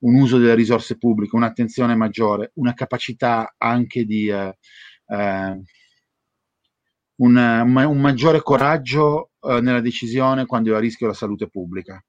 un 0.00 0.14
uso 0.14 0.38
delle 0.38 0.54
risorse 0.54 0.96
pubbliche, 0.98 1.36
un'attenzione 1.36 1.96
maggiore, 1.96 2.52
una 2.54 2.74
capacità 2.74 3.54
anche 3.58 4.04
di... 4.04 4.28
Uh, 4.28 4.52
uh, 5.14 5.62
un, 7.16 7.36
un 7.36 8.00
maggiore 8.00 8.40
coraggio 8.40 9.30
eh, 9.40 9.60
nella 9.60 9.80
decisione 9.80 10.46
quando 10.46 10.72
è 10.72 10.76
a 10.76 10.80
rischio 10.80 11.06
la 11.06 11.12
salute 11.12 11.48
pubblica. 11.48 12.02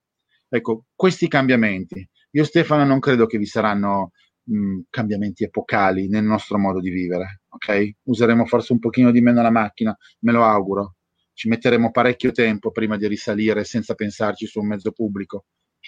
Ecco, 0.47 0.85
questi 0.95 1.27
cambiamenti. 1.27 2.07
Io 2.31 2.43
Stefano 2.43 2.85
non 2.85 2.99
credo 2.99 3.25
che 3.25 3.37
vi 3.37 3.45
saranno 3.45 4.11
mh, 4.43 4.81
cambiamenti 4.89 5.43
epocali 5.43 6.07
nel 6.07 6.23
nostro 6.23 6.57
modo 6.57 6.79
di 6.79 6.89
vivere, 6.89 7.41
ok? 7.49 7.91
Useremo 8.03 8.45
forse 8.45 8.73
un 8.73 8.79
pochino 8.79 9.11
di 9.11 9.21
meno 9.21 9.41
la 9.41 9.49
macchina, 9.49 9.95
me 10.19 10.31
lo 10.31 10.43
auguro. 10.43 10.95
Ci 11.33 11.47
metteremo 11.47 11.91
parecchio 11.91 12.31
tempo 12.31 12.71
prima 12.71 12.95
di 12.97 13.07
risalire 13.07 13.63
senza 13.63 13.95
pensarci 13.95 14.45
su 14.45 14.59
un 14.59 14.67
mezzo 14.67 14.91
pubblico. 14.91 15.45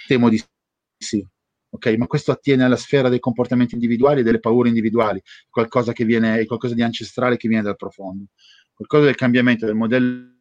Temo 0.07 0.29
di 0.29 0.41
sì. 0.97 1.25
Ok, 1.69 1.87
ma 1.97 2.07
questo 2.07 2.31
attiene 2.31 2.63
alla 2.63 2.77
sfera 2.77 3.09
dei 3.09 3.19
comportamenti 3.19 3.73
individuali 3.73 4.21
e 4.21 4.23
delle 4.23 4.39
paure 4.39 4.69
individuali, 4.69 5.21
qualcosa 5.49 5.91
che 5.91 6.05
viene, 6.05 6.39
è 6.39 6.45
qualcosa 6.45 6.73
di 6.73 6.81
ancestrale 6.81 7.35
che 7.35 7.49
viene 7.49 7.63
dal 7.63 7.75
profondo 7.75 8.27
qualcosa 8.75 9.05
del 9.05 9.15
cambiamento 9.15 9.65
del 9.65 9.75
modello. 9.75 10.33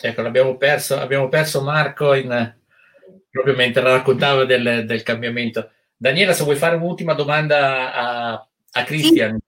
Ecco, 0.00 0.20
abbiamo 0.20 0.56
perso, 0.56 0.96
abbiamo 0.96 1.28
perso 1.28 1.62
Marco 1.62 2.14
in, 2.14 2.56
proprio 3.30 3.56
mentre 3.56 3.82
raccontava 3.82 4.44
del, 4.44 4.84
del, 4.86 5.02
cambiamento. 5.02 5.70
Daniela, 5.96 6.32
se 6.32 6.44
vuoi 6.44 6.56
fare 6.56 6.76
un'ultima 6.76 7.14
domanda 7.14 7.92
a, 7.92 8.48
a 8.72 8.84
Cristian. 8.84 9.38
Sì. 9.38 9.46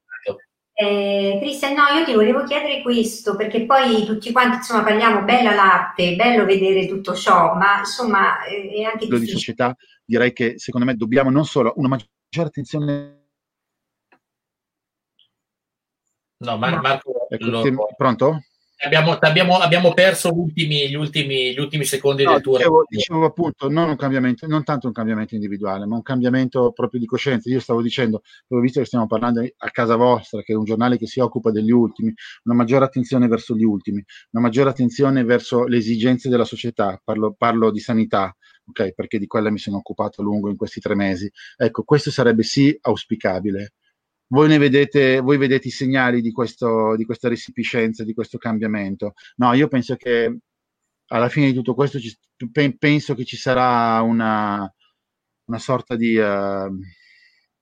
Eh, 0.72 1.38
Cristian, 1.40 1.74
no, 1.74 1.98
io 1.98 2.04
ti 2.04 2.14
volevo 2.14 2.42
chiedere 2.44 2.82
questo, 2.82 3.36
perché 3.36 3.64
poi 3.64 4.04
tutti 4.06 4.32
quanti, 4.32 4.56
insomma, 4.56 4.82
parliamo 4.82 5.22
bella 5.24 5.54
l'arte, 5.54 6.16
bello 6.16 6.44
vedere 6.44 6.88
tutto 6.88 7.14
ciò, 7.14 7.54
ma 7.54 7.80
insomma 7.80 8.42
è 8.44 8.82
anche 8.82 9.06
difficile. 9.06 9.18
di 9.20 9.26
società, 9.26 9.76
direi 10.04 10.32
che 10.32 10.58
secondo 10.58 10.86
me 10.86 10.94
dobbiamo 10.96 11.30
non 11.30 11.44
solo 11.44 11.74
una 11.76 11.88
maggiore 11.88 12.48
attenzione 12.48 13.19
No, 16.42 16.56
Mar- 16.56 16.80
Marco, 16.80 17.28
ecco, 17.28 17.46
lo... 17.46 17.62
pronto? 17.96 18.42
Abbiamo, 18.82 19.12
abbiamo, 19.12 19.58
abbiamo 19.58 19.92
perso 19.92 20.32
ultimi, 20.32 20.88
gli, 20.88 20.94
ultimi, 20.94 21.52
gli, 21.52 21.58
ultimi, 21.58 21.84
secondi 21.84 22.24
no, 22.24 22.32
del 22.32 22.40
tuo 22.40 22.56
dicevo, 22.56 22.84
dicevo, 22.88 23.24
appunto, 23.26 23.68
non 23.68 23.90
un 23.90 23.96
cambiamento, 23.96 24.46
non 24.46 24.64
tanto 24.64 24.86
un 24.86 24.94
cambiamento 24.94 25.34
individuale, 25.34 25.84
ma 25.84 25.96
un 25.96 26.02
cambiamento 26.02 26.72
proprio 26.72 26.98
di 26.98 27.04
coscienza. 27.04 27.50
Io 27.50 27.60
stavo 27.60 27.82
dicendo, 27.82 28.22
avevo 28.48 28.62
visto 28.62 28.80
che 28.80 28.86
stiamo 28.86 29.06
parlando 29.06 29.42
a 29.42 29.70
casa 29.70 29.96
vostra, 29.96 30.40
che 30.40 30.54
è 30.54 30.56
un 30.56 30.64
giornale 30.64 30.96
che 30.96 31.06
si 31.06 31.20
occupa 31.20 31.50
degli 31.50 31.70
ultimi, 31.70 32.10
una 32.44 32.54
maggiore 32.54 32.86
attenzione 32.86 33.28
verso 33.28 33.54
gli 33.54 33.64
ultimi, 33.64 34.02
una 34.30 34.42
maggiore 34.42 34.70
attenzione 34.70 35.24
verso 35.24 35.66
le 35.66 35.76
esigenze 35.76 36.30
della 36.30 36.46
società. 36.46 36.98
Parlo, 37.04 37.34
parlo 37.36 37.70
di 37.70 37.80
sanità, 37.80 38.34
ok, 38.66 38.94
perché 38.94 39.18
di 39.18 39.26
quella 39.26 39.50
mi 39.50 39.58
sono 39.58 39.76
occupato 39.76 40.22
a 40.22 40.24
lungo 40.24 40.48
in 40.48 40.56
questi 40.56 40.80
tre 40.80 40.94
mesi. 40.94 41.30
Ecco, 41.58 41.82
questo 41.82 42.10
sarebbe 42.10 42.44
sì 42.44 42.74
auspicabile 42.80 43.74
voi 44.32 44.48
ne 44.48 44.58
vedete, 44.58 45.20
voi 45.20 45.38
vedete 45.38 45.68
i 45.68 45.72
segnali 45.72 46.20
di, 46.20 46.30
questo, 46.30 46.94
di 46.96 47.04
questa 47.04 47.28
resipiscenza, 47.28 48.04
di 48.04 48.14
questo 48.14 48.38
cambiamento. 48.38 49.14
No, 49.36 49.52
io 49.54 49.68
penso 49.68 49.96
che 49.96 50.38
alla 51.06 51.28
fine 51.28 51.46
di 51.46 51.54
tutto 51.54 51.74
questo 51.74 51.98
ci, 51.98 52.16
penso 52.78 53.14
che 53.14 53.24
ci 53.24 53.36
sarà 53.36 54.00
una, 54.02 54.72
una 55.46 55.58
sorta 55.58 55.96
di, 55.96 56.16
uh, 56.16 56.78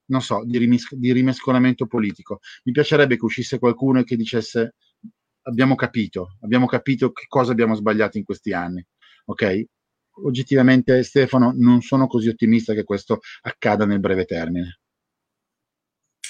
non 0.07 0.21
so, 0.21 0.45
di, 0.45 0.59
rimis- 0.59 0.95
di, 0.95 1.13
rimescolamento 1.13 1.87
politico. 1.87 2.41
Mi 2.65 2.73
piacerebbe 2.73 3.17
che 3.17 3.25
uscisse 3.25 3.59
qualcuno 3.59 4.01
e 4.01 4.05
che 4.05 4.17
dicesse 4.17 4.75
abbiamo 5.43 5.75
capito, 5.75 6.37
abbiamo 6.43 6.67
capito 6.67 7.13
che 7.13 7.25
cosa 7.29 7.53
abbiamo 7.53 7.75
sbagliato 7.75 8.19
in 8.19 8.25
questi 8.25 8.53
anni. 8.53 8.85
Ok? 9.27 9.65
Oggettivamente, 10.25 11.03
Stefano, 11.03 11.55
non 11.57 11.81
sono 11.81 12.07
così 12.07 12.29
ottimista 12.29 12.75
che 12.75 12.85
questo 12.85 13.21
accada 13.43 13.87
nel 13.87 14.01
breve 14.01 14.27
termine. 14.27 14.81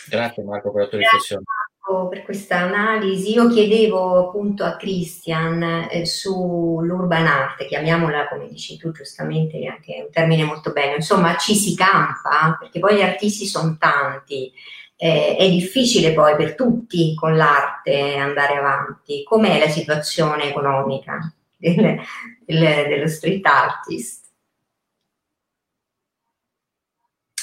Grazie 0.08 0.42
Marco 0.42 0.72
per 0.72 0.82
la 0.82 0.88
tua 0.88 0.98
riflessione. 0.98 1.42
Marco 1.44 2.08
per 2.08 2.22
questa 2.22 2.58
analisi. 2.58 3.32
Io 3.32 3.48
chiedevo 3.48 4.28
appunto 4.28 4.64
a 4.64 4.76
Christian 4.76 5.62
eh, 5.90 6.04
sull'urban 6.06 7.26
art, 7.26 7.66
chiamiamola 7.66 8.28
come 8.28 8.48
dici 8.48 8.76
tu 8.76 8.90
giustamente, 8.92 9.64
anche 9.66 10.02
un 10.06 10.10
termine 10.10 10.44
molto 10.44 10.72
bello, 10.72 10.94
insomma 10.94 11.36
ci 11.36 11.54
si 11.54 11.74
campa 11.74 12.56
perché 12.58 12.78
poi 12.78 12.96
gli 12.96 13.02
artisti 13.02 13.46
sono 13.46 13.76
tanti. 13.78 14.52
Eh, 15.00 15.36
è 15.36 15.48
difficile 15.48 16.12
poi 16.12 16.34
per 16.34 16.56
tutti 16.56 17.14
con 17.14 17.36
l'arte 17.36 18.16
andare 18.16 18.56
avanti. 18.56 19.22
Com'è 19.22 19.58
la 19.60 19.68
situazione 19.68 20.48
economica 20.48 21.32
del, 21.56 22.00
del, 22.44 22.58
dello 22.88 23.06
street 23.06 23.46
artist? 23.46 24.26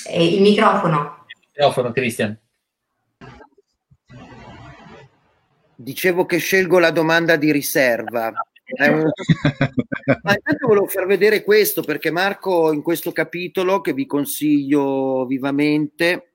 Eh, 0.09 0.36
il 0.36 0.41
microfono. 0.41 1.26
Il 1.28 1.47
microfono, 1.53 1.91
Christian. 1.93 2.38
Dicevo 5.76 6.26
che 6.26 6.38
scelgo 6.38 6.80
la 6.80 6.92
domanda 6.92 7.36
di 7.36 7.52
riserva. 7.52 8.32
Ma 10.24 10.34
intanto 10.34 10.68
volevo 10.68 10.88
far 10.88 11.06
vedere 11.06 11.44
questo 11.44 11.84
perché 11.84 12.12
Marco 12.12 12.72
in 12.72 12.82
questo 12.82 13.12
capitolo 13.12 13.82
che 13.82 13.94
vi 13.94 14.06
consiglio 14.06 15.26
vivamente, 15.26 16.30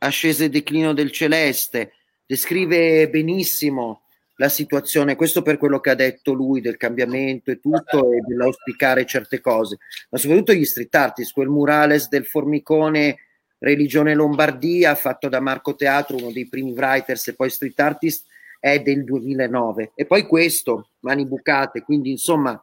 Ascese 0.00 0.44
e 0.44 0.48
declino 0.48 0.92
del 0.92 1.10
celeste, 1.10 1.92
descrive 2.24 3.10
benissimo 3.10 4.02
la 4.36 4.48
situazione, 4.48 5.16
questo 5.16 5.42
per 5.42 5.58
quello 5.58 5.80
che 5.80 5.90
ha 5.90 5.96
detto 5.96 6.32
lui 6.32 6.60
del 6.60 6.76
cambiamento 6.76 7.50
e 7.50 7.58
tutto 7.58 8.12
e 8.12 8.20
dell'auspicare 8.24 9.04
certe 9.04 9.40
cose, 9.40 9.78
ma 10.10 10.18
soprattutto 10.18 10.52
gli 10.52 10.64
street 10.64 10.94
artist, 10.94 11.32
quel 11.32 11.48
murales 11.48 12.08
del 12.08 12.24
formicone 12.24 13.16
Religione 13.58 14.14
Lombardia, 14.14 14.94
fatto 14.94 15.28
da 15.28 15.40
Marco 15.40 15.74
Teatro, 15.74 16.16
uno 16.16 16.30
dei 16.30 16.48
primi 16.48 16.72
writers 16.72 17.28
e 17.28 17.34
poi 17.34 17.50
street 17.50 17.78
artist, 17.80 18.26
è 18.60 18.80
del 18.80 19.04
2009. 19.04 19.92
E 19.94 20.06
poi 20.06 20.26
questo, 20.26 20.90
Mani 21.00 21.26
Bucate, 21.26 21.82
quindi 21.82 22.10
insomma 22.10 22.60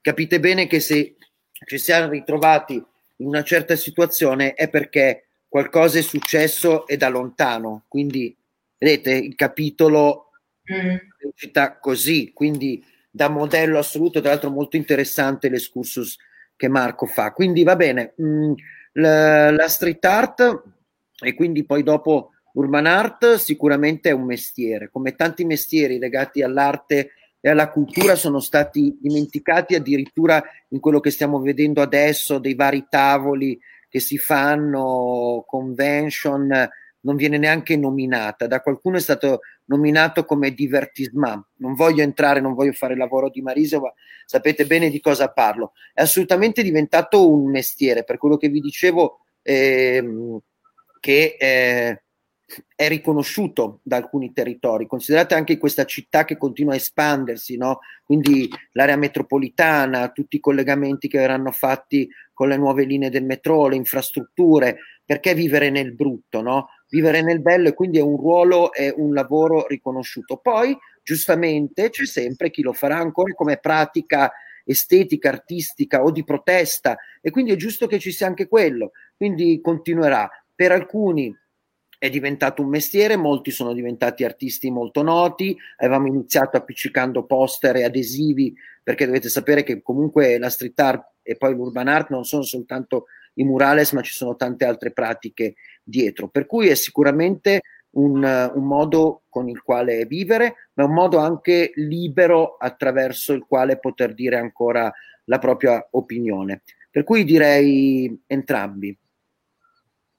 capite 0.00 0.38
bene 0.38 0.66
che 0.66 0.78
se 0.78 1.16
ci 1.66 1.78
siamo 1.78 2.10
ritrovati 2.10 2.74
in 2.74 3.26
una 3.26 3.42
certa 3.42 3.76
situazione 3.76 4.54
è 4.54 4.68
perché 4.68 5.28
qualcosa 5.48 5.98
è 5.98 6.02
successo 6.02 6.86
e 6.86 6.96
da 6.96 7.08
lontano. 7.08 7.84
Quindi, 7.88 8.36
vedete, 8.78 9.12
il 9.12 9.34
capitolo 9.34 10.30
mm. 10.72 10.96
recita 11.18 11.78
così, 11.78 12.32
quindi 12.32 12.84
da 13.10 13.28
modello 13.28 13.78
assoluto, 13.78 14.20
tra 14.20 14.30
l'altro 14.30 14.50
molto 14.50 14.76
interessante 14.76 15.48
l'escursus 15.48 16.16
che 16.54 16.68
Marco 16.68 17.06
fa. 17.06 17.32
Quindi 17.32 17.62
va 17.62 17.74
bene. 17.74 18.12
Mh, 18.16 18.26
mm, 18.26 18.52
la, 18.96 19.50
la 19.50 19.68
street 19.68 20.04
art 20.04 20.62
e 21.18 21.34
quindi 21.34 21.64
poi 21.64 21.82
dopo 21.82 22.32
urban 22.54 22.86
art 22.86 23.34
sicuramente 23.34 24.10
è 24.10 24.12
un 24.12 24.24
mestiere, 24.24 24.90
come 24.90 25.14
tanti 25.14 25.44
mestieri 25.44 25.98
legati 25.98 26.42
all'arte 26.42 27.10
e 27.40 27.48
alla 27.48 27.70
cultura 27.70 28.14
sono 28.14 28.40
stati 28.40 28.98
dimenticati 29.00 29.74
addirittura 29.74 30.42
in 30.68 30.80
quello 30.80 31.00
che 31.00 31.10
stiamo 31.10 31.40
vedendo 31.40 31.80
adesso, 31.80 32.38
dei 32.38 32.54
vari 32.54 32.86
tavoli 32.88 33.58
che 33.88 34.00
si 34.00 34.18
fanno, 34.18 35.44
convention, 35.46 36.68
non 37.06 37.14
viene 37.14 37.38
neanche 37.38 37.76
nominata. 37.76 38.48
Da 38.48 38.60
qualcuno 38.60 38.96
è 38.96 39.00
stato 39.00 39.40
nominato 39.66 40.24
come 40.24 40.50
divertissement. 40.50 41.46
Non 41.58 41.74
voglio 41.74 42.02
entrare, 42.02 42.40
non 42.40 42.54
voglio 42.54 42.72
fare 42.72 42.94
il 42.94 42.98
lavoro 42.98 43.30
di 43.30 43.40
Marisa, 43.40 43.80
ma 43.80 43.92
sapete 44.26 44.66
bene 44.66 44.90
di 44.90 45.00
cosa 45.00 45.28
parlo. 45.28 45.72
È 45.94 46.02
assolutamente 46.02 46.62
diventato 46.62 47.30
un 47.30 47.48
mestiere, 47.48 48.02
per 48.02 48.18
quello 48.18 48.36
che 48.36 48.48
vi 48.48 48.60
dicevo, 48.60 49.20
ehm, 49.42 50.38
che 50.98 51.36
eh, 51.38 52.02
è 52.74 52.88
riconosciuto 52.88 53.80
da 53.84 53.96
alcuni 53.96 54.32
territori. 54.32 54.86
Considerate 54.86 55.34
anche 55.34 55.58
questa 55.58 55.84
città 55.84 56.24
che 56.24 56.36
continua 56.36 56.72
a 56.72 56.76
espandersi, 56.76 57.56
no? 57.56 57.80
quindi 58.04 58.48
l'area 58.72 58.96
metropolitana, 58.96 60.10
tutti 60.10 60.36
i 60.36 60.40
collegamenti 60.40 61.08
che 61.08 61.18
verranno 61.18 61.52
fatti 61.52 62.08
con 62.32 62.48
le 62.48 62.56
nuove 62.56 62.84
linee 62.84 63.10
del 63.10 63.24
metro, 63.24 63.68
le 63.68 63.76
infrastrutture, 63.76 64.78
perché 65.04 65.34
vivere 65.34 65.70
nel 65.70 65.94
brutto, 65.94 66.42
no? 66.42 66.68
Vivere 66.88 67.22
nel 67.22 67.40
bello 67.40 67.68
e 67.68 67.74
quindi 67.74 67.98
è 67.98 68.02
un 68.02 68.16
ruolo 68.16 68.72
e 68.72 68.92
un 68.96 69.12
lavoro 69.12 69.66
riconosciuto. 69.66 70.36
Poi, 70.36 70.76
giustamente, 71.02 71.90
c'è 71.90 72.06
sempre 72.06 72.50
chi 72.50 72.62
lo 72.62 72.72
farà 72.72 72.96
ancora 72.96 73.32
come 73.34 73.58
pratica 73.58 74.32
estetica, 74.64 75.28
artistica 75.28 76.02
o 76.02 76.10
di 76.10 76.24
protesta 76.24 76.98
e 77.20 77.30
quindi 77.30 77.52
è 77.52 77.56
giusto 77.56 77.86
che 77.86 77.98
ci 77.98 78.10
sia 78.10 78.26
anche 78.26 78.48
quello. 78.48 78.92
Quindi 79.16 79.60
continuerà. 79.60 80.28
Per 80.54 80.72
alcuni 80.72 81.34
è 81.98 82.10
diventato 82.10 82.62
un 82.62 82.68
mestiere, 82.68 83.16
molti 83.16 83.50
sono 83.50 83.72
diventati 83.72 84.24
artisti 84.24 84.70
molto 84.70 85.02
noti, 85.02 85.56
avevamo 85.76 86.08
iniziato 86.08 86.56
appiccicando 86.56 87.24
poster 87.24 87.76
e 87.76 87.84
adesivi, 87.84 88.54
perché 88.82 89.06
dovete 89.06 89.28
sapere 89.28 89.62
che 89.62 89.82
comunque 89.82 90.38
la 90.38 90.50
street 90.50 90.78
art 90.80 91.12
e 91.22 91.36
poi 91.36 91.54
l'urban 91.54 91.88
art 91.88 92.10
non 92.10 92.24
sono 92.24 92.42
soltanto 92.42 93.06
i 93.38 93.44
murales, 93.44 93.92
ma 93.92 94.02
ci 94.02 94.12
sono 94.12 94.36
tante 94.36 94.64
altre 94.64 94.92
pratiche 94.92 95.54
dietro, 95.82 96.28
per 96.28 96.46
cui 96.46 96.68
è 96.68 96.74
sicuramente 96.74 97.62
un, 97.90 98.22
un 98.54 98.64
modo 98.64 99.22
con 99.28 99.48
il 99.48 99.62
quale 99.62 100.04
vivere, 100.04 100.70
ma 100.74 100.84
un 100.84 100.92
modo 100.92 101.18
anche 101.18 101.72
libero 101.76 102.56
attraverso 102.56 103.32
il 103.32 103.44
quale 103.46 103.78
poter 103.78 104.14
dire 104.14 104.36
ancora 104.36 104.92
la 105.24 105.38
propria 105.38 105.86
opinione. 105.92 106.62
Per 106.90 107.04
cui 107.04 107.24
direi 107.24 108.24
entrambi. 108.26 108.96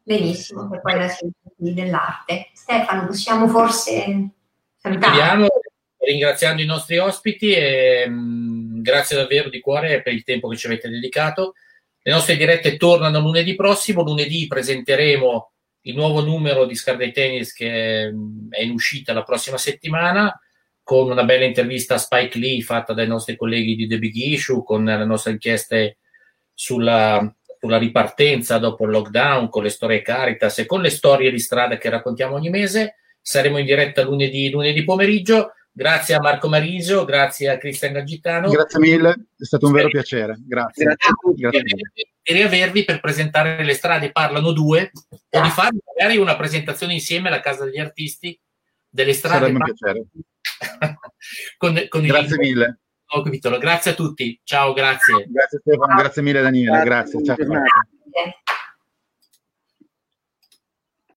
Benissimo, 0.04 0.70
per 0.70 0.82
poi 0.82 0.96
la 0.96 1.08
sintesi 1.08 1.74
dell'arte. 1.74 2.50
Stefano, 2.54 3.08
possiamo 3.08 3.48
forse 3.48 4.30
salutare? 4.78 5.48
ringraziando 6.08 6.62
i 6.62 6.66
nostri 6.66 6.98
ospiti 6.98 7.52
e 7.54 8.08
mh, 8.08 8.14
mm, 8.14 8.82
grazie 8.82 9.18
davvero 9.18 9.50
di 9.50 9.60
cuore 9.60 10.02
per 10.02 10.14
il 10.14 10.24
tempo 10.24 10.48
che 10.48 10.56
ci 10.56 10.68
avete 10.68 10.90
dedicato. 10.90 11.54
Le 12.08 12.14
nostre 12.14 12.38
dirette 12.38 12.78
tornano 12.78 13.20
lunedì 13.20 13.54
prossimo. 13.54 14.02
Lunedì 14.02 14.48
presenteremo 14.48 15.52
il 15.82 15.94
nuovo 15.94 16.22
numero 16.22 16.66
di 16.66 16.74
Scarday 16.74 17.12
Tennis 17.12 17.52
che 17.52 18.10
mm, 18.10 18.50
è 18.50 18.62
in 18.62 18.72
uscita 18.72 19.12
la 19.12 19.24
prossima 19.24 19.58
settimana 19.58 20.34
con 20.84 21.12
una 21.12 21.26
bella 21.26 21.44
intervista 21.44 21.96
a 21.96 21.98
Spike 21.98 22.40
Lee 22.40 22.62
fatta 22.62 22.94
dai 22.94 23.08
nostri 23.08 23.36
colleghi 23.36 23.76
di 23.76 23.88
The 23.88 24.00
Big 24.00 24.16
Issue 24.16 24.64
con 24.64 24.86
le 24.86 25.04
nostre 25.04 25.34
inchieste 25.34 25.98
sulla 26.54 27.30
sulla 27.60 27.78
ripartenza 27.78 28.58
dopo 28.58 28.86
il 28.86 28.92
lockdown, 28.92 29.50
con 29.50 29.64
le 29.64 29.70
storie 29.70 30.02
Caritas 30.02 30.60
e 30.60 30.66
con 30.66 30.80
le 30.80 30.90
storie 30.90 31.30
di 31.30 31.40
strada 31.40 31.78
che 31.78 31.90
raccontiamo 31.90 32.36
ogni 32.36 32.50
mese. 32.50 33.00
Saremo 33.20 33.58
in 33.58 33.66
diretta 33.66 34.04
lunedì, 34.04 34.50
lunedì 34.50 34.82
pomeriggio. 34.86 35.52
Grazie 35.78 36.16
a 36.16 36.20
Marco 36.20 36.50
Marisio, 36.50 37.06
grazie 37.06 37.50
a 37.50 37.58
Cristian 37.60 37.94
Gagitano. 37.94 38.50
Grazie 38.50 38.80
mille, 38.80 39.12
è 39.38 39.46
stato 39.46 39.68
un 39.68 39.74
vero 39.74 39.90
piacere. 39.90 40.36
Grazie. 40.40 40.86
Grazie 40.86 41.10
a 41.10 41.14
tutti. 41.14 41.42
Grazie 41.42 41.64
e 42.24 42.34
riavervi 42.34 42.84
per 42.84 43.00
presentare 43.00 43.64
le 43.64 43.74
strade 43.76 44.12
parlano 44.12 44.52
due 44.54 44.92
o 45.30 45.42
di 45.42 45.50
fare 45.50 45.78
magari 45.96 46.18
una 46.18 46.36
presentazione 46.36 46.94
insieme 46.94 47.28
alla 47.28 47.40
Casa 47.40 47.64
degli 47.64 47.78
Artisti 47.78 48.38
delle 48.90 49.14
strade. 49.14 49.46
Sarebbe 49.46 49.58
un 49.60 49.64
piacere. 49.64 50.06
con, 51.58 51.86
con 51.88 52.02
grazie 52.08 52.34
il... 52.34 52.40
mille. 52.40 52.80
Grazie 53.60 53.92
a 53.92 53.94
tutti. 53.94 54.42
Ciao, 54.44 54.74
grazie. 54.74 55.28
Grazie 55.30 55.60
Stefano, 55.60 55.96
grazie 55.96 56.22
mille 56.24 56.42
Daniele, 56.42 56.84
grazie. 56.84 57.22
grazie. 57.22 57.46
Ciao. 57.46 57.62